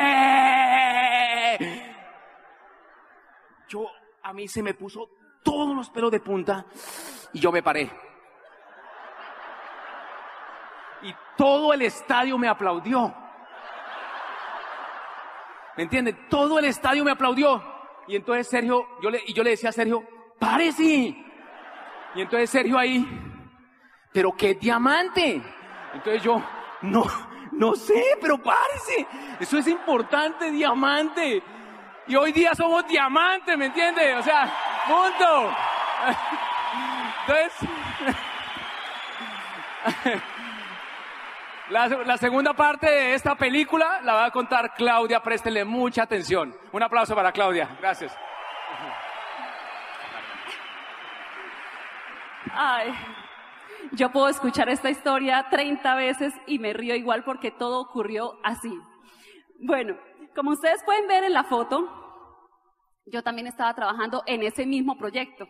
Yo, 3.68 3.86
a 4.24 4.32
mí 4.32 4.48
se 4.48 4.64
me 4.64 4.74
puso 4.74 5.10
todos 5.44 5.76
los 5.76 5.90
pelos 5.90 6.10
de 6.10 6.22
punta 6.22 6.66
y 7.34 7.40
yo 7.42 7.52
me 7.52 7.62
paré. 7.62 7.92
Y 11.02 11.14
todo 11.36 11.74
el 11.74 11.82
estadio 11.82 12.38
me 12.38 12.48
aplaudió. 12.48 13.23
¿Me 15.76 15.84
entiende? 15.84 16.14
Todo 16.30 16.60
el 16.60 16.66
estadio 16.66 17.04
me 17.04 17.12
aplaudió. 17.12 17.62
Y 18.08 18.16
entonces 18.16 18.48
Sergio, 18.48 18.88
yo 19.02 19.10
le, 19.10 19.22
y 19.26 19.34
yo 19.34 19.44
le 19.44 19.52
decía 19.52 19.70
a 19.70 19.74
Sergio, 19.74 20.04
párese. 20.40 20.84
Y 22.16 22.22
entonces 22.22 22.50
Sergio 22.50 22.78
ahí, 22.78 23.08
pero 24.12 24.32
qué 24.34 24.54
diamante. 24.56 25.42
Entonces 25.94 26.22
yo, 26.22 26.42
no, 26.82 27.06
no 27.54 27.76
sé, 27.76 28.18
pero 28.22 28.38
párese. 28.38 29.08
Eso 29.40 29.58
es 29.58 29.68
importante, 29.68 30.52
diamante. 30.52 31.42
Y 32.08 32.16
hoy 32.16 32.32
día 32.32 32.54
somos 32.54 32.86
diamantes, 32.88 33.58
¿me 33.58 33.68
entiende? 33.68 34.16
O 34.16 34.24
sea, 34.24 34.54
punto. 34.88 35.56
Entonces, 37.28 37.54
la, 41.70 41.88
la, 41.88 42.18
segunda 42.18 42.54
parte 42.54 42.90
de 42.90 43.14
esta 43.14 43.36
película 43.36 44.02
la 44.04 44.14
va 44.14 44.26
a 44.26 44.32
contar 44.32 44.74
Claudia, 44.76 45.22
préstele 45.22 45.64
mucha 45.64 46.04
atención. 46.04 46.56
Un 46.72 46.84
aplauso 46.84 47.16
para 47.16 47.32
Claudia, 47.32 47.70
gracias. 47.80 48.16
Ay, 52.56 52.94
yo 53.94 54.12
puedo 54.12 54.28
escuchar 54.28 54.70
esta 54.70 54.90
historia 54.90 55.48
30 55.50 55.96
veces 55.96 56.34
y 56.46 56.60
me 56.60 56.74
río 56.74 56.96
igual 56.96 57.24
porque 57.24 57.52
todo 57.52 57.82
ocurrió 57.82 58.40
así. 58.44 58.72
Bueno, 59.60 59.96
como 60.36 60.52
ustedes 60.52 60.84
pueden 60.84 61.08
ver 61.08 61.24
en 61.24 61.34
la 61.34 61.44
foto, 61.44 61.88
yo 63.06 63.24
también 63.24 63.48
estaba 63.48 63.74
trabajando 63.74 64.24
en 64.26 64.44
ese 64.44 64.66
mismo 64.66 64.98
proyecto. 64.98 65.48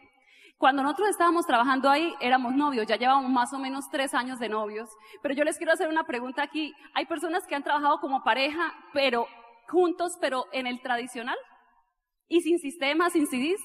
Cuando 0.63 0.81
nosotros 0.81 1.09
estábamos 1.09 1.45
trabajando 1.45 1.89
ahí, 1.89 2.13
éramos 2.21 2.55
novios, 2.55 2.87
ya 2.87 2.95
llevamos 2.95 3.29
más 3.29 3.51
o 3.51 3.59
menos 3.59 3.89
tres 3.91 4.13
años 4.13 4.39
de 4.39 4.47
novios. 4.47 4.89
Pero 5.21 5.35
yo 5.35 5.43
les 5.43 5.57
quiero 5.57 5.73
hacer 5.73 5.89
una 5.89 6.05
pregunta 6.05 6.41
aquí. 6.41 6.73
¿Hay 6.93 7.05
personas 7.05 7.45
que 7.45 7.53
han 7.53 7.63
trabajado 7.63 7.99
como 7.99 8.23
pareja, 8.23 8.73
pero 8.93 9.27
juntos, 9.67 10.13
pero 10.21 10.45
en 10.53 10.65
el 10.65 10.81
tradicional? 10.81 11.35
¿Y 12.29 12.39
sin 12.43 12.59
sistemas, 12.59 13.11
sin 13.11 13.27
CDs? 13.27 13.59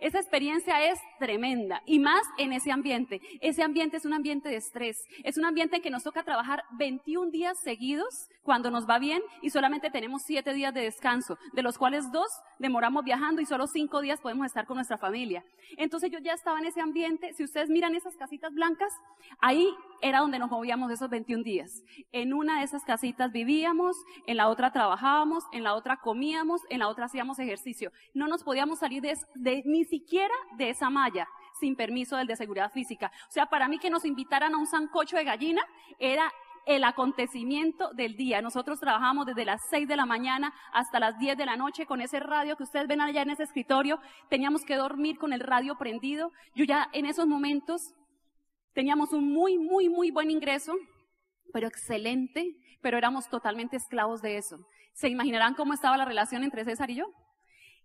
Esa 0.00 0.20
experiencia 0.20 0.82
es 0.88 0.98
tremenda 1.18 1.82
y 1.86 1.98
más 1.98 2.22
en 2.38 2.52
ese 2.52 2.72
ambiente. 2.72 3.20
Ese 3.40 3.62
ambiente 3.62 3.96
es 3.96 4.04
un 4.04 4.14
ambiente 4.14 4.48
de 4.48 4.56
estrés. 4.56 5.04
Es 5.24 5.36
un 5.36 5.44
ambiente 5.44 5.76
en 5.76 5.82
que 5.82 5.90
nos 5.90 6.04
toca 6.04 6.22
trabajar 6.22 6.64
21 6.78 7.30
días 7.30 7.58
seguidos 7.60 8.28
cuando 8.42 8.70
nos 8.70 8.88
va 8.88 8.98
bien 8.98 9.22
y 9.42 9.50
solamente 9.50 9.90
tenemos 9.90 10.22
7 10.22 10.54
días 10.54 10.72
de 10.72 10.82
descanso, 10.82 11.38
de 11.52 11.62
los 11.62 11.76
cuales 11.76 12.10
dos 12.12 12.28
demoramos 12.58 13.04
viajando 13.04 13.42
y 13.42 13.46
solo 13.46 13.66
5 13.66 14.00
días 14.00 14.20
podemos 14.20 14.46
estar 14.46 14.66
con 14.66 14.76
nuestra 14.76 14.98
familia. 14.98 15.44
Entonces 15.76 16.10
yo 16.10 16.18
ya 16.18 16.32
estaba 16.32 16.58
en 16.58 16.66
ese 16.66 16.80
ambiente. 16.80 17.34
Si 17.34 17.44
ustedes 17.44 17.68
miran 17.68 17.94
esas 17.94 18.16
casitas 18.16 18.52
blancas, 18.54 18.92
ahí 19.40 19.68
era 20.00 20.20
donde 20.20 20.38
nos 20.38 20.50
movíamos 20.50 20.90
esos 20.90 21.10
21 21.10 21.42
días. 21.42 21.82
En 22.12 22.32
una 22.32 22.58
de 22.58 22.64
esas 22.64 22.84
casitas 22.84 23.32
vivíamos, 23.32 23.96
en 24.26 24.36
la 24.36 24.48
otra 24.48 24.72
trabajábamos, 24.72 25.44
en 25.52 25.64
la 25.64 25.74
otra 25.74 25.98
comíamos, 25.98 26.62
en 26.70 26.78
la 26.78 26.88
otra 26.88 27.06
hacíamos 27.06 27.38
ejercicio. 27.38 27.92
No 28.14 28.28
nos 28.28 28.44
podíamos 28.44 28.78
salir 28.78 29.02
de, 29.02 29.16
de 29.34 29.62
ni 29.66 29.84
siquiera 29.84 30.34
de 30.56 30.70
esa 30.70 30.90
malla 30.90 31.07
sin 31.58 31.76
permiso 31.76 32.16
del 32.16 32.26
de 32.26 32.36
seguridad 32.36 32.70
física. 32.72 33.10
O 33.28 33.32
sea, 33.32 33.46
para 33.46 33.68
mí 33.68 33.78
que 33.78 33.90
nos 33.90 34.04
invitaran 34.04 34.54
a 34.54 34.58
un 34.58 34.66
sancocho 34.66 35.16
de 35.16 35.24
gallina 35.24 35.62
era 35.98 36.32
el 36.68 36.84
acontecimiento 36.84 37.92
del 37.94 38.16
día. 38.16 38.42
Nosotros 38.42 38.78
trabajamos 38.78 39.26
desde 39.26 39.46
las 39.46 39.62
6 39.70 39.88
de 39.88 39.96
la 39.96 40.04
mañana 40.04 40.52
hasta 40.72 41.00
las 41.00 41.18
10 41.18 41.38
de 41.38 41.46
la 41.46 41.56
noche 41.56 41.86
con 41.86 42.02
ese 42.02 42.20
radio 42.20 42.56
que 42.56 42.62
ustedes 42.62 42.86
ven 42.86 43.00
allá 43.00 43.22
en 43.22 43.30
ese 43.30 43.44
escritorio. 43.44 43.98
Teníamos 44.28 44.64
que 44.64 44.76
dormir 44.76 45.16
con 45.18 45.32
el 45.32 45.40
radio 45.40 45.76
prendido. 45.78 46.30
Yo 46.54 46.64
ya 46.64 46.88
en 46.92 47.06
esos 47.06 47.26
momentos 47.26 47.94
teníamos 48.74 49.14
un 49.14 49.32
muy, 49.32 49.56
muy, 49.56 49.88
muy 49.88 50.10
buen 50.10 50.30
ingreso, 50.30 50.74
pero 51.54 51.66
excelente, 51.66 52.54
pero 52.82 52.98
éramos 52.98 53.28
totalmente 53.28 53.76
esclavos 53.76 54.20
de 54.20 54.36
eso. 54.36 54.58
¿Se 54.92 55.08
imaginarán 55.08 55.54
cómo 55.54 55.72
estaba 55.72 55.96
la 55.96 56.04
relación 56.04 56.44
entre 56.44 56.64
César 56.64 56.90
y 56.90 56.96
yo? 56.96 57.06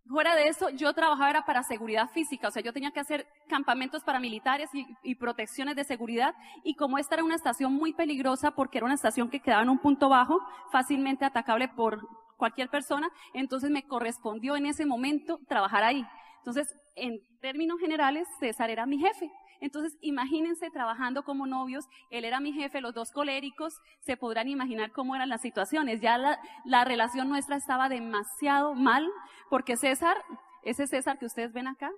Fuera 0.06 0.36
de 0.36 0.48
eso, 0.48 0.70
yo 0.70 0.94
trabajaba 0.94 1.30
era 1.30 1.46
para 1.46 1.64
seguridad 1.64 2.10
física, 2.10 2.50
o 2.50 2.52
sea, 2.52 2.62
yo 2.62 2.74
tenía 2.74 2.92
que 2.92 3.00
hacer 3.00 3.26
campamentos 3.48 4.04
paramilitares 4.04 4.70
y, 4.74 4.86
y, 5.02 5.16
protecciones 5.16 5.78
de 5.78 5.86
seguridad, 5.86 6.36
y 6.64 6.76
como 6.76 6.98
esta 6.98 7.16
era 7.16 7.24
una 7.24 7.36
estación 7.36 7.74
muy 7.74 7.94
peligrosa 7.94 8.52
porque 8.52 8.80
era 8.80 8.86
una 8.86 8.96
estación 8.96 9.30
que 9.30 9.40
quedaba 9.40 9.64
en 9.64 9.70
un 9.70 9.80
punto 9.80 10.10
bajo, 10.10 10.40
fácilmente 10.72 11.24
atacable 11.24 11.70
por 11.70 12.02
cualquier 12.38 12.70
persona, 12.70 13.10
entonces 13.34 13.70
me 13.72 13.84
correspondió 13.84 14.58
en 14.58 14.66
ese 14.66 14.86
momento 14.86 15.40
trabajar 15.48 15.84
ahí. 15.84 16.06
Entonces, 16.40 16.76
en 16.96 17.22
términos 17.40 17.80
generales, 17.80 18.28
César 18.40 18.70
era 18.70 18.86
mi 18.86 19.00
jefe. 19.00 19.32
Entonces, 19.64 19.98
imagínense 20.02 20.70
trabajando 20.72 21.24
como 21.24 21.48
novios, 21.48 21.86
él 22.10 22.26
era 22.26 22.42
mi 22.42 22.52
jefe, 22.52 22.82
los 22.82 22.94
dos 22.94 23.12
coléricos, 23.12 23.74
se 24.02 24.18
podrán 24.18 24.50
imaginar 24.50 24.92
cómo 24.92 25.16
eran 25.16 25.30
las 25.30 25.40
situaciones. 25.40 26.02
Ya 26.02 26.18
la, 26.18 26.38
la 26.66 26.84
relación 26.84 27.30
nuestra 27.30 27.56
estaba 27.56 27.88
demasiado 27.88 28.76
mal, 28.76 29.10
porque 29.50 29.78
César, 29.78 30.18
ese 30.64 30.86
César 30.86 31.18
que 31.18 31.28
ustedes 31.28 31.54
ven 31.54 31.68
acá, 31.68 31.90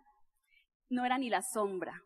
no 0.92 1.06
era 1.06 1.18
ni 1.18 1.32
la 1.32 1.42
sombra 1.42 2.04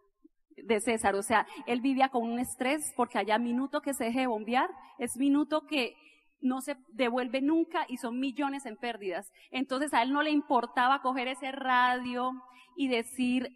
de 0.55 0.79
César. 0.79 1.15
O 1.15 1.23
sea, 1.23 1.45
él 1.67 1.81
vivía 1.81 2.07
con 2.07 2.23
un 2.23 2.39
estrés 2.39 2.93
porque 2.95 3.17
allá 3.17 3.37
minuto 3.37 3.81
que 3.81 3.93
se 3.93 4.05
deje 4.05 4.21
de 4.21 4.27
bombear 4.27 4.69
es 4.97 5.17
minuto 5.17 5.65
que 5.67 5.93
no 6.39 6.61
se 6.61 6.77
devuelve 6.93 7.41
nunca 7.41 7.85
y 7.89 7.97
son 7.97 8.17
millones 8.17 8.65
en 8.65 8.77
pérdidas. 8.77 9.29
Entonces 9.51 9.93
a 9.93 10.03
él 10.03 10.13
no 10.13 10.23
le 10.23 10.31
importaba 10.31 11.01
coger 11.01 11.27
ese 11.27 11.51
radio 11.51 12.31
y 12.77 12.87
decir, 12.87 13.49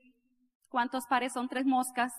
¿Cuántos 0.74 1.06
pares 1.06 1.34
son 1.34 1.48
tres 1.50 1.68
moscas? 1.68 2.12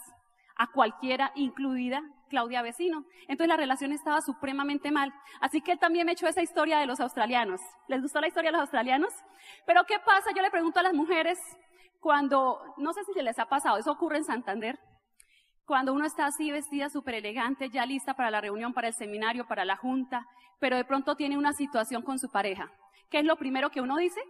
A 0.54 0.68
cualquiera, 0.68 1.32
incluida 1.34 2.00
Claudia 2.28 2.62
Vecino. 2.62 3.04
Entonces 3.22 3.48
la 3.48 3.56
relación 3.56 3.90
estaba 3.90 4.20
supremamente 4.20 4.92
mal. 4.92 5.12
Así 5.40 5.60
que 5.60 5.72
él 5.72 5.80
también 5.80 6.06
me 6.06 6.12
echó 6.12 6.28
esa 6.28 6.40
historia 6.40 6.78
de 6.78 6.86
los 6.86 7.00
australianos. 7.00 7.60
¿Les 7.88 8.00
gustó 8.00 8.20
la 8.20 8.28
historia 8.28 8.50
de 8.50 8.52
los 8.52 8.60
australianos? 8.60 9.12
Pero 9.66 9.82
¿qué 9.88 9.98
pasa? 9.98 10.30
Yo 10.36 10.40
le 10.40 10.52
pregunto 10.52 10.78
a 10.78 10.84
las 10.84 10.94
mujeres 10.94 11.36
cuando, 11.98 12.60
no 12.76 12.92
sé 12.92 13.00
si 13.02 13.20
les 13.20 13.40
ha 13.40 13.46
pasado, 13.46 13.76
eso 13.76 13.90
ocurre 13.90 14.18
en 14.18 14.24
Santander, 14.24 14.78
cuando 15.64 15.92
uno 15.92 16.06
está 16.06 16.26
así 16.26 16.52
vestida 16.52 16.88
súper 16.90 17.16
elegante, 17.16 17.70
ya 17.70 17.84
lista 17.84 18.14
para 18.14 18.30
la 18.30 18.40
reunión, 18.40 18.72
para 18.72 18.86
el 18.86 18.94
seminario, 18.94 19.48
para 19.48 19.64
la 19.64 19.74
junta, 19.74 20.28
pero 20.60 20.76
de 20.76 20.84
pronto 20.84 21.16
tiene 21.16 21.36
una 21.36 21.54
situación 21.54 22.02
con 22.02 22.20
su 22.20 22.30
pareja. 22.30 22.70
¿Qué 23.10 23.18
es 23.18 23.24
lo 23.24 23.34
primero 23.34 23.70
que 23.70 23.80
uno 23.80 23.96
dice? 23.96 24.20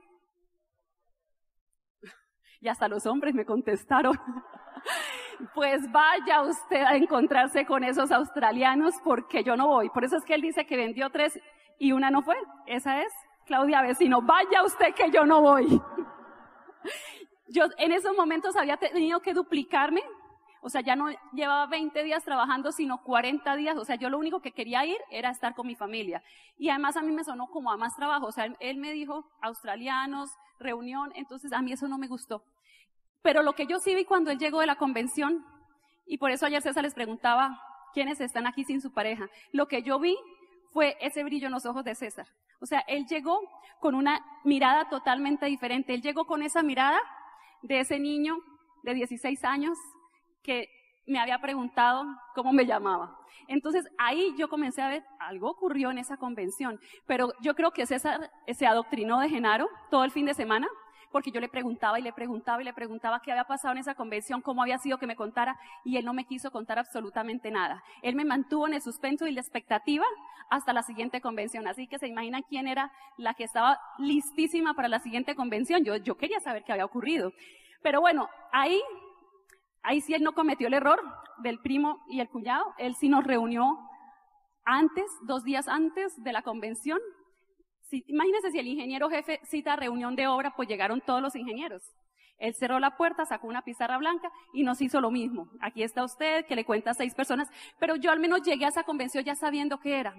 Y 2.61 2.69
hasta 2.69 2.89
los 2.89 3.07
hombres 3.07 3.35
me 3.35 3.45
contestaron. 3.45 4.19
pues 5.55 5.91
vaya 5.91 6.43
usted 6.43 6.83
a 6.83 6.97
encontrarse 6.97 7.67
con 7.67 7.85
esos 7.85 8.11
australianos 8.11 8.95
porque 9.03 9.43
yo 9.43 9.57
no 9.57 9.67
voy. 9.67 9.91
Por 9.91 10.05
eso 10.05 10.17
es 10.17 10.25
que 10.25 10.35
él 10.35 10.43
dice 10.43 10.67
que 10.67 10.77
vendió 10.77 11.11
tres 11.11 11.39
y 11.79 11.93
una 11.93 12.11
no 12.11 12.23
fue. 12.23 12.37
Esa 12.67 13.03
es 13.03 13.13
Claudia 13.47 13.83
Vecino. 13.83 14.23
Vaya 14.23 14.63
usted 14.65 14.95
que 14.95 15.11
yo 15.11 15.27
no 15.27 15.41
voy. 15.41 15.67
yo 17.49 17.65
en 17.79 17.93
esos 17.93 18.17
momentos 18.17 18.57
había 18.57 18.77
tenido 18.77 19.21
que 19.21 19.35
duplicarme. 19.35 20.03
O 20.67 20.71
sea, 20.71 20.81
ya 20.81 20.97
no 20.97 21.11
llevaba 21.35 21.67
20 21.67 22.03
días 22.05 22.25
trabajando, 22.25 22.73
sino 22.73 23.03
40 23.03 23.55
días. 23.55 23.77
O 23.77 23.85
sea, 23.85 23.97
yo 23.97 24.09
lo 24.09 24.19
único 24.19 24.41
que 24.41 24.53
quería 24.53 24.87
ir 24.87 24.97
era 25.11 25.29
estar 25.29 25.55
con 25.55 25.67
mi 25.67 25.75
familia. 25.77 26.23
Y 26.57 26.71
además 26.71 26.97
a 26.97 27.03
mí 27.03 27.13
me 27.13 27.23
sonó 27.23 27.49
como 27.49 27.71
a 27.71 27.77
más 27.77 27.95
trabajo. 27.95 28.29
O 28.29 28.33
sea, 28.33 28.47
él 28.61 28.79
me 28.79 28.91
dijo 28.93 29.31
australianos, 29.43 30.31
reunión, 30.59 31.13
entonces 31.17 31.53
a 31.53 31.61
mí 31.61 31.73
eso 31.73 31.87
no 31.87 31.99
me 31.99 32.09
gustó. 32.09 32.45
Pero 33.21 33.43
lo 33.43 33.53
que 33.53 33.67
yo 33.67 33.79
sí 33.79 33.95
vi 33.95 34.07
cuando 34.07 34.31
él 34.31 34.39
llegó 34.39 34.61
de 34.61 34.67
la 34.67 34.77
convención, 34.77 35.45
y 36.07 36.17
por 36.17 36.31
eso 36.31 36.47
ayer 36.47 36.63
César 36.63 36.83
les 36.83 36.95
preguntaba 36.95 37.61
quiénes 37.93 38.23
están 38.23 38.47
aquí 38.47 38.65
sin 38.65 38.81
su 38.81 38.91
pareja, 38.91 39.29
lo 39.53 39.69
que 39.69 39.83
yo 39.83 39.99
vi 39.99 40.17
fue 40.73 40.97
ese 41.03 41.25
brillo 41.25 41.49
en 41.49 41.53
los 41.53 41.67
ojos 41.67 41.85
de 41.85 41.95
César. 41.95 42.27
O 42.63 42.65
sea, 42.65 42.81
él 42.89 43.05
llegó 43.07 43.39
con 43.81 43.95
una 43.95 44.25
mirada 44.45 44.89
totalmente 44.89 45.45
diferente. 45.45 45.93
Él 45.93 46.01
llegó 46.01 46.25
con 46.25 46.43
esa 46.43 46.63
mirada 46.63 46.99
de 47.61 47.81
ese 47.81 47.99
niño 47.99 48.39
de 48.83 48.95
16 48.95 49.45
años 49.45 49.77
que 50.45 50.69
me 51.07 51.19
había 51.19 51.41
preguntado 51.41 52.05
cómo 52.35 52.53
me 52.53 52.67
llamaba. 52.67 53.19
Entonces 53.49 53.85
ahí 53.99 54.33
yo 54.39 54.49
comencé 54.49 54.81
a 54.81 54.89
ver, 54.89 55.05
algo 55.19 55.51
ocurrió 55.51 55.91
en 55.91 55.99
esa 55.99 56.17
convención, 56.17 56.79
pero 57.07 57.33
yo 57.41 57.55
creo 57.55 57.73
que 57.73 57.87
César 57.87 58.31
se 58.47 58.67
adoctrinó 58.67 59.21
de 59.21 59.29
Genaro 59.29 59.69
todo 59.91 60.05
el 60.05 60.13
fin 60.13 60.27
de 60.27 60.35
semana, 60.35 60.69
porque 61.11 61.31
yo 61.31 61.41
le 61.41 61.49
preguntaba 61.49 61.99
y 62.01 62.03
le 62.03 62.13
preguntaba 62.13 62.61
y 62.61 62.65
le 62.65 62.73
preguntaba 62.73 63.21
qué 63.21 63.31
había 63.31 63.45
pasado 63.45 63.73
en 63.73 63.79
esa 63.79 63.95
convención, 63.95 64.41
cómo 64.41 64.63
había 64.63 64.79
sido 64.79 64.99
que 64.99 65.07
me 65.07 65.15
contara, 65.15 65.57
y 65.85 65.97
él 65.97 66.05
no 66.05 66.13
me 66.13 66.25
quiso 66.25 66.51
contar 66.51 66.79
absolutamente 66.79 67.53
nada. 67.53 67.85
Él 68.03 68.17
me 68.17 68.25
mantuvo 68.25 68.67
en 68.67 68.75
el 68.75 68.83
suspenso 68.83 69.27
y 69.27 69.33
la 69.33 69.41
expectativa 69.41 70.05
hasta 70.51 70.73
la 70.73 70.83
siguiente 70.83 71.21
convención. 71.21 71.69
Así 71.69 71.87
que 71.87 72.01
se 72.01 72.09
imaginan 72.09 72.43
quién 72.49 72.67
era 72.67 72.91
la 73.17 73.35
que 73.35 73.45
estaba 73.45 73.79
listísima 73.99 74.75
para 74.75 74.89
la 74.89 74.99
siguiente 74.99 75.37
convención. 75.37 75.85
Yo, 75.85 75.97
yo 75.97 76.17
quería 76.17 76.41
saber 76.41 76.65
qué 76.65 76.73
había 76.73 76.85
ocurrido. 76.85 77.33
Pero 77.81 78.01
bueno, 78.01 78.29
ahí, 78.51 78.83
ahí 79.85 80.01
sí 80.01 80.15
él 80.15 80.23
no 80.25 80.33
cometió 80.33 80.67
el 80.67 80.75
error 80.75 81.01
del 81.39 81.61
primo 81.61 82.01
y 82.09 82.21
el 82.21 82.29
cuñado. 82.29 82.75
Él 82.79 82.95
sí 82.97 83.09
nos 83.09 83.25
reunió 83.25 83.79
antes, 84.65 85.05
dos 85.27 85.45
días 85.45 85.69
antes 85.69 86.13
de 86.23 86.33
la 86.33 86.43
convención, 86.43 86.99
imagínense 88.07 88.51
si 88.51 88.59
el 88.59 88.67
ingeniero 88.67 89.09
jefe 89.09 89.41
cita 89.45 89.77
reunión 89.77 90.17
de 90.17 90.27
obra, 90.27 90.55
pues 90.57 90.69
llegaron 90.69 91.01
todos 91.01 91.23
los 91.23 91.37
ingenieros. 91.37 91.83
Él 92.39 92.55
cerró 92.55 92.81
la 92.81 92.97
puerta, 92.97 93.25
sacó 93.25 93.47
una 93.47 93.63
pizarra 93.63 93.97
blanca 93.99 94.31
y 94.53 94.65
nos 94.65 94.81
hizo 94.81 95.01
lo 95.01 95.11
mismo. 95.11 95.49
Aquí 95.61 95.83
está 95.83 96.05
usted, 96.05 96.47
que 96.47 96.57
le 96.57 96.65
cuenta 96.65 96.91
a 96.91 96.95
seis 96.95 97.15
personas, 97.15 97.49
pero 97.79 97.95
yo 97.97 98.11
al 98.11 98.19
menos 98.19 98.43
llegué 98.43 98.65
a 98.65 98.69
esa 98.69 98.83
convención 98.83 99.23
ya 99.25 99.37
sabiendo 99.37 99.79
qué 99.79 100.01
era. 100.01 100.15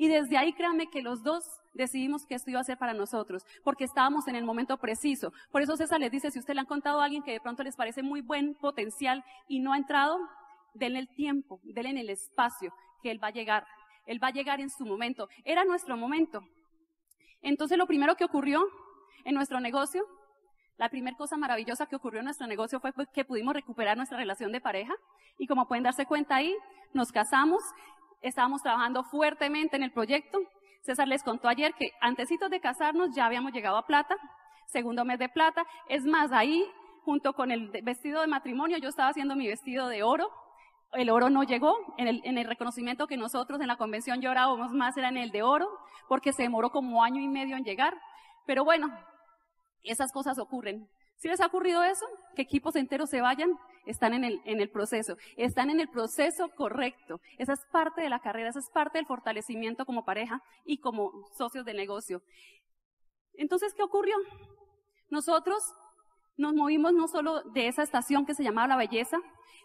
Y 0.00 0.08
desde 0.08 0.38
ahí 0.38 0.54
créanme 0.54 0.88
que 0.88 1.02
los 1.02 1.22
dos 1.22 1.44
decidimos 1.74 2.24
que 2.24 2.34
esto 2.34 2.48
iba 2.48 2.58
a 2.58 2.64
ser 2.64 2.78
para 2.78 2.94
nosotros, 2.94 3.44
porque 3.62 3.84
estábamos 3.84 4.26
en 4.28 4.34
el 4.34 4.46
momento 4.46 4.78
preciso. 4.78 5.30
Por 5.52 5.60
eso 5.60 5.76
César 5.76 6.00
les 6.00 6.10
dice, 6.10 6.30
si 6.30 6.38
usted 6.38 6.54
le 6.54 6.60
han 6.60 6.66
contado 6.66 7.02
a 7.02 7.04
alguien 7.04 7.22
que 7.22 7.32
de 7.32 7.40
pronto 7.40 7.62
les 7.62 7.76
parece 7.76 8.02
muy 8.02 8.22
buen 8.22 8.54
potencial 8.54 9.22
y 9.46 9.58
no 9.58 9.74
ha 9.74 9.76
entrado, 9.76 10.18
denle 10.72 11.00
el 11.00 11.08
tiempo, 11.14 11.60
denle 11.64 12.00
el 12.00 12.08
espacio, 12.08 12.72
que 13.02 13.10
Él 13.10 13.22
va 13.22 13.28
a 13.28 13.32
llegar. 13.32 13.66
Él 14.06 14.24
va 14.24 14.28
a 14.28 14.32
llegar 14.32 14.58
en 14.58 14.70
su 14.70 14.86
momento. 14.86 15.28
Era 15.44 15.66
nuestro 15.66 15.98
momento. 15.98 16.48
Entonces 17.42 17.76
lo 17.76 17.86
primero 17.86 18.14
que 18.16 18.24
ocurrió 18.24 18.64
en 19.26 19.34
nuestro 19.34 19.60
negocio, 19.60 20.02
la 20.78 20.88
primera 20.88 21.14
cosa 21.14 21.36
maravillosa 21.36 21.84
que 21.84 21.96
ocurrió 21.96 22.20
en 22.20 22.24
nuestro 22.24 22.46
negocio 22.46 22.80
fue 22.80 22.94
que 23.12 23.26
pudimos 23.26 23.52
recuperar 23.52 23.98
nuestra 23.98 24.16
relación 24.16 24.50
de 24.50 24.62
pareja. 24.62 24.94
Y 25.36 25.46
como 25.46 25.68
pueden 25.68 25.84
darse 25.84 26.06
cuenta 26.06 26.36
ahí, 26.36 26.56
nos 26.94 27.12
casamos, 27.12 27.62
estábamos 28.20 28.62
trabajando 28.62 29.04
fuertemente 29.04 29.76
en 29.76 29.82
el 29.82 29.92
proyecto. 29.92 30.38
César 30.82 31.08
les 31.08 31.22
contó 31.22 31.48
ayer 31.48 31.74
que 31.74 31.92
antesitos 32.00 32.50
de 32.50 32.60
casarnos 32.60 33.14
ya 33.14 33.26
habíamos 33.26 33.52
llegado 33.52 33.76
a 33.76 33.86
plata, 33.86 34.16
segundo 34.66 35.04
mes 35.04 35.18
de 35.18 35.28
plata. 35.28 35.64
Es 35.88 36.04
más, 36.04 36.32
ahí, 36.32 36.64
junto 37.04 37.32
con 37.34 37.50
el 37.50 37.70
vestido 37.82 38.20
de 38.20 38.26
matrimonio, 38.26 38.78
yo 38.78 38.88
estaba 38.88 39.10
haciendo 39.10 39.36
mi 39.36 39.46
vestido 39.46 39.88
de 39.88 40.02
oro. 40.02 40.30
El 40.92 41.10
oro 41.10 41.30
no 41.30 41.42
llegó. 41.42 41.76
En 41.98 42.08
el, 42.08 42.20
en 42.24 42.38
el 42.38 42.46
reconocimiento 42.46 43.06
que 43.06 43.16
nosotros 43.16 43.60
en 43.60 43.68
la 43.68 43.76
convención 43.76 44.20
llorábamos 44.20 44.72
más 44.72 44.96
era 44.96 45.08
en 45.08 45.18
el 45.18 45.30
de 45.30 45.42
oro, 45.42 45.68
porque 46.08 46.32
se 46.32 46.42
demoró 46.42 46.70
como 46.70 47.04
año 47.04 47.20
y 47.20 47.28
medio 47.28 47.56
en 47.56 47.64
llegar. 47.64 47.96
Pero 48.46 48.64
bueno, 48.64 48.90
esas 49.82 50.12
cosas 50.12 50.38
ocurren. 50.38 50.88
Si 51.20 51.28
les 51.28 51.38
ha 51.42 51.46
ocurrido 51.46 51.82
eso, 51.82 52.06
que 52.34 52.40
equipos 52.40 52.76
enteros 52.76 53.10
se 53.10 53.20
vayan, 53.20 53.50
están 53.84 54.14
en 54.14 54.24
el, 54.24 54.40
en 54.46 54.58
el 54.58 54.70
proceso, 54.70 55.18
están 55.36 55.68
en 55.68 55.78
el 55.78 55.88
proceso 55.90 56.48
correcto. 56.56 57.20
Esa 57.36 57.52
es 57.52 57.60
parte 57.70 58.00
de 58.00 58.08
la 58.08 58.20
carrera, 58.20 58.48
esa 58.48 58.60
es 58.60 58.70
parte 58.70 58.96
del 58.96 59.06
fortalecimiento 59.06 59.84
como 59.84 60.06
pareja 60.06 60.42
y 60.64 60.78
como 60.78 61.12
socios 61.36 61.66
de 61.66 61.74
negocio. 61.74 62.22
Entonces, 63.34 63.74
¿qué 63.74 63.82
ocurrió? 63.82 64.16
Nosotros 65.10 65.62
nos 66.40 66.54
movimos 66.54 66.92
no 66.92 67.06
solo 67.06 67.42
de 67.42 67.68
esa 67.68 67.82
estación 67.82 68.26
que 68.26 68.34
se 68.34 68.42
llamaba 68.42 68.68
La 68.68 68.76
Belleza, 68.76 69.18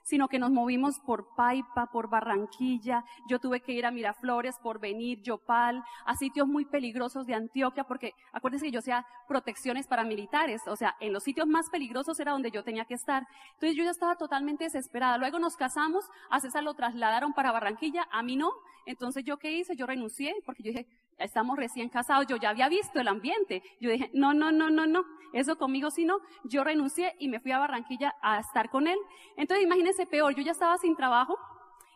sino 0.06 0.28
que 0.28 0.38
nos 0.38 0.52
movimos 0.52 1.00
por 1.00 1.34
Paipa, 1.36 1.88
por 1.92 2.10
Barranquilla, 2.10 3.04
yo 3.28 3.40
tuve 3.40 3.62
que 3.62 3.72
ir 3.72 3.88
a 3.88 3.92
Miraflores, 3.92 4.56
por 4.60 4.80
venir, 4.80 5.20
Yopal, 5.24 5.84
a 6.06 6.16
sitios 6.16 6.48
muy 6.48 6.66
peligrosos 6.66 7.26
de 7.26 7.34
Antioquia, 7.34 7.86
porque 7.86 8.14
acuérdense 8.32 8.68
que 8.68 8.72
yo 8.72 8.80
hacía 8.80 9.04
protecciones 9.28 9.88
paramilitares, 9.88 10.62
o 10.68 10.76
sea, 10.76 10.96
en 11.00 11.12
los 11.12 11.24
sitios 11.24 11.48
más 11.48 11.72
peligrosos 11.72 12.20
era 12.20 12.34
donde 12.34 12.52
yo 12.52 12.64
tenía 12.64 12.86
que 12.86 12.94
estar. 12.94 13.26
Entonces 13.54 13.76
yo 13.76 13.84
ya 13.84 13.90
estaba 13.90 14.16
totalmente 14.16 14.66
desesperada. 14.66 15.18
Luego 15.18 15.40
nos 15.40 15.58
casamos, 15.58 16.06
a 16.30 16.40
César 16.40 16.64
lo 16.64 16.76
trasladaron 16.76 17.34
para 17.34 17.52
Barranquilla, 17.52 18.08
a 18.12 18.22
mí 18.22 18.36
no. 18.36 18.52
Entonces 18.86 19.24
yo 19.24 19.38
qué 19.38 19.54
hice? 19.54 19.76
Yo 19.76 19.88
renuncié, 19.88 20.36
porque 20.46 20.62
yo 20.62 20.70
dije, 20.70 20.88
estamos 21.18 21.58
recién 21.58 21.90
casados, 21.90 22.28
yo 22.28 22.38
ya 22.38 22.50
había 22.50 22.70
visto 22.70 23.00
el 23.00 23.08
ambiente. 23.08 23.64
Yo 23.80 23.90
dije, 23.90 24.10
no, 24.14 24.34
no, 24.34 24.52
no, 24.52 24.70
no, 24.70 24.86
no, 24.86 25.06
eso 25.34 25.58
conmigo 25.58 25.92
sí 25.92 26.06
no. 26.06 26.20
Yo 26.44 26.64
renuncié 26.64 27.16
y 27.20 27.28
me 27.28 27.40
fui 27.40 27.52
a 27.52 27.60
Barranquilla 27.60 28.16
a 28.22 28.40
estar 28.40 28.70
con 28.70 28.88
él. 28.88 28.98
Entonces 29.38 29.66
imagínense 29.66 30.06
peor, 30.06 30.36
yo 30.36 30.44
ya 30.44 30.52
estaba 30.52 30.78
sin 30.78 30.96
trabajo 30.96 31.38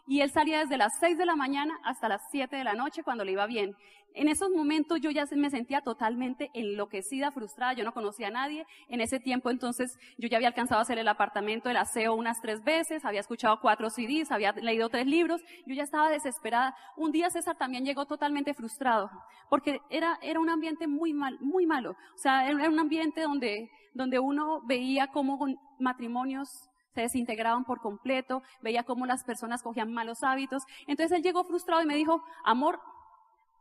y 0.08 0.22
él 0.22 0.32
salía 0.32 0.60
desde 0.60 0.78
las 0.78 0.98
6 1.00 1.18
de 1.18 1.26
la 1.26 1.36
mañana 1.36 1.80
hasta 1.84 2.10
las 2.10 2.22
7 2.32 2.56
de 2.56 2.64
la 2.64 2.74
noche 2.74 3.04
cuando 3.04 3.24
le 3.24 3.34
iba 3.34 3.46
bien. 3.46 3.76
En 4.16 4.28
esos 4.28 4.50
momentos 4.50 5.00
yo 5.02 5.12
ya 5.12 5.26
me 5.36 5.50
sentía 5.50 5.82
totalmente 5.82 6.50
enloquecida, 6.54 7.32
frustrada, 7.32 7.74
yo 7.74 7.84
no 7.84 7.94
conocía 7.94 8.28
a 8.28 8.32
nadie. 8.32 8.66
En 8.88 9.02
ese 9.02 9.20
tiempo 9.20 9.50
entonces 9.50 9.98
yo 10.18 10.28
ya 10.28 10.38
había 10.38 10.50
alcanzado 10.50 10.80
a 10.80 10.82
hacer 10.82 10.98
el 10.98 11.08
apartamento, 11.08 11.70
el 11.70 11.78
aseo 11.78 12.16
unas 12.16 12.42
tres 12.42 12.64
veces, 12.64 13.06
había 13.06 13.20
escuchado 13.20 13.60
cuatro 13.62 13.90
CDs, 13.90 14.32
había 14.32 14.52
leído 14.54 14.90
tres 14.90 15.06
libros, 15.06 15.42
yo 15.66 15.76
ya 15.76 15.84
estaba 15.84 16.10
desesperada. 16.10 16.76
Un 16.98 17.12
día 17.12 17.30
César 17.30 17.58
también 17.58 17.86
llegó 17.86 18.06
totalmente 18.06 18.54
frustrado, 18.54 19.10
porque 19.50 19.80
era, 19.90 20.18
era 20.22 20.40
un 20.40 20.50
ambiente 20.50 20.88
muy 20.88 21.14
mal, 21.14 21.38
muy 21.40 21.66
malo. 21.66 21.92
O 21.92 22.18
sea, 22.18 22.50
era 22.50 22.70
un 22.70 22.80
ambiente 22.80 23.22
donde, 23.22 23.70
donde 23.94 24.20
uno 24.20 24.62
veía 24.66 25.08
cómo 25.08 25.40
matrimonios 25.80 26.50
se 26.94 27.02
desintegraban 27.02 27.66
por 27.66 27.80
completo, 27.82 28.42
veía 28.62 28.84
cómo 28.84 29.06
las 29.06 29.24
personas 29.24 29.62
cogían 29.62 29.94
malos 29.94 30.24
hábitos. 30.24 30.64
Entonces 30.88 31.16
él 31.18 31.24
llegó 31.24 31.44
frustrado 31.44 31.82
y 31.82 31.86
me 31.86 31.96
dijo, 31.96 32.24
amor, 32.44 32.80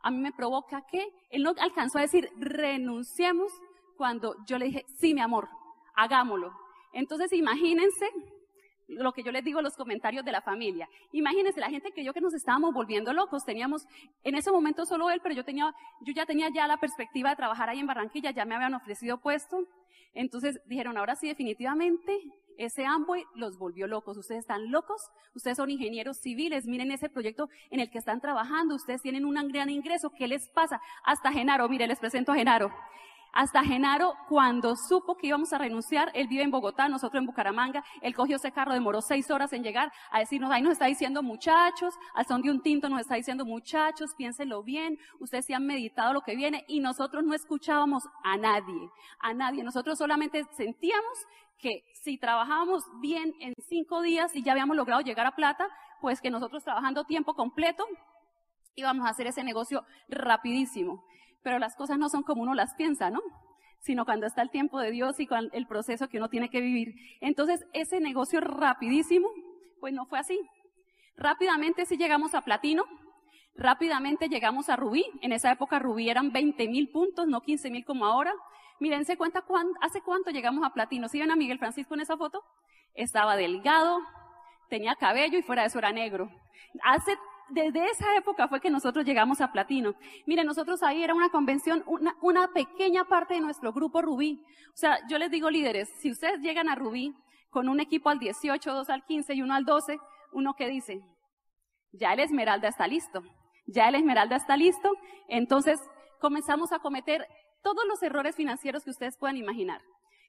a 0.03 0.11
mí 0.11 0.19
me 0.19 0.33
provoca 0.33 0.83
que 0.91 1.09
él 1.31 1.43
no 1.43 1.55
alcanzó 1.59 1.99
a 1.99 2.03
decir 2.03 2.31
renunciemos 2.37 3.53
cuando 3.97 4.37
yo 4.47 4.59
le 4.59 4.67
dije, 4.67 4.85
sí, 4.99 5.15
mi 5.15 5.21
amor, 5.21 5.49
hagámoslo. 5.95 6.53
Entonces 6.93 7.33
imagínense 7.33 8.09
lo 8.89 9.13
que 9.13 9.23
yo 9.23 9.31
les 9.31 9.45
digo 9.45 9.61
los 9.61 9.77
comentarios 9.77 10.25
de 10.25 10.33
la 10.33 10.41
familia. 10.41 10.89
Imagínense 11.13 11.61
la 11.61 11.69
gente 11.69 11.93
yo 12.03 12.15
que 12.15 12.21
nos 12.21 12.35
estábamos 12.35 12.73
volviendo 12.73 13.13
locos. 13.13 13.45
Teníamos, 13.45 13.87
en 14.25 14.35
ese 14.35 14.51
momento 14.51 14.87
solo 14.87 15.11
él, 15.11 15.21
pero 15.23 15.35
yo 15.35 15.45
tenía, 15.45 15.75
yo 16.01 16.13
ya 16.15 16.25
tenía 16.25 16.49
ya 16.55 16.67
la 16.67 16.79
perspectiva 16.79 17.31
de 17.31 17.37
trabajar 17.37 17.69
ahí 17.69 17.81
en 17.81 17.87
Barranquilla, 17.87 18.31
ya 18.31 18.45
me 18.45 18.55
habían 18.55 18.75
ofrecido 18.75 19.19
puesto. 19.19 19.65
Entonces 20.19 20.61
dijeron, 20.67 20.99
ahora 20.99 21.15
sí, 21.15 21.29
definitivamente, 21.29 22.21
ese 22.57 22.85
Amway 22.85 23.23
los 23.37 23.57
volvió 23.57 23.87
locos. 23.87 24.17
Ustedes 24.17 24.41
están 24.41 24.73
locos, 24.73 25.01
ustedes 25.33 25.57
son 25.57 25.71
ingenieros 25.71 26.19
civiles, 26.19 26.67
miren 26.67 26.91
ese 26.91 27.09
proyecto 27.09 27.49
en 27.71 27.79
el 27.79 27.89
que 27.89 27.99
están 27.99 28.21
trabajando, 28.21 28.75
ustedes 28.75 29.01
tienen 29.01 29.25
un 29.25 29.37
gran 29.49 29.71
ingreso, 29.71 30.11
¿qué 30.11 30.27
les 30.27 30.49
pasa? 30.49 30.81
Hasta 31.05 31.31
Genaro, 31.31 31.69
mire, 31.69 31.87
les 31.87 32.01
presento 32.01 32.33
a 32.33 32.35
Genaro. 32.35 32.73
Hasta 33.33 33.63
Genaro, 33.63 34.15
cuando 34.29 34.75
supo 34.77 35.17
que 35.17 35.29
íbamos 35.29 35.53
a 35.53 35.59
renunciar, 35.59 36.11
él 36.15 36.29
vive 36.29 36.43
en 36.43 36.51
Bogotá, 36.51 36.89
nosotros 36.89 37.21
en 37.21 37.27
Bucaramanga, 37.27 37.85
él 38.01 38.15
cogió 38.15 38.37
ese 38.37 38.53
carro, 38.53 38.73
demoró 38.73 39.01
seis 39.01 39.31
horas 39.31 39.53
en 39.53 39.63
llegar 39.63 39.93
a 40.11 40.21
decirnos, 40.21 40.51
ahí 40.51 40.63
nos 40.63 40.73
está 40.73 40.87
diciendo 40.87 41.23
muchachos, 41.23 41.95
al 42.15 42.27
son 42.27 42.43
de 42.43 42.51
un 42.51 42.63
tinto 42.63 42.89
nos 42.89 43.01
está 43.01 43.17
diciendo 43.17 43.45
muchachos, 43.45 44.15
piénsenlo 44.17 44.63
bien, 44.63 44.99
ustedes 45.21 45.47
sí 45.47 45.53
han 45.53 45.67
meditado 45.67 46.13
lo 46.13 46.23
que 46.23 46.37
viene, 46.37 46.65
y 46.69 46.81
nosotros 46.81 47.25
no 47.25 47.35
escuchábamos 47.35 48.05
a 48.25 48.37
nadie, 48.37 48.91
a 49.21 49.35
nadie, 49.35 49.63
nosotros 49.63 49.99
solamente 49.99 50.45
sentíamos 50.57 51.27
que 51.59 51.85
si 51.93 52.19
trabajábamos 52.19 52.85
bien 53.01 53.35
en 53.41 53.53
cinco 53.67 54.01
días 54.01 54.35
y 54.35 54.43
ya 54.43 54.53
habíamos 54.53 54.77
logrado 54.77 55.01
llegar 55.03 55.27
a 55.27 55.35
plata, 55.35 55.69
pues 56.01 56.21
que 56.21 56.31
nosotros 56.31 56.63
trabajando 56.63 57.05
tiempo 57.05 57.35
completo 57.35 57.85
íbamos 58.77 59.07
a 59.07 59.11
hacer 59.11 59.27
ese 59.27 59.43
negocio 59.43 59.85
rapidísimo. 60.09 61.05
Pero 61.43 61.59
las 61.59 61.77
cosas 61.77 61.99
no 61.99 62.09
son 62.09 62.23
como 62.23 62.43
uno 62.43 62.55
las 62.55 62.75
piensa, 62.75 63.11
¿no? 63.11 63.21
Sino 63.81 64.05
cuando 64.05 64.27
está 64.27 64.43
el 64.43 64.51
tiempo 64.51 64.81
de 64.81 64.91
Dios 64.91 65.21
y 65.21 65.29
el 65.53 65.67
proceso 65.67 66.09
que 66.09 66.19
uno 66.19 66.29
tiene 66.29 66.51
que 66.51 66.61
vivir. 66.61 66.95
Entonces, 67.21 67.65
ese 67.73 68.01
negocio 68.01 68.41
rapidísimo, 68.41 69.29
pues 69.81 69.95
no 69.95 70.07
fue 70.07 70.19
así. 70.19 70.39
Rápidamente 71.17 71.85
sí 71.85 71.97
llegamos 71.97 72.35
a 72.35 72.43
platino, 72.43 72.85
rápidamente 73.57 74.29
llegamos 74.29 74.69
a 74.69 74.77
rubí. 74.77 75.05
En 75.21 75.33
esa 75.33 75.51
época 75.51 75.79
rubí 75.79 76.09
eran 76.09 76.33
20 76.33 76.69
mil 76.69 76.91
puntos, 76.91 77.27
no 77.27 77.41
15 77.41 77.71
mil 77.71 77.85
como 77.85 78.07
ahora. 78.07 78.33
Mírense 78.81 79.17
cuenta 79.17 79.45
hace 79.81 80.01
cuánto 80.03 80.31
llegamos 80.31 80.65
a 80.65 80.73
platino. 80.73 81.09
¿Sí 81.09 81.19
ven 81.19 81.31
a 81.31 81.37
Miguel 81.37 81.59
Francisco 81.59 81.95
en 81.95 82.01
esa 82.01 82.17
foto? 82.17 82.43
Estaba 82.95 83.37
delgado, 83.37 83.99
tenía 84.69 84.95
cabello 84.95 85.39
y 85.39 85.43
fuera 85.43 85.63
de 85.63 85.69
eso 85.69 85.79
era 85.79 85.93
negro. 85.93 86.31
Hace, 86.85 87.17
desde 87.51 87.87
esa 87.87 88.17
época 88.17 88.49
fue 88.49 88.61
que 88.61 88.71
nosotros 88.71 89.05
llegamos 89.05 89.41
a 89.41 89.53
platino. 89.53 89.95
Miren, 90.27 90.47
nosotros 90.47 90.83
ahí 90.83 91.03
era 91.03 91.15
una 91.15 91.31
convención, 91.31 91.83
una, 91.87 92.17
una 92.21 92.49
pequeña 92.53 93.05
parte 93.05 93.35
de 93.35 93.41
nuestro 93.41 93.73
grupo 93.73 94.03
Rubí. 94.03 94.43
O 94.69 94.77
sea, 94.77 94.99
yo 95.09 95.19
les 95.19 95.31
digo 95.31 95.51
líderes, 95.51 95.89
si 96.01 96.11
ustedes 96.11 96.41
llegan 96.41 96.69
a 96.69 96.75
Rubí 96.75 97.15
con 97.51 97.69
un 97.69 97.81
equipo 97.81 98.11
al 98.11 98.19
18, 98.19 98.73
dos 98.73 98.91
al 98.91 99.05
15 99.05 99.35
y 99.35 99.43
uno 99.43 99.55
al 99.55 99.65
12, 99.65 99.99
uno 100.33 100.55
que 100.55 100.69
dice, 100.69 101.03
ya 101.93 102.13
el 102.13 102.21
Esmeralda 102.21 102.69
está 102.69 102.87
listo, 102.87 103.23
ya 103.67 103.89
el 103.89 103.95
Esmeralda 103.95 104.37
está 104.37 104.57
listo, 104.57 104.93
entonces 105.29 105.81
comenzamos 106.21 106.73
a 106.73 106.79
cometer 106.79 107.27
todos 107.63 107.85
los 107.87 108.03
errores 108.03 108.37
financieros 108.37 108.85
que 108.85 108.91
ustedes 108.91 109.17
puedan 109.17 109.37
imaginar. 109.37 109.81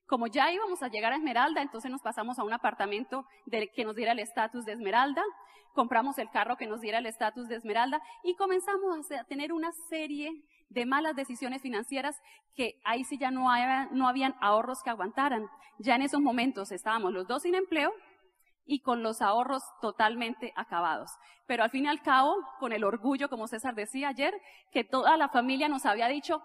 Como 0.09 0.25
ya 0.25 0.51
íbamos 0.51 0.81
a 0.81 0.87
llegar 0.87 1.13
a 1.13 1.17
Esmeralda, 1.17 1.61
entonces 1.61 1.91
nos 1.91 2.01
pasamos 2.01 2.39
a 2.39 2.43
un 2.43 2.51
apartamento 2.51 3.27
que 3.75 3.85
nos 3.85 3.95
diera 3.95 4.13
el 4.13 4.19
estatus 4.19 4.65
de 4.65 4.71
Esmeralda, 4.71 5.21
compramos 5.75 6.17
el 6.17 6.31
carro 6.31 6.57
que 6.57 6.65
nos 6.65 6.81
diera 6.81 6.97
el 6.97 7.05
estatus 7.05 7.47
de 7.47 7.57
Esmeralda 7.57 8.01
y 8.23 8.33
comenzamos 8.33 9.11
a 9.11 9.23
tener 9.25 9.53
una 9.53 9.71
serie 9.87 10.31
de 10.69 10.87
malas 10.87 11.15
decisiones 11.15 11.61
financieras 11.61 12.19
que 12.55 12.81
ahí 12.85 13.03
sí 13.03 13.19
ya 13.19 13.29
no, 13.29 13.49
no 13.91 14.07
habían 14.07 14.33
ahorros 14.41 14.81
que 14.81 14.89
aguantaran. 14.89 15.47
Ya 15.77 15.93
en 15.93 16.01
esos 16.01 16.21
momentos 16.21 16.71
estábamos 16.71 17.13
los 17.13 17.27
dos 17.27 17.43
sin 17.43 17.53
empleo 17.53 17.93
y 18.65 18.79
con 18.79 19.03
los 19.03 19.21
ahorros 19.21 19.61
totalmente 19.79 20.53
acabados. 20.55 21.11
Pero 21.45 21.63
al 21.63 21.69
fin 21.69 21.85
y 21.85 21.87
al 21.87 22.01
cabo, 22.01 22.35
con 22.59 22.73
el 22.73 22.83
orgullo, 22.83 23.29
como 23.29 23.47
César 23.47 23.75
decía 23.75 24.07
ayer, 24.07 24.33
que 24.71 24.83
toda 24.83 25.17
la 25.17 25.29
familia 25.29 25.69
nos 25.69 25.85
había 25.85 26.07
dicho, 26.07 26.41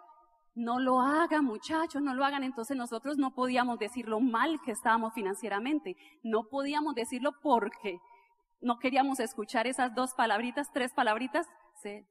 no 0.54 0.78
lo 0.78 1.00
hagan 1.00 1.44
muchachos, 1.44 2.00
no 2.02 2.14
lo 2.14 2.24
hagan. 2.24 2.44
Entonces 2.44 2.76
nosotros 2.76 3.18
no 3.18 3.34
podíamos 3.34 3.78
decir 3.78 4.08
lo 4.08 4.20
mal 4.20 4.60
que 4.64 4.72
estábamos 4.72 5.12
financieramente. 5.14 5.96
No 6.22 6.44
podíamos 6.48 6.94
decirlo 6.94 7.32
porque 7.42 7.98
no 8.60 8.78
queríamos 8.78 9.20
escuchar 9.20 9.66
esas 9.66 9.94
dos 9.94 10.14
palabritas, 10.14 10.72
tres 10.72 10.92
palabritas. 10.92 11.46
Se, 11.82 12.06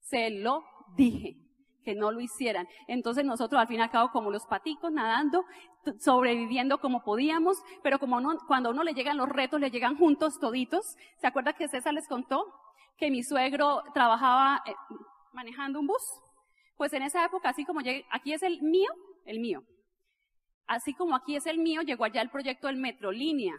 se 0.00 0.30
lo 0.30 0.64
dije, 0.96 1.36
que 1.84 1.94
no 1.94 2.10
lo 2.10 2.20
hicieran. 2.20 2.66
Entonces 2.88 3.24
nosotros 3.24 3.60
al 3.60 3.68
fin 3.68 3.78
y 3.78 3.82
al 3.82 3.90
cabo 3.90 4.10
como 4.10 4.30
los 4.30 4.46
paticos 4.46 4.92
nadando, 4.92 5.44
sobreviviendo 6.00 6.78
como 6.78 7.02
podíamos, 7.02 7.56
pero 7.82 7.98
como 7.98 8.20
no, 8.20 8.36
cuando 8.46 8.70
uno 8.70 8.82
le 8.82 8.94
llegan 8.94 9.16
los 9.16 9.28
retos, 9.28 9.60
le 9.60 9.70
llegan 9.70 9.96
juntos 9.96 10.38
toditos. 10.38 10.96
¿Se 11.20 11.26
acuerda 11.26 11.52
que 11.52 11.68
César 11.68 11.94
les 11.94 12.08
contó 12.08 12.46
que 12.98 13.10
mi 13.10 13.22
suegro 13.22 13.82
trabajaba 13.94 14.62
eh, 14.66 14.74
manejando 15.32 15.80
un 15.80 15.86
bus? 15.86 16.02
Pues 16.80 16.94
en 16.94 17.02
esa 17.02 17.22
época, 17.26 17.50
así 17.50 17.66
como 17.66 17.82
llegué, 17.82 18.06
aquí 18.10 18.32
es 18.32 18.42
el 18.42 18.62
mío, 18.62 18.88
el 19.26 19.38
mío. 19.38 19.62
Así 20.66 20.94
como 20.94 21.14
aquí 21.14 21.36
es 21.36 21.44
el 21.44 21.58
mío, 21.58 21.82
llegó 21.82 22.04
allá 22.06 22.22
el 22.22 22.30
proyecto 22.30 22.68
del 22.68 22.76
Metrolínea. 22.76 23.54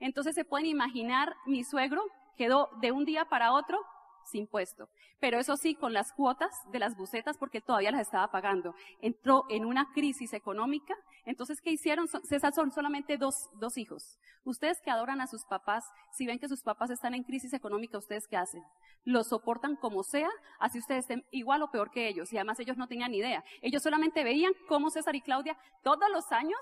Entonces 0.00 0.34
se 0.34 0.44
pueden 0.44 0.66
imaginar, 0.66 1.36
mi 1.46 1.62
suegro 1.62 2.02
quedó 2.36 2.68
de 2.80 2.90
un 2.90 3.04
día 3.04 3.26
para 3.26 3.52
otro 3.52 3.78
sin 4.26 4.46
puesto. 4.46 4.88
Pero 5.20 5.38
eso 5.38 5.56
sí, 5.56 5.74
con 5.74 5.92
las 5.92 6.12
cuotas 6.12 6.50
de 6.72 6.78
las 6.78 6.96
bucetas, 6.96 7.38
porque 7.38 7.60
todavía 7.60 7.90
las 7.90 8.02
estaba 8.02 8.30
pagando. 8.30 8.74
Entró 9.00 9.44
en 9.48 9.64
una 9.64 9.92
crisis 9.92 10.32
económica. 10.32 10.94
Entonces, 11.24 11.60
¿qué 11.60 11.70
hicieron? 11.70 12.08
César 12.08 12.52
son 12.52 12.72
solamente 12.72 13.16
dos, 13.16 13.50
dos 13.54 13.78
hijos. 13.78 14.18
Ustedes 14.44 14.80
que 14.80 14.90
adoran 14.90 15.20
a 15.20 15.26
sus 15.26 15.44
papás, 15.44 15.84
si 16.12 16.26
ven 16.26 16.38
que 16.38 16.48
sus 16.48 16.62
papás 16.62 16.90
están 16.90 17.14
en 17.14 17.24
crisis 17.24 17.52
económica, 17.52 17.98
¿ustedes 17.98 18.28
qué 18.28 18.36
hacen? 18.36 18.62
Los 19.04 19.28
soportan 19.28 19.76
como 19.76 20.02
sea, 20.02 20.30
así 20.60 20.78
ustedes 20.78 21.00
estén 21.00 21.24
igual 21.30 21.62
o 21.62 21.70
peor 21.70 21.90
que 21.90 22.08
ellos. 22.08 22.32
Y 22.32 22.36
además 22.36 22.60
ellos 22.60 22.76
no 22.76 22.86
tenían 22.86 23.14
idea. 23.14 23.44
Ellos 23.62 23.82
solamente 23.82 24.22
veían 24.22 24.52
cómo 24.68 24.90
César 24.90 25.16
y 25.16 25.20
Claudia 25.20 25.58
todos 25.82 26.08
los 26.12 26.30
años 26.32 26.60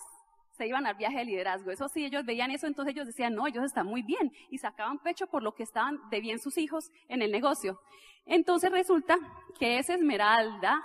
se 0.56 0.66
iban 0.66 0.86
al 0.86 0.94
viaje 0.94 1.18
de 1.18 1.24
liderazgo. 1.24 1.70
Eso 1.70 1.88
sí, 1.88 2.04
ellos 2.04 2.24
veían 2.24 2.50
eso, 2.50 2.66
entonces 2.66 2.94
ellos 2.94 3.06
decían, 3.06 3.34
no, 3.34 3.46
ellos 3.46 3.64
están 3.64 3.86
muy 3.86 4.02
bien. 4.02 4.32
Y 4.50 4.58
sacaban 4.58 4.98
pecho 5.00 5.26
por 5.26 5.42
lo 5.42 5.54
que 5.54 5.64
estaban 5.64 5.98
de 6.10 6.20
bien 6.20 6.38
sus 6.38 6.58
hijos 6.58 6.90
en 7.08 7.22
el 7.22 7.32
negocio. 7.32 7.80
Entonces 8.24 8.70
resulta 8.70 9.16
que 9.58 9.78
esa 9.78 9.94
Esmeralda 9.94 10.82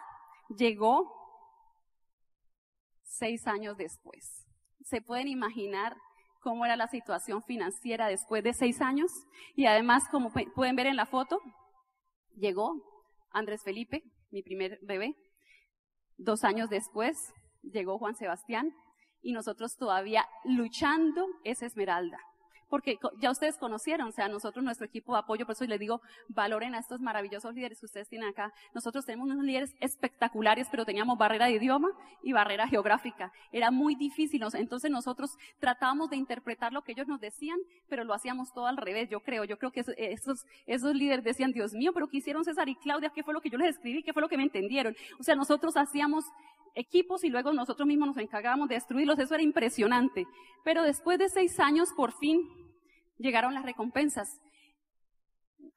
llegó 0.49 1.13
seis 3.03 3.47
años 3.47 3.77
después. 3.77 4.45
¿Se 4.85 5.01
pueden 5.01 5.27
imaginar 5.27 5.95
cómo 6.41 6.65
era 6.65 6.75
la 6.75 6.87
situación 6.87 7.43
financiera 7.43 8.07
después 8.07 8.43
de 8.43 8.53
seis 8.53 8.81
años? 8.81 9.11
Y 9.55 9.67
además, 9.67 10.03
como 10.09 10.31
pueden 10.55 10.75
ver 10.75 10.87
en 10.87 10.95
la 10.95 11.05
foto, 11.05 11.39
llegó 12.35 12.73
Andrés 13.31 13.63
Felipe, 13.63 14.03
mi 14.31 14.41
primer 14.41 14.79
bebé. 14.81 15.15
Dos 16.17 16.43
años 16.43 16.69
después 16.69 17.33
llegó 17.61 17.99
Juan 17.99 18.15
Sebastián, 18.15 18.73
y 19.21 19.33
nosotros 19.33 19.75
todavía 19.75 20.25
luchando 20.43 21.27
esa 21.43 21.65
esmeralda. 21.65 22.19
Porque 22.69 22.99
ya 23.19 23.31
ustedes 23.31 23.57
conocieron, 23.57 24.09
o 24.09 24.11
sea, 24.11 24.27
nosotros, 24.27 24.63
nuestro 24.63 24.85
equipo 24.85 25.13
de 25.13 25.19
apoyo, 25.19 25.45
por 25.45 25.53
eso 25.53 25.65
les 25.65 25.79
digo, 25.79 26.01
valoren 26.27 26.75
a 26.75 26.79
estos 26.79 27.01
maravillosos 27.01 27.55
líderes 27.55 27.79
que 27.79 27.87
ustedes 27.87 28.07
tienen 28.07 28.29
acá. 28.29 28.53
Nosotros 28.75 29.05
tenemos 29.05 29.27
unos 29.27 29.43
líderes 29.43 29.75
espectaculares, 29.79 30.67
pero 30.69 30.85
teníamos 30.85 31.17
barrera 31.17 31.47
de 31.47 31.53
idioma 31.53 31.89
y 32.21 32.31
barrera 32.31 32.67
geográfica. 32.67 33.31
Era 33.51 33.71
muy 33.71 33.95
difícil, 33.95 34.43
entonces 34.53 34.91
nosotros 34.91 35.35
tratábamos 35.59 36.11
de 36.11 36.17
interpretar 36.17 36.71
lo 36.71 36.83
que 36.83 36.91
ellos 36.91 37.07
nos 37.07 37.19
decían, 37.19 37.57
pero 37.87 38.03
lo 38.03 38.13
hacíamos 38.13 38.53
todo 38.53 38.67
al 38.67 38.77
revés, 38.77 39.09
yo 39.09 39.21
creo. 39.21 39.45
Yo 39.45 39.57
creo 39.57 39.71
que 39.71 39.83
esos, 39.97 40.45
esos 40.67 40.93
líderes 40.93 41.23
decían, 41.23 41.51
Dios 41.51 41.73
mío, 41.73 41.91
pero 41.91 42.07
¿qué 42.07 42.17
hicieron 42.17 42.45
César 42.45 42.69
y 42.69 42.75
Claudia? 42.75 43.09
¿Qué 43.09 43.23
fue 43.23 43.33
lo 43.33 43.41
que 43.41 43.49
yo 43.49 43.57
les 43.57 43.69
escribí? 43.69 44.03
¿Qué 44.03 44.13
fue 44.13 44.21
lo 44.21 44.29
que 44.29 44.37
me 44.37 44.43
entendieron? 44.43 44.95
O 45.19 45.23
sea, 45.23 45.35
nosotros 45.35 45.75
hacíamos 45.75 46.25
equipos 46.79 47.23
y 47.23 47.29
luego 47.29 47.53
nosotros 47.53 47.87
mismos 47.87 48.09
nos 48.09 48.17
encargábamos 48.17 48.69
de 48.69 48.75
destruirlos. 48.75 49.19
Eso 49.19 49.35
era 49.35 49.43
impresionante. 49.43 50.25
Pero 50.63 50.83
después 50.83 51.19
de 51.19 51.29
seis 51.29 51.59
años, 51.59 51.89
por 51.95 52.11
fin, 52.13 52.41
llegaron 53.17 53.53
las 53.53 53.63
recompensas. 53.63 54.39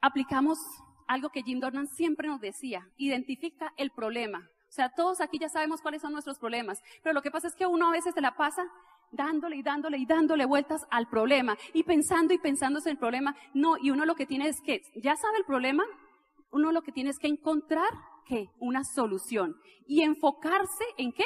Aplicamos 0.00 0.59
algo 1.07 1.30
que 1.30 1.42
Jim 1.42 1.61
Dornan 1.61 1.88
siempre 1.88 2.28
nos 2.28 2.40
decía, 2.40 2.88
identifica 2.96 3.72
el 3.76 3.90
problema. 3.90 4.48
O 4.68 4.72
sea, 4.72 4.88
todos 4.88 5.20
aquí 5.20 5.38
ya 5.38 5.48
sabemos 5.48 5.82
cuáles 5.82 6.00
son 6.00 6.12
nuestros 6.12 6.38
problemas, 6.38 6.80
pero 7.03 7.12
lo 7.12 7.20
que 7.20 7.30
pasa 7.30 7.48
es 7.48 7.55
que 7.55 7.66
uno 7.66 7.88
a 7.88 7.92
veces 7.92 8.14
se 8.14 8.22
la 8.22 8.34
pasa 8.36 8.64
dándole 9.11 9.57
y 9.57 9.62
dándole 9.62 9.98
y 9.98 10.07
dándole 10.07 10.46
vueltas 10.46 10.86
al 10.90 11.09
problema 11.09 11.59
y 11.74 11.82
pensando 11.82 12.32
y 12.32 12.38
pensándose 12.38 12.88
en 12.88 12.94
el 12.94 12.98
problema. 12.98 13.36
No, 13.53 13.76
y 13.76 13.90
uno 13.90 14.07
lo 14.07 14.14
que 14.14 14.26
tiene 14.26 14.48
es 14.48 14.61
que, 14.62 14.82
ya 14.96 15.14
sabe 15.16 15.38
el 15.38 15.44
problema, 15.44 15.84
uno 16.50 16.72
lo 16.72 16.82
que 16.82 16.92
tiene 16.92 17.11
es 17.11 17.18
que 17.18 17.28
encontrar 17.28 17.90
¿qué? 18.27 18.49
Una 18.59 18.85
solución. 18.85 19.57
Y 19.87 20.03
enfocarse 20.03 20.85
en 20.97 21.12
qué? 21.12 21.25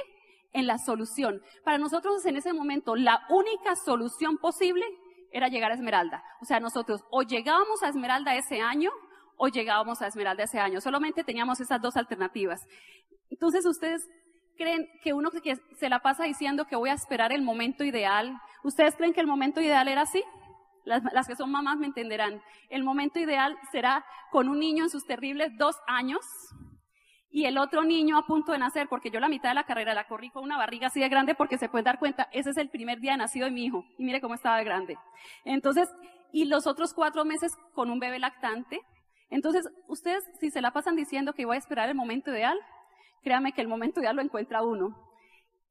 En 0.53 0.66
la 0.66 0.78
solución. 0.78 1.42
Para 1.64 1.78
nosotros 1.78 2.24
en 2.26 2.36
ese 2.36 2.53
momento 2.53 2.97
la 2.97 3.26
única 3.28 3.76
solución 3.76 4.38
posible 4.38 4.84
era 5.32 5.49
llegar 5.49 5.70
a 5.70 5.74
Esmeralda. 5.74 6.22
O 6.40 6.44
sea, 6.44 6.61
nosotros 6.61 7.03
o 7.11 7.22
llegábamos 7.22 7.82
a 7.82 7.88
Esmeralda 7.88 8.34
ese 8.36 8.61
año 8.61 8.90
o 9.36 9.49
llegábamos 9.49 10.01
a 10.03 10.07
Esmeralda 10.07 10.44
ese 10.44 10.59
año. 10.59 10.80
Solamente 10.80 11.24
teníamos 11.24 11.61
esas 11.61 11.80
dos 11.80 11.97
alternativas. 11.97 12.61
Entonces, 13.30 13.66
ustedes 13.66 14.09
creen 14.57 14.88
que 15.03 15.12
uno 15.12 15.30
que 15.30 15.57
se 15.78 15.88
la 15.88 16.01
pasa 16.01 16.24
diciendo 16.24 16.66
que 16.66 16.76
voy 16.76 16.90
a 16.90 16.94
esperar 16.94 17.32
el 17.32 17.42
momento 17.42 17.84
ideal, 17.84 18.36
¿ustedes 18.64 18.97
creen 18.97 19.12
que 19.12 19.20
el 19.20 19.26
momento 19.26 19.61
ideal 19.61 19.88
era 19.88 20.03
así? 20.03 20.22
Las, 20.84 21.03
las, 21.12 21.26
que 21.26 21.36
son 21.36 21.51
mamás 21.51 21.78
me 21.78 21.86
entenderán. 21.86 22.40
El 22.70 22.84
momento 22.84 23.18
ideal 23.18 23.57
será 23.72 24.05
con 24.30 24.49
un 24.49 24.59
niño 24.59 24.84
en 24.84 24.90
sus 24.90 25.05
terribles 25.05 25.51
dos 25.59 25.76
años, 25.86 26.20
y 27.30 27.44
el 27.44 27.58
otro 27.58 27.84
niño 27.84 28.16
a 28.16 28.26
punto 28.26 28.52
de 28.52 28.58
nacer, 28.58 28.88
porque 28.88 29.10
yo 29.10 29.20
la 29.20 29.28
mitad 29.28 29.50
de 29.50 29.54
la 29.54 29.64
carrera 29.64 29.94
la 29.94 30.06
corrí 30.06 30.30
con 30.30 30.44
una 30.44 30.56
barriga 30.56 30.86
así 30.86 31.00
de 31.00 31.08
grande 31.08 31.34
porque 31.34 31.58
se 31.58 31.68
puede 31.68 31.84
dar 31.84 31.98
cuenta, 31.98 32.28
ese 32.32 32.50
es 32.50 32.56
el 32.56 32.70
primer 32.70 33.00
día 33.00 33.12
de 33.12 33.18
nacido 33.18 33.46
de 33.46 33.52
mi 33.52 33.64
hijo 33.64 33.84
y 33.98 34.04
mire 34.04 34.20
cómo 34.20 34.34
estaba 34.34 34.58
de 34.58 34.64
grande. 34.64 34.96
Entonces, 35.44 35.88
y 36.32 36.46
los 36.46 36.66
otros 36.66 36.94
cuatro 36.94 37.24
meses 37.24 37.52
con 37.74 37.90
un 37.90 37.98
bebé 37.98 38.18
lactante. 38.18 38.80
Entonces, 39.30 39.68
ustedes 39.88 40.24
si 40.40 40.50
se 40.50 40.60
la 40.60 40.72
pasan 40.72 40.96
diciendo 40.96 41.32
que 41.32 41.46
voy 41.46 41.56
a 41.56 41.58
esperar 41.58 41.88
el 41.88 41.94
momento 41.94 42.30
ideal, 42.30 42.58
créame 43.22 43.52
que 43.52 43.60
el 43.60 43.68
momento 43.68 44.00
ideal 44.00 44.16
lo 44.16 44.22
encuentra 44.22 44.62
uno. 44.62 44.96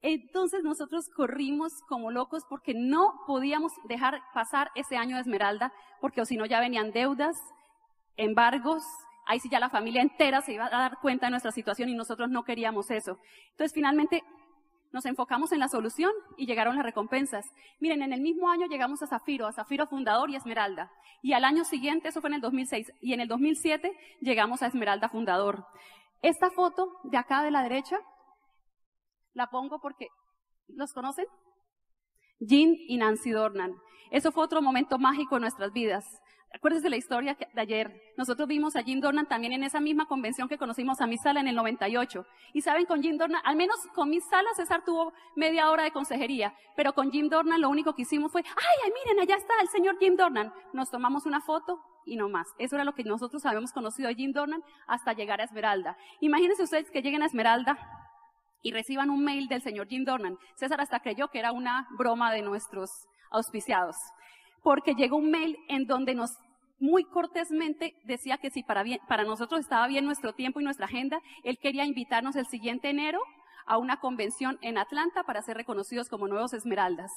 Entonces 0.02 0.64
nosotros 0.64 1.10
corrimos 1.16 1.72
como 1.88 2.12
locos 2.12 2.44
porque 2.48 2.74
no 2.76 3.22
podíamos 3.26 3.72
dejar 3.88 4.22
pasar 4.34 4.70
ese 4.76 4.98
año 4.98 5.16
de 5.16 5.22
Esmeralda, 5.22 5.74
porque 6.00 6.22
o 6.22 6.26
si 6.26 6.38
no 6.38 6.46
ya 6.46 6.60
venían 6.60 6.92
deudas, 6.92 7.36
embargos, 8.18 8.84
ahí 9.26 9.40
sí 9.40 9.50
ya 9.50 9.60
la 9.60 9.70
familia 9.70 10.02
entera 10.02 10.42
se 10.42 10.54
iba 10.54 10.66
a 10.66 10.70
dar 10.70 10.98
cuenta 11.02 11.28
de 11.28 11.32
nuestra 11.32 11.52
situación 11.52 11.90
y 11.90 11.96
nosotros 11.96 12.30
no 12.30 12.44
queríamos 12.44 12.92
eso. 12.92 13.18
Entonces 13.52 13.74
finalmente 13.74 14.24
nos 14.92 15.06
enfocamos 15.06 15.52
en 15.52 15.60
la 15.60 15.68
solución 15.68 16.12
y 16.38 16.46
llegaron 16.46 16.78
las 16.78 16.86
recompensas. 16.86 17.46
Miren, 17.80 18.02
en 18.02 18.14
el 18.14 18.22
mismo 18.22 18.50
año 18.50 18.68
llegamos 18.68 19.04
a 19.04 19.08
Zafiro, 19.08 19.46
a 19.46 19.52
Zafiro 19.52 19.88
Fundador 19.88 20.30
y 20.30 20.38
Esmeralda. 20.38 20.90
Y 21.22 21.34
al 21.34 21.44
año 21.44 21.66
siguiente, 21.66 22.08
eso 22.08 22.22
fue 22.22 22.30
en 22.30 22.36
el 22.36 22.42
2006, 22.42 22.94
y 23.02 23.14
en 23.14 23.20
el 23.20 23.28
2007 23.28 23.92
llegamos 24.22 24.62
a 24.62 24.68
Esmeralda 24.68 25.10
Fundador. 25.10 25.66
Esta 26.22 26.50
foto 26.50 26.88
de 27.04 27.18
acá 27.18 27.44
de 27.44 27.52
la 27.52 27.62
derecha 27.62 28.00
la 29.34 29.48
pongo 29.48 29.80
porque, 29.80 30.08
¿los 30.68 30.94
conocen? 30.94 31.26
Jean 32.40 32.74
y 32.88 32.98
Nancy 32.98 33.32
Dornan. 33.32 33.76
Eso 34.12 34.32
fue 34.32 34.44
otro 34.44 34.62
momento 34.62 34.98
mágico 34.98 35.36
en 35.36 35.42
nuestras 35.42 35.74
vidas. 35.74 36.06
Acuérdense 36.56 36.86
de 36.86 36.90
la 36.90 36.96
historia 36.96 37.38
de 37.54 37.62
ayer. 37.62 38.02
Nosotros 38.18 38.48
vimos 38.48 38.78
a 38.78 38.84
Jim 38.84 39.02
Dornan 39.02 39.28
también 39.28 39.52
en 39.52 39.64
esa 39.64 39.82
misma 39.82 40.06
convención 40.06 40.48
que 40.48 40.58
conocimos 40.58 41.02
a 41.02 41.08
Sala 41.22 41.42
en 41.42 41.50
el 41.50 41.56
98. 41.56 42.26
Y 42.54 42.62
saben, 42.62 42.86
con 42.86 43.04
Jim 43.04 43.18
Dornan, 43.18 43.42
al 43.44 43.58
menos 43.58 43.76
con 43.94 44.10
Sala, 44.22 44.50
César 44.56 44.84
tuvo 44.86 45.12
media 45.36 45.70
hora 45.70 45.84
de 45.84 45.92
consejería, 45.92 46.56
pero 46.78 46.94
con 46.94 47.12
Jim 47.12 47.28
Dornan 47.28 47.60
lo 47.60 47.70
único 47.70 47.94
que 47.94 48.04
hicimos 48.04 48.32
fue, 48.32 48.42
ay, 48.46 48.92
miren, 48.92 49.22
allá 49.22 49.36
está 49.36 49.54
el 49.62 49.68
señor 49.68 49.98
Jim 50.00 50.16
Dornan. 50.16 50.54
Nos 50.72 50.90
tomamos 50.90 51.26
una 51.26 51.42
foto 51.42 51.82
y 52.06 52.16
no 52.16 52.30
más. 52.30 52.48
Eso 52.58 52.76
era 52.76 52.86
lo 52.86 52.94
que 52.94 53.04
nosotros 53.04 53.46
habíamos 53.46 53.74
conocido 53.74 54.08
a 54.08 54.14
Jim 54.14 54.32
Dornan 54.32 54.64
hasta 54.88 55.12
llegar 55.12 55.42
a 55.42 55.44
Esmeralda. 55.44 55.98
Imagínense 56.22 56.64
ustedes 56.64 56.90
que 56.90 57.02
lleguen 57.02 57.22
a 57.22 57.26
Esmeralda 57.26 57.78
y 58.62 58.72
reciban 58.72 59.10
un 59.10 59.26
mail 59.26 59.50
del 59.50 59.62
señor 59.62 59.88
Jim 59.90 60.06
Dornan. 60.06 60.38
César 60.56 60.80
hasta 60.80 61.02
creyó 61.02 61.28
que 61.28 61.40
era 61.40 61.52
una 61.52 61.86
broma 61.98 62.32
de 62.32 62.44
nuestros 62.44 62.90
auspiciados 63.30 63.98
porque 64.66 64.96
llegó 64.96 65.18
un 65.18 65.30
mail 65.30 65.56
en 65.68 65.86
donde 65.86 66.16
nos 66.16 66.32
muy 66.80 67.06
cortésmente 67.06 67.96
decía 68.04 68.38
que 68.38 68.50
si 68.50 68.64
para, 68.64 68.84
nosotros 69.24 69.62
estaba 69.62 69.88
bien 69.88 70.06
nuestro 70.06 70.34
tiempo 70.34 70.60
y 70.60 70.64
nuestra 70.64 70.86
agenda, 70.86 71.22
él 71.44 71.58
quería 71.58 71.86
invitarnos 71.86 72.36
el 72.36 72.46
siguiente 72.48 72.90
enero 72.90 73.20
a 73.66 73.78
una 73.78 74.00
convención 74.00 74.60
en 74.62 74.78
Atlanta 74.78 75.24
para 75.24 75.42
ser 75.42 75.58
reconocidos 75.58 76.10
como 76.10 76.28
nuevos 76.28 76.54
esmeraldas. 76.54 77.12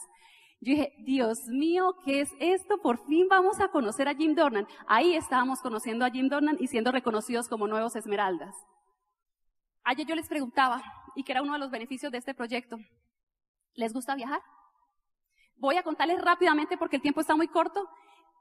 Yo 0.60 0.72
dije, 0.72 0.92
Dios 1.00 1.38
mío, 1.48 1.94
¿qué 2.04 2.20
es 2.20 2.30
esto? 2.40 2.78
Por 2.78 3.04
fin 3.06 3.28
vamos 3.28 3.60
a 3.60 3.68
conocer 3.68 4.08
a 4.08 4.14
Jim 4.14 4.34
Dornan. 4.34 4.66
Ahí 4.86 5.14
estábamos 5.14 5.60
conociendo 5.60 6.04
a 6.04 6.10
Jim 6.10 6.28
Dornan 6.28 6.56
y 6.58 6.66
siendo 6.66 6.90
reconocidos 6.90 7.48
como 7.48 7.68
nuevos 7.68 7.94
esmeraldas. 7.94 8.54
Ayer 9.84 10.06
yo 10.06 10.14
les 10.14 10.28
preguntaba, 10.28 10.82
y 11.14 11.22
que 11.22 11.32
era 11.32 11.42
uno 11.42 11.52
de 11.52 11.58
los 11.58 11.70
beneficios 11.70 12.10
de 12.12 12.18
este 12.18 12.34
proyecto, 12.34 12.76
¿les 13.74 13.92
gusta 13.92 14.14
viajar? 14.14 14.40
Voy 15.56 15.76
a 15.76 15.82
contarles 15.82 16.20
rápidamente 16.20 16.76
porque 16.76 16.96
el 16.96 17.02
tiempo 17.02 17.20
está 17.20 17.36
muy 17.36 17.48
corto 17.48 17.88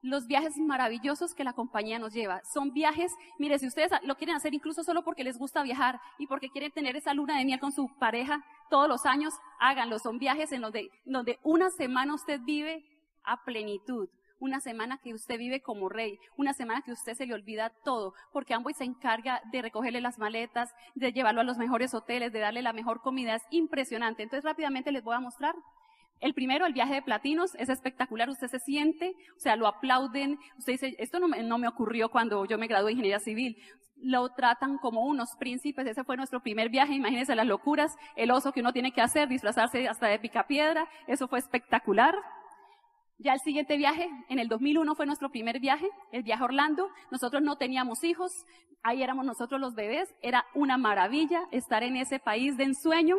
los 0.01 0.27
viajes 0.27 0.57
maravillosos 0.57 1.33
que 1.33 1.43
la 1.43 1.53
compañía 1.53 1.99
nos 1.99 2.13
lleva. 2.13 2.41
Son 2.43 2.73
viajes, 2.73 3.13
mire, 3.39 3.59
si 3.59 3.67
ustedes 3.67 3.91
lo 4.03 4.15
quieren 4.15 4.35
hacer 4.35 4.53
incluso 4.53 4.83
solo 4.83 5.03
porque 5.03 5.23
les 5.23 5.37
gusta 5.37 5.63
viajar 5.63 5.99
y 6.17 6.27
porque 6.27 6.49
quieren 6.49 6.71
tener 6.71 6.95
esa 6.95 7.13
luna 7.13 7.37
de 7.37 7.45
miel 7.45 7.59
con 7.59 7.71
su 7.71 7.89
pareja 7.97 8.43
todos 8.69 8.87
los 8.87 9.05
años, 9.05 9.33
háganlo. 9.59 9.99
Son 9.99 10.19
viajes 10.19 10.51
en 10.51 10.61
donde, 10.61 10.89
donde 11.05 11.39
una 11.43 11.69
semana 11.69 12.13
usted 12.13 12.39
vive 12.41 12.85
a 13.23 13.43
plenitud. 13.43 14.09
Una 14.39 14.59
semana 14.59 14.99
que 14.99 15.15
usted 15.15 15.39
vive 15.39 15.63
como 15.63 15.89
rey, 15.89 16.19
una 16.37 16.53
semana 16.53 16.83
que 16.83 16.91
usted 16.91 17.15
se 17.15 17.25
le 17.25 17.33
olvida 17.33 17.71
todo, 17.83 18.13
porque 18.31 18.53
Amboy 18.53 18.75
se 18.75 18.83
encarga 18.83 19.41
de 19.51 19.63
recogerle 19.63 19.99
las 19.99 20.19
maletas, 20.19 20.75
de 20.93 21.11
llevarlo 21.11 21.41
a 21.41 21.43
los 21.43 21.57
mejores 21.57 21.95
hoteles, 21.95 22.31
de 22.31 22.39
darle 22.39 22.61
la 22.61 22.71
mejor 22.71 23.01
comida, 23.01 23.33
es 23.33 23.41
impresionante. 23.49 24.21
Entonces 24.21 24.43
rápidamente 24.45 24.91
les 24.91 25.03
voy 25.03 25.15
a 25.15 25.19
mostrar 25.19 25.55
el 26.20 26.34
primero, 26.34 26.65
el 26.65 26.74
viaje 26.74 26.95
de 26.95 27.01
platinos, 27.01 27.53
es 27.55 27.70
espectacular, 27.70 28.30
usted 28.30 28.47
se 28.47 28.59
siente, 28.59 29.13
o 29.36 29.39
sea, 29.39 29.55
lo 29.55 29.68
aplauden, 29.68 30.39
usted 30.57 30.74
dice, 30.74 30.95
esto 30.97 31.20
no 31.20 31.28
me, 31.28 31.68
ocurrió 31.68 32.09
cuando 32.09 32.45
yo 32.45 32.57
me 32.57 32.68
gradué 32.68 32.88
de 32.88 32.91
ingeniería 32.93 33.20
civil, 33.20 33.57
lo 33.97 34.30
tratan 34.30 34.78
como 34.78 35.05
unos 35.05 35.36
príncipes, 35.38 35.88
ese 35.88 36.03
fue 36.03 36.18
nuestro 36.18 36.41
primer 36.41 36.70
viaje, 36.70 36.93
imagínense 36.93 37.36
las 37.36 37.47
locuras, 37.47 37.95
el 38.15 38.32
oso 38.32 38.51
que 38.51 38.61
uno 38.61 38.74
tiene 38.74 38.91
que 38.91 39.01
hacer, 39.01 39.28
disfrazarse 39.28 39.88
hasta 39.88 40.07
de 40.07 40.20
picapiedra, 40.20 40.88
eso 41.07 41.28
fue 41.28 41.39
espectacular. 41.39 42.15
Ya 43.20 43.34
el 43.34 43.39
siguiente 43.39 43.78
viaje, 43.78 44.07
en 44.30 44.38
el 44.38 44.47
2001 44.47 44.93
fue 44.93 45.07
nuestro 45.07 45.32
primer 45.32 45.59
viaje, 45.59 45.89
el 46.11 46.22
viaje 46.22 46.43
a 46.43 46.45
Orlando. 46.45 46.88
Nosotros 47.09 47.41
no 47.41 47.57
teníamos 47.57 48.03
hijos, 48.03 48.32
ahí 48.84 49.01
éramos 49.01 49.26
nosotros 49.26 49.59
los 49.59 49.74
bebés. 49.74 50.13
Era 50.22 50.45
una 50.53 50.78
maravilla 50.78 51.41
estar 51.51 51.82
en 51.82 51.95
ese 51.95 52.20
país 52.20 52.57
de 52.57 52.65
ensueño. 52.65 53.15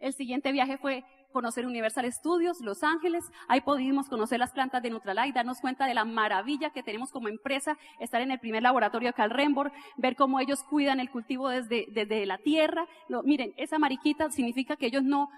El 0.00 0.14
siguiente 0.14 0.50
viaje 0.50 0.78
fue 0.78 1.04
conocer 1.30 1.66
Universal 1.66 2.10
Studios, 2.12 2.60
Los 2.60 2.82
Ángeles. 2.82 3.24
Ahí 3.48 3.60
pudimos 3.60 4.08
conocer 4.08 4.38
las 4.38 4.52
plantas 4.52 4.82
de 4.82 4.90
Nutralight, 4.90 5.34
darnos 5.34 5.60
cuenta 5.60 5.86
de 5.86 5.94
la 5.94 6.04
maravilla 6.04 6.70
que 6.70 6.82
tenemos 6.82 7.10
como 7.10 7.28
empresa, 7.28 7.76
estar 7.98 8.20
en 8.20 8.30
el 8.30 8.38
primer 8.38 8.62
laboratorio 8.62 9.08
de 9.08 9.14
Calrembor, 9.14 9.72
ver 9.96 10.16
cómo 10.16 10.40
ellos 10.40 10.62
cuidan 10.64 11.00
el 11.00 11.10
cultivo 11.10 11.48
desde, 11.48 11.86
desde 11.92 12.26
la 12.26 12.38
tierra. 12.38 12.86
miren, 13.24 13.52
esa 13.56 13.78
mariquita 13.78 14.30
significa 14.30 14.76
que 14.76 14.86
ellos 14.86 15.02
no 15.02 15.28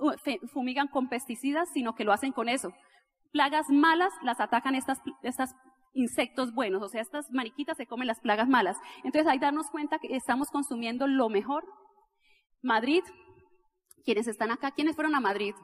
uh, 0.00 0.12
fumigan 0.52 0.88
con 0.88 1.08
pesticidas, 1.08 1.68
sino 1.72 1.94
que 1.94 2.04
lo 2.04 2.12
hacen 2.12 2.32
con 2.32 2.48
eso 2.48 2.72
plagas 3.32 3.70
malas 3.70 4.12
las 4.22 4.40
atacan 4.40 4.74
estas, 4.74 5.00
estas 5.22 5.54
insectos 5.94 6.52
buenos, 6.54 6.82
o 6.82 6.88
sea, 6.88 7.00
estas 7.00 7.30
mariquitas 7.30 7.76
se 7.76 7.86
comen 7.86 8.06
las 8.06 8.20
plagas 8.20 8.48
malas. 8.48 8.76
Entonces 9.04 9.26
hay 9.26 9.38
darnos 9.38 9.70
cuenta 9.70 9.98
que 9.98 10.14
estamos 10.14 10.48
consumiendo 10.48 11.06
lo 11.06 11.28
mejor. 11.28 11.64
Madrid, 12.62 13.02
quienes 14.04 14.26
están 14.26 14.50
acá, 14.50 14.70
¿quiénes 14.70 14.94
fueron 14.94 15.14
a 15.14 15.20
Madrid? 15.20 15.54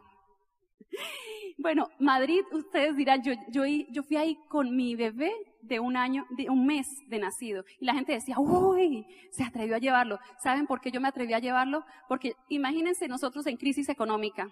Bueno, 1.61 1.89
Madrid, 1.99 2.43
ustedes 2.53 2.95
dirán, 2.95 3.21
yo, 3.25 3.33
yo, 3.51 3.65
yo 3.91 4.05
fui 4.05 4.17
ahí 4.17 4.39
con 4.49 4.77
mi 4.77 4.95
bebé 4.95 5.33
de 5.61 5.81
un 5.81 5.97
año, 5.97 6.25
de 6.31 6.49
un 6.49 6.65
mes 6.65 6.87
de 7.09 7.19
nacido. 7.19 7.65
Y 7.81 7.85
la 7.85 7.95
gente 7.95 8.13
decía, 8.13 8.39
uy, 8.39 9.05
se 9.33 9.43
atrevió 9.43 9.75
a 9.75 9.81
llevarlo. 9.81 10.21
¿Saben 10.41 10.69
por 10.69 10.81
qué 10.81 10.93
yo 10.93 11.01
me 11.01 11.09
atreví 11.09 11.33
a 11.33 11.41
llevarlo? 11.41 11.85
Porque 12.09 12.35
imagínense 12.49 13.09
nosotros 13.09 13.45
en 13.49 13.57
crisis 13.57 13.89
económica 13.89 14.49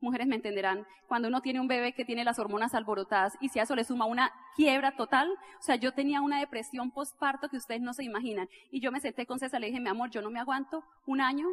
mujeres 0.00 0.26
me 0.26 0.36
entenderán, 0.36 0.86
cuando 1.06 1.28
uno 1.28 1.40
tiene 1.40 1.60
un 1.60 1.68
bebé 1.68 1.92
que 1.92 2.04
tiene 2.04 2.24
las 2.24 2.38
hormonas 2.38 2.74
alborotadas 2.74 3.36
y 3.40 3.48
si 3.48 3.58
a 3.58 3.64
eso 3.64 3.76
le 3.76 3.84
suma 3.84 4.06
una 4.06 4.32
quiebra 4.56 4.96
total, 4.96 5.28
o 5.30 5.62
sea, 5.62 5.76
yo 5.76 5.92
tenía 5.92 6.20
una 6.20 6.40
depresión 6.40 6.90
postparto 6.90 7.48
que 7.48 7.56
ustedes 7.56 7.80
no 7.80 7.92
se 7.92 8.04
imaginan. 8.04 8.48
Y 8.70 8.80
yo 8.80 8.92
me 8.92 9.00
senté 9.00 9.26
con 9.26 9.38
César, 9.38 9.60
le 9.60 9.68
dije, 9.68 9.80
mi 9.80 9.88
amor, 9.88 10.10
yo 10.10 10.22
no 10.22 10.30
me 10.30 10.40
aguanto 10.40 10.84
un 11.06 11.20
año 11.20 11.46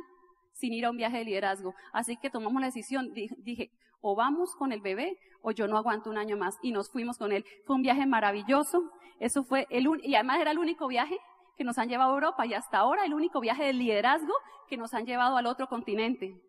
sin 0.57 0.73
ir 0.73 0.85
a 0.85 0.91
un 0.91 0.97
viaje 0.97 1.17
de 1.17 1.25
liderazgo. 1.25 1.73
Así 1.93 2.17
que 2.17 2.29
tomamos 2.29 2.59
la 2.59 2.67
decisión, 2.67 3.13
dije, 3.13 3.71
o 4.01 4.15
vamos 4.15 4.55
con 4.55 4.71
el 4.71 4.81
bebé 4.81 5.17
o 5.41 5.51
yo 5.51 5.67
no 5.67 5.77
aguanto 5.77 6.09
un 6.09 6.17
año 6.17 6.37
más. 6.37 6.57
Y 6.61 6.71
nos 6.71 6.89
fuimos 6.89 7.17
con 7.17 7.31
él. 7.31 7.45
Fue 7.65 7.75
un 7.75 7.81
viaje 7.81 8.05
maravilloso. 8.05 8.91
Eso 9.19 9.43
fue 9.43 9.67
el 9.69 9.87
y 10.03 10.15
además 10.15 10.39
era 10.39 10.51
el 10.51 10.59
único 10.59 10.87
viaje 10.87 11.17
que 11.57 11.63
nos 11.63 11.77
han 11.77 11.89
llevado 11.89 12.11
a 12.11 12.15
Europa 12.15 12.45
y 12.45 12.53
hasta 12.53 12.77
ahora 12.77 13.05
el 13.05 13.13
único 13.13 13.39
viaje 13.39 13.63
de 13.65 13.73
liderazgo 13.73 14.33
que 14.67 14.77
nos 14.77 14.93
han 14.93 15.05
llevado 15.05 15.37
al 15.37 15.47
otro 15.47 15.67
continente. 15.67 16.39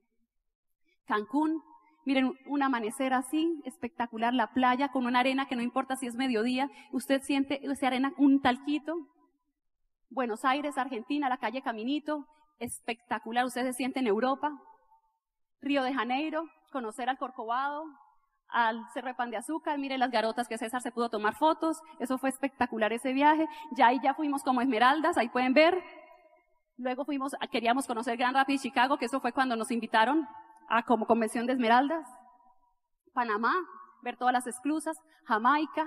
Cancún, 1.06 1.62
Miren, 2.08 2.32
un 2.46 2.62
amanecer 2.62 3.12
así, 3.12 3.60
espectacular, 3.66 4.32
la 4.32 4.54
playa 4.54 4.88
con 4.88 5.04
una 5.04 5.20
arena 5.20 5.46
que 5.46 5.56
no 5.56 5.60
importa 5.60 5.94
si 5.94 6.06
es 6.06 6.14
mediodía, 6.14 6.70
usted 6.90 7.20
siente 7.20 7.60
esa 7.70 7.88
arena, 7.88 8.14
un 8.16 8.40
talquito. 8.40 8.94
Buenos 10.08 10.42
Aires, 10.46 10.78
Argentina, 10.78 11.28
la 11.28 11.36
calle 11.36 11.60
Caminito, 11.60 12.26
espectacular, 12.58 13.44
usted 13.44 13.64
se 13.64 13.72
siente 13.72 14.00
en 14.00 14.06
Europa. 14.06 14.50
Río 15.60 15.82
de 15.82 15.94
Janeiro, 15.94 16.44
conocer 16.70 17.08
al 17.08 17.18
Corcovado, 17.18 17.84
al 18.48 18.80
Cerro 18.92 19.08
de 19.08 19.14
Pan 19.14 19.30
de 19.30 19.36
Azúcar, 19.36 19.78
miren 19.78 20.00
las 20.00 20.10
garotas 20.10 20.48
que 20.48 20.58
César 20.58 20.80
se 20.80 20.92
pudo 20.92 21.10
tomar 21.10 21.34
fotos, 21.34 21.80
eso 21.98 22.16
fue 22.18 22.30
espectacular 22.30 22.92
ese 22.92 23.12
viaje. 23.12 23.46
Ya 23.72 23.88
ahí 23.88 24.00
ya 24.02 24.14
fuimos 24.14 24.42
como 24.42 24.60
Esmeraldas, 24.60 25.18
ahí 25.18 25.28
pueden 25.28 25.52
ver. 25.52 25.82
Luego 26.76 27.04
fuimos, 27.04 27.32
queríamos 27.50 27.86
conocer 27.86 28.16
Grand 28.16 28.36
Rapids, 28.36 28.62
Chicago, 28.62 28.98
que 28.98 29.06
eso 29.06 29.20
fue 29.20 29.32
cuando 29.32 29.56
nos 29.56 29.70
invitaron 29.70 30.26
a 30.68 30.84
como 30.84 31.06
Convención 31.06 31.46
de 31.46 31.54
Esmeraldas, 31.54 32.06
Panamá, 33.12 33.54
ver 34.02 34.16
todas 34.16 34.32
las 34.32 34.46
esclusas, 34.46 34.96
Jamaica, 35.24 35.86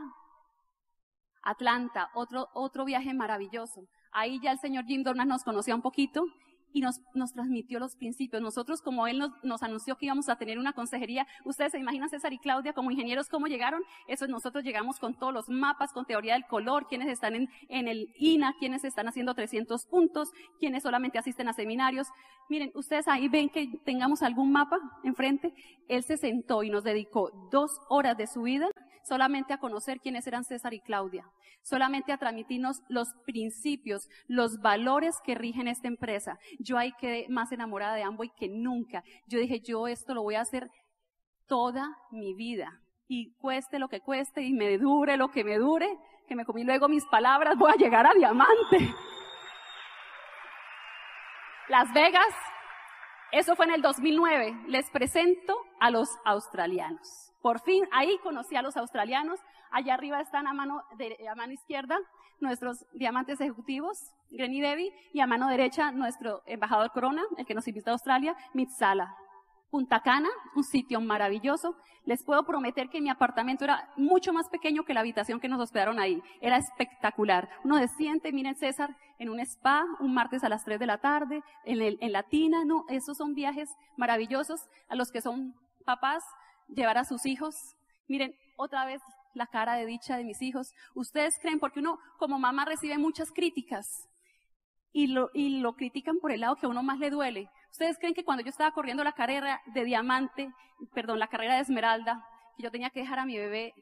Atlanta, 1.44 2.10
otro, 2.14 2.50
otro 2.54 2.86
viaje 2.86 3.14
maravilloso. 3.14 3.82
Ahí 4.12 4.40
ya 4.42 4.52
el 4.52 4.60
señor 4.60 4.86
Jim 4.86 5.04
Dornan 5.04 5.30
nos 5.30 5.44
conocía 5.44 5.76
un 5.76 5.82
poquito 5.82 6.26
y 6.74 6.82
nos, 6.82 7.02
nos 7.14 7.34
transmitió 7.34 7.80
los 7.80 7.96
principios. 7.96 8.42
Nosotros, 8.42 8.82
como 8.82 9.08
él 9.08 9.20
nos, 9.20 9.32
nos, 9.44 9.64
anunció 9.64 9.98
que 9.98 10.06
íbamos 10.06 10.30
a 10.30 10.36
tener 10.36 10.60
una 10.60 10.74
consejería, 10.74 11.28
ustedes 11.46 11.72
se 11.74 11.80
imaginan 11.80 12.10
César 12.10 12.34
y 12.34 12.40
Claudia 12.40 12.74
como 12.74 12.92
ingenieros 12.92 13.30
cómo 13.30 13.48
llegaron, 13.48 13.82
eso 14.08 14.28
nosotros 14.28 14.64
llegamos 14.64 15.00
con 15.00 15.14
todos 15.14 15.34
los 15.34 15.50
mapas, 15.50 15.94
con 15.94 16.06
teoría 16.06 16.34
del 16.34 16.46
color, 16.46 16.88
quienes 16.88 17.10
están 17.10 17.36
en, 17.36 17.50
en 17.70 17.88
el 17.88 18.14
INA, 18.16 18.56
quienes 18.60 18.84
están 18.84 19.08
haciendo 19.08 19.34
300 19.34 19.86
puntos, 19.86 20.30
quienes 20.60 20.84
solamente 20.84 21.18
asisten 21.18 21.48
a 21.48 21.54
seminarios. 21.54 22.08
Miren, 22.50 22.72
ustedes 22.76 23.08
ahí 23.08 23.28
ven 23.28 23.50
que 23.50 23.68
tengamos 23.86 24.22
algún 24.22 24.52
mapa 24.52 24.78
enfrente. 25.04 25.54
Él 25.88 26.04
se 26.04 26.18
sentó 26.18 26.64
y 26.64 26.70
nos 26.70 26.84
dedicó 26.84 27.32
dos 27.52 27.72
horas 27.90 28.18
de 28.18 28.28
su 28.28 28.44
vida 28.44 28.70
solamente 29.04 29.54
a 29.54 29.58
conocer 29.58 30.00
quiénes 30.00 30.28
eran 30.28 30.44
César 30.44 30.74
y 30.74 30.82
Claudia, 30.82 31.26
solamente 31.62 32.12
a 32.12 32.18
transmitirnos 32.18 32.82
los 32.88 33.10
principios, 33.26 34.08
los 34.28 34.60
valores 34.62 35.16
que 35.24 35.36
rigen 35.36 35.68
esta 35.68 35.88
empresa. 35.88 36.38
Yo 36.60 36.78
ahí 36.78 36.92
quedé 37.00 37.28
más 37.30 37.52
enamorada 37.52 37.96
de 37.96 38.04
Amway 38.04 38.32
que 38.38 38.50
nunca. 38.50 39.04
Yo 39.28 39.40
dije, 39.40 39.62
yo 39.62 39.88
esto 39.88 40.14
lo 40.14 40.24
voy 40.24 40.36
a 40.36 40.42
hacer 40.42 40.70
toda 41.48 41.98
mi 42.12 42.34
vida. 42.34 42.82
Y 43.08 43.34
cueste 43.34 43.78
lo 43.78 43.90
que 43.90 44.00
cueste 44.00 44.42
y 44.42 44.54
me 44.54 44.78
dure 44.78 45.18
lo 45.18 45.32
que 45.32 45.44
me 45.44 45.58
dure, 45.58 45.98
que 46.28 46.36
me 46.36 46.46
comí 46.46 46.64
luego 46.64 46.88
mis 46.88 47.06
palabras, 47.08 47.58
voy 47.58 47.72
a 47.72 47.76
llegar 47.76 48.08
a 48.08 48.14
diamante. 48.14 48.94
Las 51.68 51.92
Vegas, 51.94 52.34
eso 53.32 53.56
fue 53.56 53.66
en 53.66 53.74
el 53.74 53.82
2009. 53.82 54.66
Les 54.68 54.90
presento 54.90 55.56
a 55.80 55.90
los 55.90 56.10
australianos. 56.26 57.34
Por 57.42 57.60
fin, 57.62 57.88
ahí 57.92 58.18
conocí 58.24 58.56
a 58.56 58.62
los 58.62 58.78
australianos. 58.78 59.40
Allá 59.72 59.94
arriba 59.94 60.20
están 60.20 60.48
a 60.48 60.54
mano, 60.54 60.84
de, 60.98 61.18
a 61.28 61.36
mano 61.36 61.54
izquierda 61.54 61.98
nuestros 62.42 62.86
diamantes 62.94 63.40
ejecutivos, 63.40 64.14
Granny 64.32 64.62
Devi, 64.62 64.92
y 65.14 65.20
a 65.22 65.28
mano 65.28 65.48
derecha 65.48 65.92
nuestro 65.92 66.42
embajador 66.46 66.92
Corona, 66.92 67.24
el 67.38 67.46
que 67.46 67.54
nos 67.54 67.68
invita 67.68 67.92
a 67.92 67.94
Australia, 67.94 68.36
Mitsala. 68.54 69.16
Punta 69.72 70.02
Cana, 70.02 70.30
un 70.54 70.66
sitio 70.66 71.00
maravilloso. 71.00 71.78
Les 72.04 72.24
puedo 72.24 72.44
prometer 72.44 72.90
que 72.90 73.00
mi 73.00 73.10
apartamento 73.10 73.64
era 73.64 73.90
mucho 73.96 74.34
más 74.34 74.50
pequeño 74.50 74.84
que 74.84 74.94
la 74.94 75.00
habitación 75.00 75.40
que 75.40 75.48
nos 75.48 75.62
hospedaron 75.62 75.98
ahí. 75.98 76.22
Era 76.42 76.58
espectacular. 76.58 77.50
Uno 77.64 77.78
se 77.78 78.32
miren 78.34 78.56
César, 78.56 78.98
en 79.18 79.30
un 79.30 79.40
spa, 79.40 79.86
un 80.02 80.14
martes 80.14 80.44
a 80.44 80.50
las 80.50 80.66
3 80.66 80.78
de 80.78 80.86
la 80.88 80.98
tarde, 80.98 81.42
en, 81.64 81.82
el, 81.82 81.98
en 82.02 82.12
Latina, 82.12 82.66
no, 82.66 82.84
esos 82.90 83.18
son 83.18 83.34
viajes 83.34 83.70
maravillosos 83.96 84.60
a 84.90 84.96
los 84.96 85.10
que 85.10 85.22
son 85.22 85.56
papás, 85.86 86.24
llevar 86.68 86.98
a 86.98 87.06
sus 87.06 87.26
hijos. 87.26 87.56
Miren, 88.10 88.36
otra 88.58 88.86
vez 88.86 89.02
la 89.34 89.48
cara 89.48 89.76
de 89.76 89.86
dicha 89.86 90.18
de 90.18 90.26
mis 90.26 90.42
hijos. 90.42 90.74
Ustedes 90.96 91.40
creen, 91.42 91.60
porque 91.60 91.80
uno 91.80 91.98
como 92.18 92.40
mamá 92.40 92.66
recibe 92.66 92.98
muchas 92.98 93.32
críticas 93.32 93.88
y 94.92 95.08
lo, 95.08 95.30
y 95.34 95.60
lo 95.60 95.74
critican 95.76 96.18
por 96.20 96.32
el 96.32 96.42
lado 96.42 96.58
que 96.58 96.66
a 96.66 96.70
uno 96.70 96.84
más 96.84 97.00
le 97.00 97.10
duele. 97.10 97.50
Ustedes 97.72 97.98
creen 97.98 98.14
que 98.14 98.24
cuando 98.24 98.44
yo 98.44 98.50
estaba 98.50 98.72
corriendo 98.72 99.04
la 99.04 99.14
carrera 99.14 99.62
de 99.68 99.84
diamante, 99.86 100.52
perdón, 100.94 101.20
la 101.20 101.28
carrera 101.28 101.56
de 101.56 101.62
esmeralda, 101.62 102.26
que 102.58 102.64
yo 102.64 102.72
tenía 102.72 102.90
que 102.90 103.00
dejar 103.00 103.20
a 103.20 103.26
mi 103.26 103.38
bebé 103.38 103.74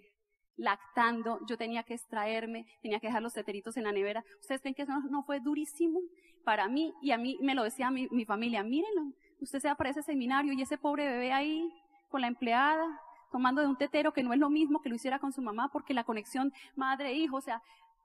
lactando, 0.55 1.39
yo 1.47 1.57
tenía 1.57 1.83
que 1.83 1.95
extraerme, 1.95 2.65
tenía 2.81 2.99
que 2.99 3.07
dejar 3.07 3.21
los 3.21 3.33
teteritos 3.33 3.77
en 3.77 3.85
la 3.85 3.91
nevera. 3.91 4.23
¿Ustedes 4.41 4.61
creen 4.61 4.75
que 4.75 4.83
eso 4.83 4.93
no, 5.09 5.23
fue 5.23 5.39
durísimo 5.39 5.99
para 6.43 6.67
mí? 6.67 6.93
Y 7.01 7.11
a 7.11 7.17
mí 7.17 7.37
me 7.41 7.55
lo 7.55 7.63
decía 7.63 7.89
mi, 7.89 8.07
mi 8.11 8.25
familia, 8.25 8.63
mírenlo, 8.63 9.13
usted 9.41 9.59
se 9.59 9.67
va 9.67 9.75
para 9.75 9.89
ese 9.89 10.03
seminario 10.03 10.53
y 10.53 10.61
ese 10.61 10.77
pobre 10.77 11.07
bebé 11.07 11.31
ahí 11.31 11.67
con 12.09 12.21
la 12.21 12.27
empleada, 12.27 12.85
tomando 13.31 13.61
de 13.61 13.67
un 13.67 13.77
tetero 13.77 14.11
que 14.11 14.23
no 14.23 14.33
es 14.33 14.39
lo 14.39 14.49
mismo 14.49 14.81
que 14.81 14.89
lo 14.89 14.95
hiciera 14.95 15.19
con 15.19 15.31
su 15.31 15.41
mamá, 15.41 15.69
porque 15.71 15.93
la 15.93 16.03
conexión 16.03 16.51
madre-hijo, 16.75 17.37
o 17.37 17.41
sea, 17.41 17.61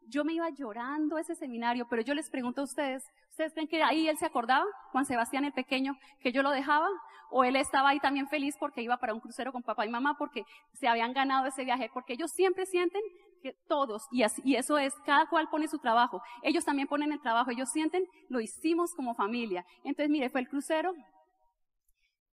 yo 0.08 0.24
me 0.24 0.34
iba 0.34 0.48
llorando 0.50 1.18
ese 1.18 1.34
seminario, 1.34 1.86
pero 1.88 2.02
yo 2.02 2.14
les 2.14 2.30
pregunto 2.30 2.60
a 2.60 2.64
ustedes, 2.64 3.04
¿ustedes 3.30 3.52
creen 3.52 3.68
que 3.68 3.82
ahí 3.82 4.08
él 4.08 4.16
se 4.16 4.26
acordaba, 4.26 4.64
Juan 4.92 5.04
Sebastián 5.04 5.44
el 5.44 5.52
pequeño, 5.52 5.96
que 6.20 6.32
yo 6.32 6.42
lo 6.42 6.50
dejaba? 6.50 6.88
¿O 7.30 7.42
él 7.44 7.56
estaba 7.56 7.90
ahí 7.90 8.00
también 8.00 8.28
feliz 8.28 8.54
porque 8.58 8.82
iba 8.82 8.96
para 8.98 9.14
un 9.14 9.20
crucero 9.20 9.52
con 9.52 9.62
papá 9.62 9.86
y 9.86 9.88
mamá 9.88 10.16
porque 10.16 10.44
se 10.74 10.86
habían 10.86 11.12
ganado 11.12 11.46
ese 11.46 11.64
viaje? 11.64 11.90
Porque 11.92 12.12
ellos 12.12 12.30
siempre 12.30 12.66
sienten 12.66 13.02
que 13.42 13.54
todos, 13.68 14.06
y, 14.10 14.22
así, 14.22 14.40
y 14.44 14.56
eso 14.56 14.78
es, 14.78 14.94
cada 15.04 15.26
cual 15.26 15.48
pone 15.50 15.68
su 15.68 15.78
trabajo, 15.78 16.22
ellos 16.42 16.64
también 16.64 16.88
ponen 16.88 17.12
el 17.12 17.20
trabajo, 17.20 17.50
ellos 17.50 17.70
sienten, 17.70 18.04
lo 18.28 18.40
hicimos 18.40 18.94
como 18.94 19.14
familia. 19.14 19.66
Entonces, 19.84 20.10
mire, 20.10 20.30
fue 20.30 20.40
el 20.40 20.48
crucero, 20.48 20.94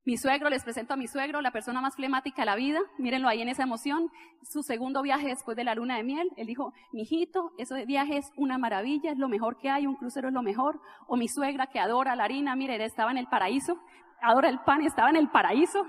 mi 0.05 0.17
suegro, 0.17 0.49
les 0.49 0.63
presento 0.63 0.93
a 0.93 0.97
mi 0.97 1.07
suegro, 1.07 1.41
la 1.41 1.51
persona 1.51 1.81
más 1.81 1.95
flemática 1.95 2.41
de 2.41 2.45
la 2.45 2.55
vida. 2.55 2.79
Mírenlo 2.97 3.27
ahí 3.27 3.41
en 3.41 3.49
esa 3.49 3.63
emoción. 3.63 4.09
Su 4.43 4.63
segundo 4.63 5.01
viaje 5.01 5.27
después 5.27 5.57
de 5.57 5.63
la 5.63 5.75
luna 5.75 5.97
de 5.97 6.03
miel. 6.03 6.29
Él 6.37 6.47
dijo, 6.47 6.73
mijito, 6.93 7.51
ese 7.57 7.85
viaje 7.85 8.17
es 8.17 8.31
una 8.37 8.57
maravilla, 8.57 9.11
es 9.11 9.17
lo 9.17 9.27
mejor 9.27 9.57
que 9.57 9.69
hay, 9.69 9.85
un 9.85 9.95
crucero 9.95 10.29
es 10.29 10.33
lo 10.33 10.41
mejor. 10.41 10.79
O 11.07 11.17
mi 11.17 11.27
suegra 11.27 11.67
que 11.67 11.79
adora 11.79 12.15
la 12.15 12.23
harina, 12.23 12.55
mire, 12.55 12.83
estaba 12.83 13.11
en 13.11 13.17
el 13.17 13.27
paraíso. 13.27 13.77
Adora 14.21 14.49
el 14.49 14.59
pan 14.59 14.81
y 14.81 14.87
estaba 14.87 15.09
en 15.09 15.17
el 15.17 15.29
paraíso. 15.29 15.85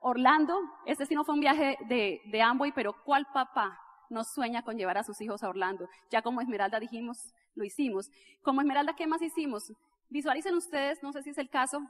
Orlando, 0.00 0.56
este 0.86 1.04
sí 1.04 1.14
no 1.14 1.24
fue 1.24 1.34
un 1.34 1.40
viaje 1.40 1.76
de, 1.88 2.20
de 2.26 2.42
Amway, 2.42 2.72
pero 2.72 2.94
¿cuál 3.04 3.26
papá 3.34 3.76
no 4.08 4.22
sueña 4.22 4.62
con 4.62 4.76
llevar 4.78 4.98
a 4.98 5.02
sus 5.02 5.20
hijos 5.20 5.42
a 5.42 5.48
Orlando? 5.48 5.88
Ya 6.10 6.22
como 6.22 6.40
Esmeralda 6.40 6.78
dijimos, 6.78 7.18
lo 7.56 7.64
hicimos. 7.64 8.08
Como 8.42 8.60
Esmeralda, 8.60 8.94
¿qué 8.94 9.08
más 9.08 9.20
hicimos? 9.20 9.72
Visualicen 10.08 10.54
ustedes, 10.54 11.02
no 11.02 11.12
sé 11.12 11.22
si 11.22 11.30
es 11.30 11.38
el 11.38 11.50
caso, 11.50 11.80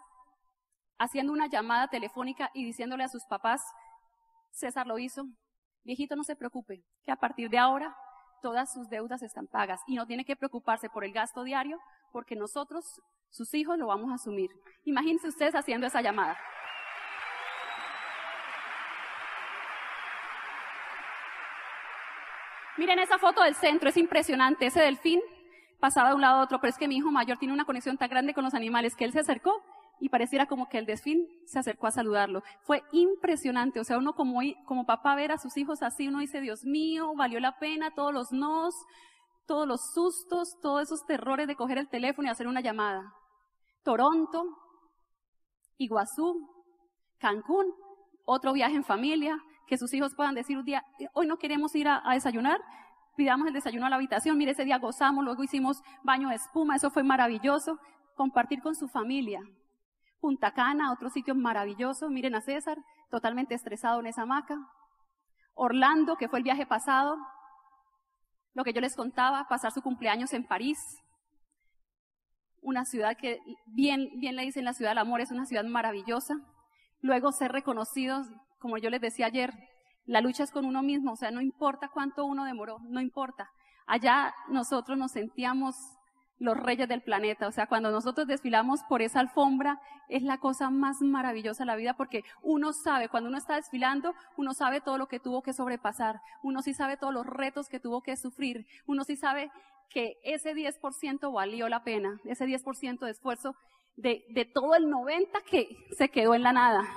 haciendo 0.98 1.32
una 1.32 1.46
llamada 1.46 1.88
telefónica 1.88 2.50
y 2.54 2.64
diciéndole 2.64 3.04
a 3.04 3.08
sus 3.08 3.24
papás 3.26 3.62
César 4.50 4.86
lo 4.86 4.98
hizo. 4.98 5.26
Viejito, 5.84 6.16
no 6.16 6.24
se 6.24 6.36
preocupe, 6.36 6.82
que 7.04 7.12
a 7.12 7.16
partir 7.16 7.48
de 7.48 7.58
ahora 7.58 7.96
todas 8.42 8.72
sus 8.72 8.88
deudas 8.88 9.22
están 9.22 9.46
pagas 9.46 9.80
y 9.86 9.94
no 9.94 10.06
tiene 10.06 10.24
que 10.24 10.36
preocuparse 10.36 10.88
por 10.90 11.04
el 11.04 11.12
gasto 11.12 11.44
diario 11.44 11.78
porque 12.12 12.36
nosotros, 12.36 13.00
sus 13.30 13.52
hijos, 13.54 13.78
lo 13.78 13.86
vamos 13.86 14.10
a 14.10 14.14
asumir. 14.14 14.50
Imagínense 14.84 15.28
ustedes 15.28 15.54
haciendo 15.54 15.86
esa 15.86 16.02
llamada. 16.02 16.36
Miren 22.76 23.00
esa 23.00 23.18
foto 23.18 23.42
del 23.42 23.54
centro, 23.54 23.88
es 23.88 23.96
impresionante. 23.96 24.66
Ese 24.66 24.80
delfín 24.80 25.20
pasaba 25.80 26.10
de 26.10 26.14
un 26.14 26.20
lado 26.20 26.40
a 26.40 26.44
otro, 26.44 26.60
pero 26.60 26.70
es 26.70 26.78
que 26.78 26.86
mi 26.86 26.96
hijo 26.96 27.10
mayor 27.10 27.38
tiene 27.38 27.54
una 27.54 27.64
conexión 27.64 27.98
tan 27.98 28.08
grande 28.08 28.34
con 28.34 28.44
los 28.44 28.54
animales 28.54 28.94
que 28.94 29.04
él 29.04 29.12
se 29.12 29.20
acercó 29.20 29.62
y 30.00 30.08
pareciera 30.08 30.46
como 30.46 30.68
que 30.68 30.78
el 30.78 30.86
delfín 30.86 31.26
se 31.46 31.58
acercó 31.58 31.86
a 31.86 31.90
saludarlo. 31.90 32.42
Fue 32.62 32.82
impresionante. 32.92 33.80
O 33.80 33.84
sea, 33.84 33.98
uno 33.98 34.14
como, 34.14 34.40
como 34.66 34.86
papá 34.86 35.14
ver 35.14 35.32
a 35.32 35.38
sus 35.38 35.56
hijos 35.56 35.82
así, 35.82 36.08
uno 36.08 36.20
dice, 36.20 36.40
Dios 36.40 36.64
mío, 36.64 37.12
valió 37.16 37.40
la 37.40 37.58
pena 37.58 37.92
todos 37.94 38.12
los 38.12 38.32
nos, 38.32 38.74
todos 39.46 39.66
los 39.66 39.80
sustos, 39.92 40.58
todos 40.60 40.82
esos 40.82 41.04
terrores 41.06 41.48
de 41.48 41.56
coger 41.56 41.78
el 41.78 41.88
teléfono 41.88 42.28
y 42.28 42.30
hacer 42.30 42.46
una 42.46 42.60
llamada. 42.60 43.12
Toronto, 43.82 44.44
Iguazú, 45.78 46.48
Cancún, 47.18 47.66
otro 48.24 48.52
viaje 48.52 48.76
en 48.76 48.84
familia, 48.84 49.38
que 49.66 49.78
sus 49.78 49.92
hijos 49.94 50.14
puedan 50.14 50.34
decir 50.34 50.58
un 50.58 50.64
día, 50.64 50.82
hoy 51.14 51.26
no 51.26 51.38
queremos 51.38 51.74
ir 51.74 51.88
a, 51.88 52.02
desayunar, 52.12 52.60
pidamos 53.16 53.48
el 53.48 53.54
desayuno 53.54 53.86
a 53.86 53.90
la 53.90 53.96
habitación, 53.96 54.36
mire, 54.36 54.52
ese 54.52 54.64
día 54.64 54.78
gozamos, 54.78 55.24
luego 55.24 55.42
hicimos 55.42 55.78
baño 56.02 56.28
de 56.28 56.36
espuma, 56.36 56.76
eso 56.76 56.90
fue 56.90 57.02
maravilloso, 57.02 57.78
compartir 58.14 58.60
con 58.60 58.74
su 58.74 58.88
familia. 58.88 59.40
Punta 60.20 60.52
Cana, 60.52 60.92
otro 60.92 61.10
sitio 61.10 61.34
maravilloso, 61.34 62.10
miren 62.10 62.34
a 62.34 62.40
César, 62.40 62.78
totalmente 63.10 63.54
estresado 63.54 64.00
en 64.00 64.06
esa 64.06 64.22
hamaca. 64.22 64.56
Orlando, 65.54 66.16
que 66.16 66.28
fue 66.28 66.38
el 66.38 66.44
viaje 66.44 66.66
pasado, 66.66 67.16
lo 68.54 68.64
que 68.64 68.72
yo 68.72 68.80
les 68.80 68.96
contaba, 68.96 69.48
pasar 69.48 69.72
su 69.72 69.82
cumpleaños 69.82 70.32
en 70.32 70.46
París, 70.46 70.78
una 72.60 72.84
ciudad 72.84 73.16
que 73.16 73.40
bien, 73.66 74.10
bien 74.16 74.36
le 74.36 74.42
dicen 74.42 74.64
la 74.64 74.74
ciudad 74.74 74.90
del 74.90 74.98
amor, 74.98 75.20
es 75.20 75.30
una 75.30 75.46
ciudad 75.46 75.64
maravillosa. 75.64 76.34
Luego 77.00 77.30
ser 77.32 77.52
reconocidos 77.52 78.26
como 78.58 78.78
yo 78.78 78.90
les 78.90 79.00
decía 79.00 79.26
ayer, 79.26 79.52
la 80.04 80.20
lucha 80.20 80.42
es 80.42 80.50
con 80.50 80.64
uno 80.64 80.82
mismo, 80.82 81.12
o 81.12 81.16
sea, 81.16 81.30
no 81.30 81.40
importa 81.40 81.90
cuánto 81.92 82.24
uno 82.24 82.44
demoró, 82.44 82.78
no 82.88 83.00
importa. 83.00 83.50
Allá 83.86 84.34
nosotros 84.48 84.98
nos 84.98 85.12
sentíamos 85.12 85.76
los 86.38 86.56
reyes 86.56 86.88
del 86.88 87.02
planeta, 87.02 87.48
o 87.48 87.52
sea, 87.52 87.66
cuando 87.66 87.90
nosotros 87.90 88.26
desfilamos 88.26 88.82
por 88.84 89.02
esa 89.02 89.20
alfombra 89.20 89.80
es 90.08 90.22
la 90.22 90.38
cosa 90.38 90.70
más 90.70 91.00
maravillosa 91.00 91.64
de 91.64 91.66
la 91.66 91.76
vida 91.76 91.94
porque 91.94 92.24
uno 92.42 92.72
sabe, 92.72 93.08
cuando 93.08 93.28
uno 93.28 93.38
está 93.38 93.56
desfilando, 93.56 94.14
uno 94.36 94.54
sabe 94.54 94.80
todo 94.80 94.98
lo 94.98 95.08
que 95.08 95.18
tuvo 95.18 95.42
que 95.42 95.52
sobrepasar, 95.52 96.20
uno 96.42 96.62
sí 96.62 96.74
sabe 96.74 96.96
todos 96.96 97.12
los 97.12 97.26
retos 97.26 97.68
que 97.68 97.80
tuvo 97.80 98.02
que 98.02 98.16
sufrir, 98.16 98.66
uno 98.86 99.04
sí 99.04 99.16
sabe 99.16 99.50
que 99.90 100.18
ese 100.22 100.54
10% 100.54 101.32
valió 101.32 101.68
la 101.68 101.82
pena, 101.82 102.20
ese 102.24 102.46
10% 102.46 103.00
de 103.00 103.10
esfuerzo 103.10 103.56
de, 103.96 104.24
de 104.30 104.44
todo 104.44 104.74
el 104.76 104.86
90% 104.86 105.42
que 105.44 105.76
se 105.96 106.08
quedó 106.08 106.34
en 106.34 106.42
la 106.42 106.52
nada. 106.52 106.88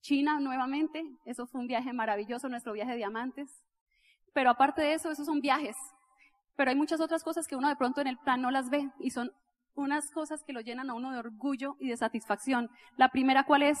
China 0.00 0.40
nuevamente, 0.40 1.04
eso 1.26 1.46
fue 1.46 1.60
un 1.60 1.66
viaje 1.66 1.92
maravilloso, 1.92 2.48
nuestro 2.48 2.72
viaje 2.72 2.92
de 2.92 2.96
diamantes. 2.98 3.50
Pero 4.32 4.50
aparte 4.50 4.80
de 4.80 4.94
eso, 4.94 5.10
esos 5.10 5.26
son 5.26 5.40
viajes. 5.40 5.76
Pero 6.58 6.70
hay 6.70 6.76
muchas 6.76 7.00
otras 7.00 7.22
cosas 7.22 7.46
que 7.46 7.54
uno 7.54 7.68
de 7.68 7.76
pronto 7.76 8.00
en 8.00 8.08
el 8.08 8.18
plan 8.18 8.42
no 8.42 8.50
las 8.50 8.68
ve 8.68 8.90
y 8.98 9.10
son 9.10 9.30
unas 9.76 10.10
cosas 10.10 10.42
que 10.42 10.52
lo 10.52 10.60
llenan 10.60 10.90
a 10.90 10.94
uno 10.94 11.12
de 11.12 11.20
orgullo 11.20 11.76
y 11.78 11.88
de 11.88 11.96
satisfacción. 11.96 12.68
La 12.96 13.10
primera, 13.10 13.44
¿cuál 13.44 13.62
es? 13.62 13.78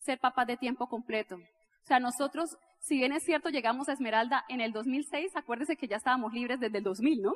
Ser 0.00 0.18
papá 0.18 0.44
de 0.46 0.56
tiempo 0.56 0.88
completo. 0.88 1.36
O 1.36 1.86
sea, 1.86 2.00
nosotros, 2.00 2.58
si 2.80 2.96
bien 2.96 3.12
es 3.12 3.22
cierto, 3.22 3.50
llegamos 3.50 3.88
a 3.88 3.92
Esmeralda 3.92 4.44
en 4.48 4.60
el 4.60 4.72
2006, 4.72 5.36
acuérdese 5.36 5.76
que 5.76 5.86
ya 5.86 5.94
estábamos 5.94 6.32
libres 6.32 6.58
desde 6.58 6.78
el 6.78 6.84
2000, 6.84 7.22
¿no? 7.22 7.34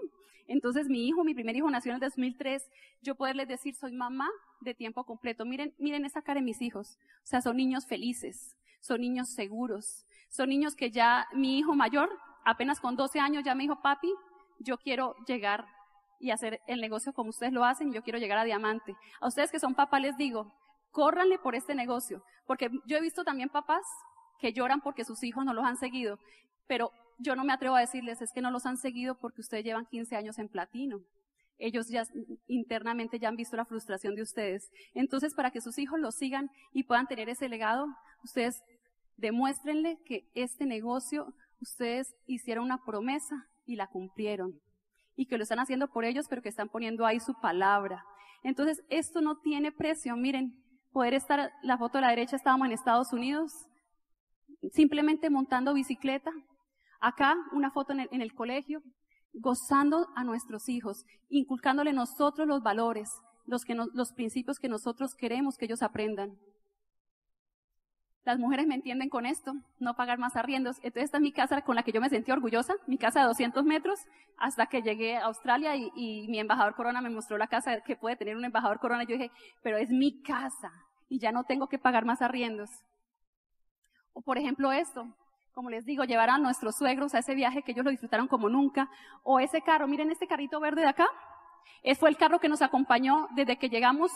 Entonces 0.49 0.89
mi 0.89 1.07
hijo, 1.07 1.23
mi 1.23 1.35
primer 1.35 1.55
hijo 1.55 1.71
nació 1.71 1.93
en 1.93 1.97
el 1.97 2.01
2003, 2.01 2.61
yo 3.03 3.15
poderles 3.15 3.47
decir, 3.47 3.77
soy 3.77 3.93
mamá 3.93 4.29
de 4.63 4.75
tiempo 4.75 5.05
completo. 5.05 5.45
Miren, 5.45 5.73
miren 5.79 6.05
esa 6.05 6.23
cara 6.23 6.41
de 6.41 6.45
mis 6.45 6.61
hijos. 6.61 6.99
O 7.23 7.27
sea, 7.27 7.41
son 7.41 7.57
niños 7.57 7.87
felices, 7.87 8.57
son 8.81 9.01
niños 9.01 9.29
seguros, 9.29 10.07
son 10.29 10.49
niños 10.49 10.75
que 10.75 10.91
ya, 10.91 11.29
mi 11.35 11.61
hijo 11.61 11.77
mayor, 11.77 12.11
apenas 12.45 12.81
con 12.81 12.97
12 12.97 13.21
años, 13.21 13.45
ya 13.45 13.55
me 13.55 13.65
dijo, 13.65 13.81
papi, 13.81 14.13
yo 14.59 14.79
quiero 14.79 15.15
llegar 15.27 15.67
y 16.21 16.31
hacer 16.31 16.61
el 16.67 16.81
negocio 16.81 17.13
como 17.13 17.31
ustedes 17.31 17.53
lo 17.53 17.65
hacen, 17.65 17.93
yo 17.93 18.03
quiero 18.03 18.19
llegar 18.19 18.39
a 18.39 18.45
diamante. 18.45 18.97
A 19.21 19.29
ustedes 19.29 19.51
que 19.51 19.61
son 19.61 19.75
papás 19.75 20.01
les 20.01 20.17
digo, 20.17 20.53
córranle 20.91 21.39
por 21.39 21.55
este 21.55 21.75
negocio, 21.75 22.23
porque 22.47 22.71
yo 22.87 22.97
he 22.97 23.01
visto 23.01 23.25
también 23.25 23.49
papás 23.49 23.85
que 24.41 24.53
lloran 24.53 24.81
porque 24.81 25.05
sus 25.05 25.23
hijos 25.23 25.45
no 25.45 25.53
los 25.53 25.65
han 25.65 25.77
seguido, 25.77 26.19
pero 26.67 26.93
yo 27.19 27.35
no 27.35 27.45
me 27.45 27.53
atrevo 27.53 27.77
a 27.77 27.81
decirles, 27.81 28.23
es 28.23 28.33
que 28.33 28.41
no 28.41 28.51
los 28.51 28.67
han 28.67 28.77
seguido 28.77 29.17
porque 29.17 29.41
ustedes 29.41 29.65
llevan 29.65 29.87
15 29.87 30.17
años 30.17 30.39
en 30.39 30.49
platino. 30.49 31.01
Ellos 31.59 31.89
ya 31.89 32.05
internamente 32.47 33.19
ya 33.19 33.29
han 33.29 33.37
visto 33.37 33.57
la 33.57 33.65
frustración 33.65 34.15
de 34.15 34.23
ustedes. 34.23 34.71
Entonces, 34.95 35.35
para 35.35 35.51
que 35.51 35.61
sus 35.61 35.77
hijos 35.79 35.99
los 35.99 36.15
sigan 36.15 36.51
y 36.73 36.85
puedan 36.85 37.09
tener 37.09 37.29
ese 37.29 37.49
legado, 37.49 37.89
ustedes 38.23 38.63
demuéstrenle 39.17 39.99
que 40.07 40.25
este 40.35 40.67
negocio, 40.67 41.35
ustedes 41.61 42.15
hicieron 42.27 42.65
una 42.65 42.85
promesa 42.85 43.47
y 43.65 43.77
la 43.77 43.87
cumplieron. 43.87 44.61
Y 45.17 45.27
que 45.27 45.37
lo 45.37 45.43
están 45.43 45.59
haciendo 45.59 45.89
por 45.89 46.05
ellos, 46.05 46.27
pero 46.29 46.43
que 46.43 46.49
están 46.49 46.69
poniendo 46.69 47.05
ahí 47.05 47.21
su 47.21 47.35
palabra. 47.41 48.05
Entonces, 48.43 48.83
esto 48.89 49.21
no 49.21 49.39
tiene 49.39 49.73
precio. 49.73 50.17
Miren, 50.17 50.55
poder 50.93 51.15
estar, 51.15 51.51
la 51.63 51.79
foto 51.79 51.99
de 51.99 52.03
la 52.03 52.11
derecha 52.11 52.37
estábamos 52.37 52.67
en 52.67 52.73
Estados 52.73 53.13
Unidos, 53.13 53.53
simplemente 54.73 55.31
montando 55.31 55.75
bicicleta. 55.75 56.31
Acá 57.01 57.37
una 57.53 57.71
foto 57.71 57.93
en 57.93 58.23
el, 58.23 58.35
colegio, 58.35 58.83
gozando 59.33 60.09
a 60.17 60.25
nuestros 60.25 60.69
hijos, 60.69 61.05
inculcándole 61.29 61.93
nosotros 61.93 62.49
los 62.49 62.63
valores, 62.63 63.11
los, 63.47 63.65
que 63.65 63.75
los 63.75 64.13
principios 64.13 64.59
que 64.59 64.69
nosotros 64.69 65.15
queremos 65.15 65.57
que 65.57 65.67
ellos 65.67 65.83
aprendan. 65.83 66.37
Las 68.29 68.39
mujeres 68.39 68.67
me 68.67 68.75
entienden 68.75 69.09
con 69.09 69.25
esto, 69.25 69.55
no 69.79 69.95
pagar 69.95 70.19
más 70.19 70.37
arriendos. 70.37 70.77
Entonces 70.83 71.05
esta 71.05 71.17
es 71.17 71.23
mi 71.23 71.33
casa 71.33 71.63
con 71.63 71.77
la 71.77 71.83
que 71.83 71.93
yo 71.93 72.01
me 72.03 72.11
sentí 72.11 72.31
orgullosa, 72.31 72.75
mi 72.87 72.99
casa 72.99 73.21
de 73.21 73.27
200 73.27 73.65
metros, 73.65 74.01
hasta 74.37 74.67
que 74.67 74.83
llegué 74.83 75.17
a 75.17 75.25
Australia 75.25 75.75
y, 75.77 76.27
mi 76.29 76.39
embajador 76.39 76.75
Corona 76.75 77.01
me 77.01 77.09
mostró 77.09 77.39
la 77.39 77.47
casa 77.47 77.81
que 77.81 77.97
puede 77.97 78.17
tener 78.17 78.37
un 78.37 78.45
embajador 78.45 78.81
Corona. 78.81 79.05
Yo 79.05 79.15
dije, 79.17 79.31
pero 79.63 79.79
es 79.79 79.89
mi 79.89 80.21
casa 80.21 80.71
y 81.09 81.19
ya 81.19 81.33
no 81.33 81.45
tengo 81.45 81.69
que 81.71 81.79
pagar 81.79 82.05
más 82.05 82.21
arriendos. 82.21 82.69
O 84.13 84.21
por 84.21 84.37
ejemplo 84.37 84.73
esto, 84.73 85.09
como 85.55 85.71
les 85.71 85.87
digo, 85.87 86.05
llevar 86.05 86.29
a 86.29 86.37
nuestros 86.37 86.77
suegros 86.77 87.15
a 87.15 87.21
ese 87.21 87.35
viaje 87.35 87.63
que 87.63 87.73
ellos 87.73 87.87
lo 87.87 87.91
disfrutaron 87.91 88.29
como 88.29 88.51
nunca. 88.51 88.91
O 89.23 89.41
ese 89.41 89.63
carro, 89.63 89.89
miren 89.89 90.11
este 90.11 90.27
carrito 90.27 90.61
verde 90.61 90.83
de 90.83 90.89
acá. 90.89 91.09
Fue 91.99 92.11
el 92.11 92.19
carro 92.19 92.41
que 92.41 92.51
nos 92.51 92.61
acompañó 92.61 93.27
desde 93.35 93.57
que 93.57 93.71
llegamos 93.71 94.13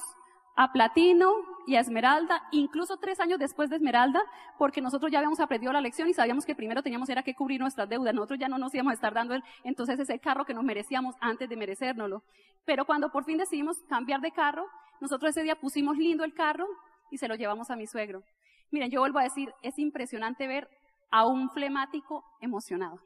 a 0.55 0.72
Platino 0.72 1.32
y 1.66 1.76
a 1.76 1.80
Esmeralda, 1.80 2.42
incluso 2.50 2.96
tres 2.98 3.20
años 3.20 3.38
después 3.38 3.70
de 3.70 3.76
Esmeralda, 3.76 4.20
porque 4.59 4.80
nosotros 4.80 5.11
ya 5.11 5.18
habíamos 5.18 5.40
aprendido 5.40 5.72
la 5.72 5.80
lección 5.80 6.09
y 6.09 6.14
sabíamos 6.14 6.44
que 6.44 6.55
primero 6.55 6.82
teníamos 6.82 7.09
era 7.09 7.22
que 7.22 7.34
cubrir 7.34 7.61
nuestras 7.61 7.88
deudas. 7.88 8.14
Nosotros 8.14 8.38
ya 8.38 8.48
no 8.48 8.59
nos 8.59 8.74
íbamos 8.74 8.92
a 8.92 8.94
estar 8.94 9.14
dando 9.14 9.34
entonces 9.64 9.98
ese 9.98 10.18
carro 10.18 10.44
que 10.44 10.55
nos 10.55 10.64
merecíamos 10.64 11.14
antes 11.20 11.48
de 11.48 11.57
merecérnoslo. 11.57 12.22
Pero 12.64 12.84
cuando 12.84 13.11
por 13.11 13.24
fin 13.24 13.38
decidimos 13.38 13.78
cambiar 13.88 14.20
de 14.20 14.32
carro, 14.32 14.66
nosotros 15.00 15.30
ese 15.30 15.42
día 15.42 15.57
pusimos 15.57 15.96
lindo 15.96 16.24
el 16.24 16.34
carro 16.34 16.66
y 17.11 17.18
se 17.18 17.28
lo 17.28 17.34
llevamos 17.34 17.70
a 17.70 17.76
mi 17.76 17.86
suegro. 17.86 18.22
Miren, 18.70 18.90
yo 18.90 19.00
vuelvo 19.00 19.18
a 19.18 19.24
decir, 19.24 19.53
es 19.62 19.78
impresionante 19.78 20.46
ver 20.46 20.68
a 21.11 21.26
un 21.26 21.50
flemático 21.50 22.24
emocionado. 22.40 23.00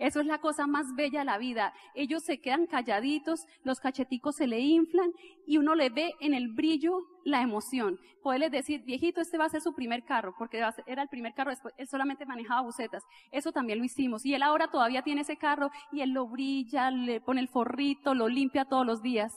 Eso 0.00 0.20
es 0.20 0.26
la 0.26 0.38
cosa 0.38 0.66
más 0.66 0.94
bella 0.94 1.18
de 1.18 1.24
la 1.26 1.36
vida. 1.36 1.74
Ellos 1.94 2.22
se 2.22 2.40
quedan 2.40 2.66
calladitos, 2.66 3.46
los 3.64 3.80
cacheticos 3.80 4.34
se 4.36 4.46
le 4.46 4.58
inflan 4.58 5.12
y 5.46 5.58
uno 5.58 5.74
le 5.74 5.90
ve 5.90 6.14
en 6.20 6.32
el 6.32 6.48
brillo 6.48 7.02
la 7.26 7.42
emoción. 7.42 8.00
Poderles 8.22 8.50
decir, 8.50 8.82
viejito, 8.82 9.20
este 9.20 9.36
va 9.36 9.44
a 9.44 9.50
ser 9.50 9.60
su 9.60 9.74
primer 9.74 10.02
carro, 10.04 10.34
porque 10.38 10.56
era 10.86 11.02
el 11.02 11.08
primer 11.08 11.34
carro, 11.34 11.50
después 11.50 11.74
él 11.76 11.86
solamente 11.86 12.24
manejaba 12.24 12.62
bucetas. 12.62 13.04
Eso 13.30 13.52
también 13.52 13.78
lo 13.78 13.84
hicimos. 13.84 14.24
Y 14.24 14.32
él 14.32 14.42
ahora 14.42 14.70
todavía 14.70 15.02
tiene 15.02 15.20
ese 15.20 15.36
carro 15.36 15.70
y 15.92 16.00
él 16.00 16.12
lo 16.12 16.26
brilla, 16.26 16.90
le 16.90 17.20
pone 17.20 17.42
el 17.42 17.48
forrito, 17.48 18.14
lo 18.14 18.26
limpia 18.26 18.64
todos 18.64 18.86
los 18.86 19.02
días. 19.02 19.36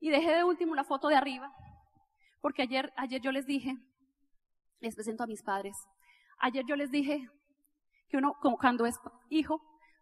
Y 0.00 0.08
dejé 0.08 0.30
de 0.34 0.44
último 0.44 0.74
la 0.74 0.84
foto 0.84 1.08
de 1.08 1.16
arriba, 1.16 1.52
porque 2.40 2.62
ayer, 2.62 2.90
ayer 2.96 3.20
yo 3.20 3.32
les 3.32 3.44
dije, 3.44 3.76
les 4.80 4.94
presento 4.94 5.24
a 5.24 5.26
mis 5.26 5.42
padres. 5.42 5.76
Ayer 6.38 6.64
yo 6.64 6.74
les 6.74 6.90
dije 6.90 7.28
que 8.08 8.16
uno, 8.16 8.34
cuando 8.40 8.86
es 8.86 8.98
hijo, 9.28 9.60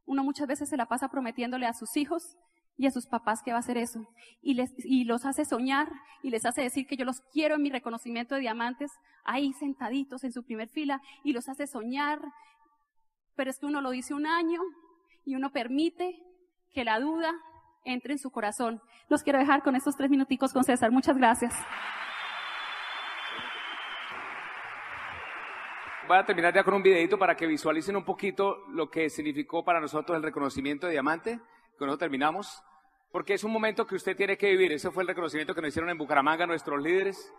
uno 0.09 0.25
muchas 0.25 0.49
veces 0.49 0.71
se 0.71 0.77
la 0.77 0.87
pasa 0.87 1.09
prometiéndole 1.09 1.67
a 1.67 1.75
sus 1.75 1.97
hijos 1.97 2.37
y 2.79 2.87
a 2.87 2.91
sus 2.91 3.07
papás 3.07 3.43
que 3.43 3.51
va 3.53 3.59
a 3.59 3.61
hacer 3.61 3.77
eso. 3.77 4.09
Y, 4.41 4.55
les, 4.55 4.73
y 4.79 5.05
los 5.05 5.27
hace 5.27 5.45
soñar 5.45 5.93
y 6.23 6.31
les 6.31 6.47
hace 6.47 6.63
decir 6.63 6.87
que 6.87 6.97
yo 6.97 7.05
los 7.05 7.21
quiero 7.33 7.57
en 7.57 7.63
mi 7.63 7.71
reconocimiento 7.71 8.35
de 8.35 8.41
diamantes, 8.41 8.91
ahí 9.25 9.53
sentaditos 9.53 10.25
en 10.25 10.33
su 10.33 10.45
primer 10.45 10.71
fila, 10.71 11.03
y 11.25 11.35
los 11.35 11.49
hace 11.49 11.67
soñar. 11.67 12.21
Pero 13.37 13.51
es 13.51 13.59
que 13.59 13.67
uno 13.67 13.83
lo 13.83 13.91
dice 13.91 14.15
un 14.15 14.27
año 14.27 14.61
y 15.27 15.35
uno 15.35 15.53
permite 15.53 16.19
que 16.73 16.85
la 16.85 16.99
duda 17.01 17.35
entre 17.85 18.15
en 18.15 18.19
su 18.19 18.31
corazón. 18.31 18.81
Los 19.11 19.23
quiero 19.23 19.39
dejar 19.39 19.63
con 19.63 19.77
estos 19.77 19.95
tres 19.95 20.09
minuticos 20.09 20.55
con 20.55 20.65
César. 20.65 20.91
Muchas 20.91 21.19
gracias. 21.19 21.55
Voy 26.09 26.19
a 26.19 26.25
terminar 26.25 26.55
ya 26.55 26.65
con 26.65 26.75
un 26.75 26.83
videito 26.83 27.19
para 27.19 27.37
que 27.37 27.47
visualicen 27.47 27.95
un 27.95 28.05
poquito 28.05 28.65
lo 28.71 28.91
que 28.91 29.11
significó 29.11 29.63
para 29.63 29.79
nosotros 29.79 30.17
el 30.17 30.23
reconocimiento 30.23 30.87
de 30.87 30.93
diamante. 30.93 31.39
Con 31.79 31.89
eso 31.89 31.99
terminamos. 31.99 32.63
Porque 33.13 33.35
es 33.35 33.45
un 33.45 33.53
momento 33.53 33.87
que 33.87 33.95
usted 33.95 34.17
tiene 34.17 34.37
que 34.37 34.51
vivir. 34.51 34.73
Ese 34.73 34.91
fue 34.91 35.03
el 35.03 35.09
reconocimiento 35.09 35.55
que 35.55 35.61
nos 35.61 35.69
hicieron 35.69 35.91
en 35.91 35.99
Bucaramanga 35.99 36.47
nuestros 36.47 36.83
líderes. 36.83 37.33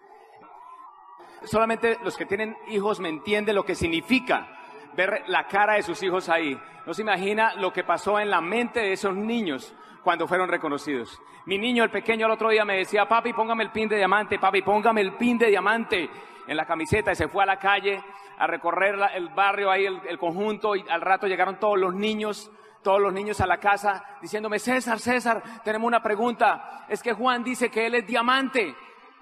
Solamente 1.44 1.98
los 2.04 2.16
que 2.16 2.26
tienen 2.26 2.56
hijos 2.70 3.00
me 3.00 3.10
entienden 3.10 3.56
lo 3.56 3.66
que 3.66 3.76
significa 3.76 4.48
ver 4.96 5.24
la 5.28 5.48
cara 5.48 5.76
de 5.76 5.84
sus 5.84 6.02
hijos 6.04 6.30
ahí. 6.30 6.60
No 6.86 6.94
se 6.94 7.02
imagina 7.02 7.56
lo 7.56 7.74
que 7.74 7.84
pasó 7.84 8.20
en 8.20 8.30
la 8.30 8.42
mente 8.42 8.82
de 8.82 8.94
esos 8.94 9.16
niños 9.16 9.74
cuando 10.04 10.28
fueron 10.28 10.50
reconocidos. 10.50 11.20
Mi 11.46 11.58
niño, 11.58 11.84
el 11.84 11.90
pequeño, 11.90 12.26
el 12.26 12.32
otro 12.32 12.50
día 12.50 12.66
me 12.66 12.78
decía, 12.78 13.08
papi, 13.08 13.34
póngame 13.34 13.64
el 13.64 13.72
pin 13.72 13.90
de 13.90 13.98
diamante, 13.98 14.38
papi, 14.38 14.62
póngame 14.62 15.02
el 15.02 15.14
pin 15.14 15.38
de 15.38 15.48
diamante 15.48 16.10
en 16.50 16.58
la 16.58 16.66
camiseta 16.66 17.12
y 17.12 17.16
se 17.16 17.28
fue 17.28 17.44
a 17.44 17.46
la 17.46 17.60
calle 17.60 18.04
a 18.38 18.48
recorrer 18.48 18.96
el 19.14 19.30
barrio 19.30 19.70
ahí, 19.70 19.86
el, 19.86 20.02
el 20.08 20.18
conjunto 20.18 20.76
y 20.76 20.84
al 20.90 21.02
rato 21.02 21.28
llegaron 21.28 21.60
todos 21.60 21.78
los 21.78 21.94
niños 21.94 22.52
todos 22.82 23.02
los 23.02 23.14
niños 23.14 23.42
a 23.42 23.46
la 23.46 23.60
casa 23.60 24.04
diciéndome, 24.22 24.58
César, 24.58 25.00
César, 25.00 25.44
tenemos 25.64 25.86
una 25.86 26.02
pregunta. 26.02 26.86
Es 26.88 27.04
que 27.04 27.12
Juan 27.12 27.44
dice 27.44 27.70
que 27.70 27.86
él 27.86 27.96
es 27.96 28.08
diamante. 28.08 28.74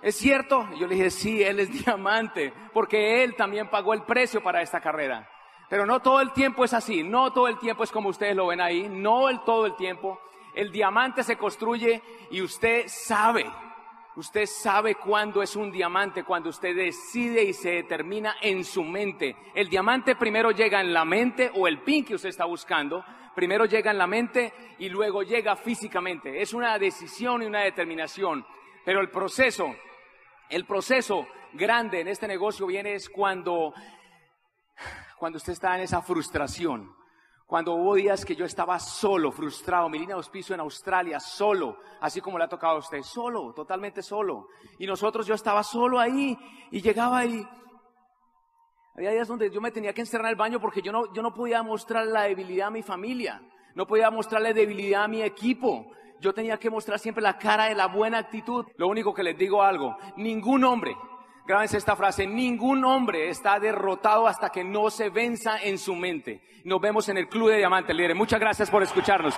¿Es 0.02 0.16
cierto? 0.16 0.68
Y 0.76 0.80
yo 0.80 0.88
le 0.88 0.96
dije, 0.96 1.10
sí, 1.10 1.42
él 1.42 1.60
es 1.60 1.72
diamante, 1.86 2.54
porque 2.72 3.24
él 3.24 3.36
también 3.36 3.70
pagó 3.70 3.94
el 3.94 4.04
precio 4.04 4.42
para 4.44 4.62
esta 4.62 4.80
carrera. 4.80 5.28
Pero 5.70 5.86
no 5.86 6.00
todo 6.02 6.22
el 6.22 6.32
tiempo 6.32 6.64
es 6.64 6.74
así, 6.74 7.04
no 7.04 7.34
todo 7.34 7.48
el 7.48 7.58
tiempo 7.58 7.84
es 7.84 7.92
como 7.92 8.10
ustedes 8.10 8.36
lo 8.36 8.48
ven 8.48 8.62
ahí, 8.62 8.88
no 8.88 9.28
el 9.28 9.42
todo 9.42 9.66
el 9.66 9.76
tiempo. 9.76 10.20
El 10.54 10.72
diamante 10.72 11.24
se 11.24 11.36
construye 11.36 12.02
y 12.32 12.42
usted 12.42 12.86
sabe, 12.88 13.46
usted 14.18 14.48
sabe 14.48 14.96
cuándo 14.96 15.44
es 15.44 15.56
un 15.56 15.72
diamante, 15.72 16.24
cuando 16.24 16.50
usted 16.50 16.76
decide 16.76 17.44
y 17.44 17.54
se 17.54 17.70
determina 17.70 18.38
en 18.42 18.64
su 18.64 18.84
mente. 18.84 19.36
El 19.54 19.70
diamante 19.70 20.16
primero 20.16 20.50
llega 20.50 20.82
en 20.82 20.92
la 20.92 21.06
mente 21.06 21.52
o 21.54 21.68
el 21.68 21.84
pin 21.84 22.04
que 22.04 22.16
usted 22.16 22.30
está 22.30 22.46
buscando, 22.46 23.06
primero 23.36 23.66
llega 23.66 23.92
en 23.92 23.98
la 24.00 24.08
mente 24.08 24.52
y 24.80 24.90
luego 24.90 25.22
llega 25.22 25.56
físicamente. 25.56 26.42
Es 26.42 26.54
una 26.54 26.80
decisión 26.80 27.44
y 27.44 27.46
una 27.46 27.62
determinación. 27.62 28.44
Pero 28.84 29.02
el 29.02 29.12
proceso, 29.12 29.76
el 30.50 30.66
proceso 30.66 31.28
grande 31.54 32.02
en 32.02 32.08
este 32.08 32.28
negocio 32.28 32.66
viene 32.66 32.96
es 32.96 33.10
cuando, 33.10 33.72
cuando 35.20 35.38
usted 35.38 35.54
está 35.54 35.76
en 35.76 35.84
esa 35.84 36.02
frustración. 36.02 36.97
Cuando 37.48 37.74
hubo 37.74 37.96
días 37.96 38.24
que 38.24 38.36
yo 38.36 38.46
estaba 38.46 38.78
solo, 38.78 39.32
frustrado, 39.32 39.90
mi 39.90 39.98
línea 39.98 40.16
de 40.16 40.20
auspicio 40.20 40.54
en 40.54 40.62
Australia, 40.62 41.20
solo, 41.20 41.80
así 42.02 42.22
como 42.22 42.38
le 42.38 42.44
ha 42.44 42.50
tocado 42.50 42.76
a 42.76 42.80
usted, 42.80 43.02
solo, 43.02 43.54
totalmente 43.54 44.04
solo. 44.04 44.50
Y 44.78 44.86
nosotros 44.86 45.26
yo 45.26 45.34
estaba 45.34 45.64
solo 45.64 46.00
ahí 46.00 46.38
y 46.72 46.82
llegaba 46.82 47.20
ahí 47.20 47.48
había 48.98 49.12
días 49.12 49.28
donde 49.28 49.52
yo 49.52 49.62
me 49.62 49.70
tenía 49.70 49.94
que 49.94 50.02
encerrar 50.02 50.26
en 50.26 50.32
el 50.32 50.36
baño 50.36 50.60
porque 50.60 50.82
yo 50.82 50.92
no, 50.92 51.14
yo 51.14 51.22
no 51.22 51.32
podía 51.32 51.62
mostrar 51.62 52.08
la 52.08 52.24
debilidad 52.24 52.70
a 52.70 52.72
mi 52.72 52.82
familia, 52.82 53.44
no 53.76 53.86
podía 53.86 54.10
mostrarle 54.10 54.56
debilidad 54.56 55.04
a 55.04 55.08
mi 55.08 55.22
equipo. 55.22 55.92
Yo 56.20 56.34
tenía 56.34 56.58
que 56.58 56.72
mostrar 56.72 56.98
siempre 56.98 57.22
la 57.22 57.38
cara 57.38 57.66
de 57.66 57.76
la 57.76 57.86
buena 57.86 58.18
actitud. 58.18 58.66
Lo 58.76 58.88
único 58.88 59.14
que 59.14 59.22
les 59.22 59.38
digo 59.38 59.62
algo, 59.62 59.96
ningún 60.16 60.64
hombre, 60.64 60.98
grábense 61.48 61.78
esta 61.78 61.96
frase, 61.96 62.28
ningún 62.28 62.84
hombre 62.84 63.30
está 63.30 63.60
derrotado 63.60 64.28
hasta 64.28 64.50
que 64.50 64.64
no 64.64 64.90
se 64.90 65.10
venza 65.10 65.58
en 65.62 65.78
su 65.78 65.96
mente. 65.96 66.42
Nos 66.66 66.82
vemos 66.82 67.08
en 67.08 67.18
el 67.18 67.30
Club 67.30 67.50
de 67.50 67.58
Diamantes, 67.58 67.96
líderes. 67.96 68.18
Muchas 68.18 68.40
gracias 68.40 68.70
por 68.70 68.84
escucharnos. 68.84 69.34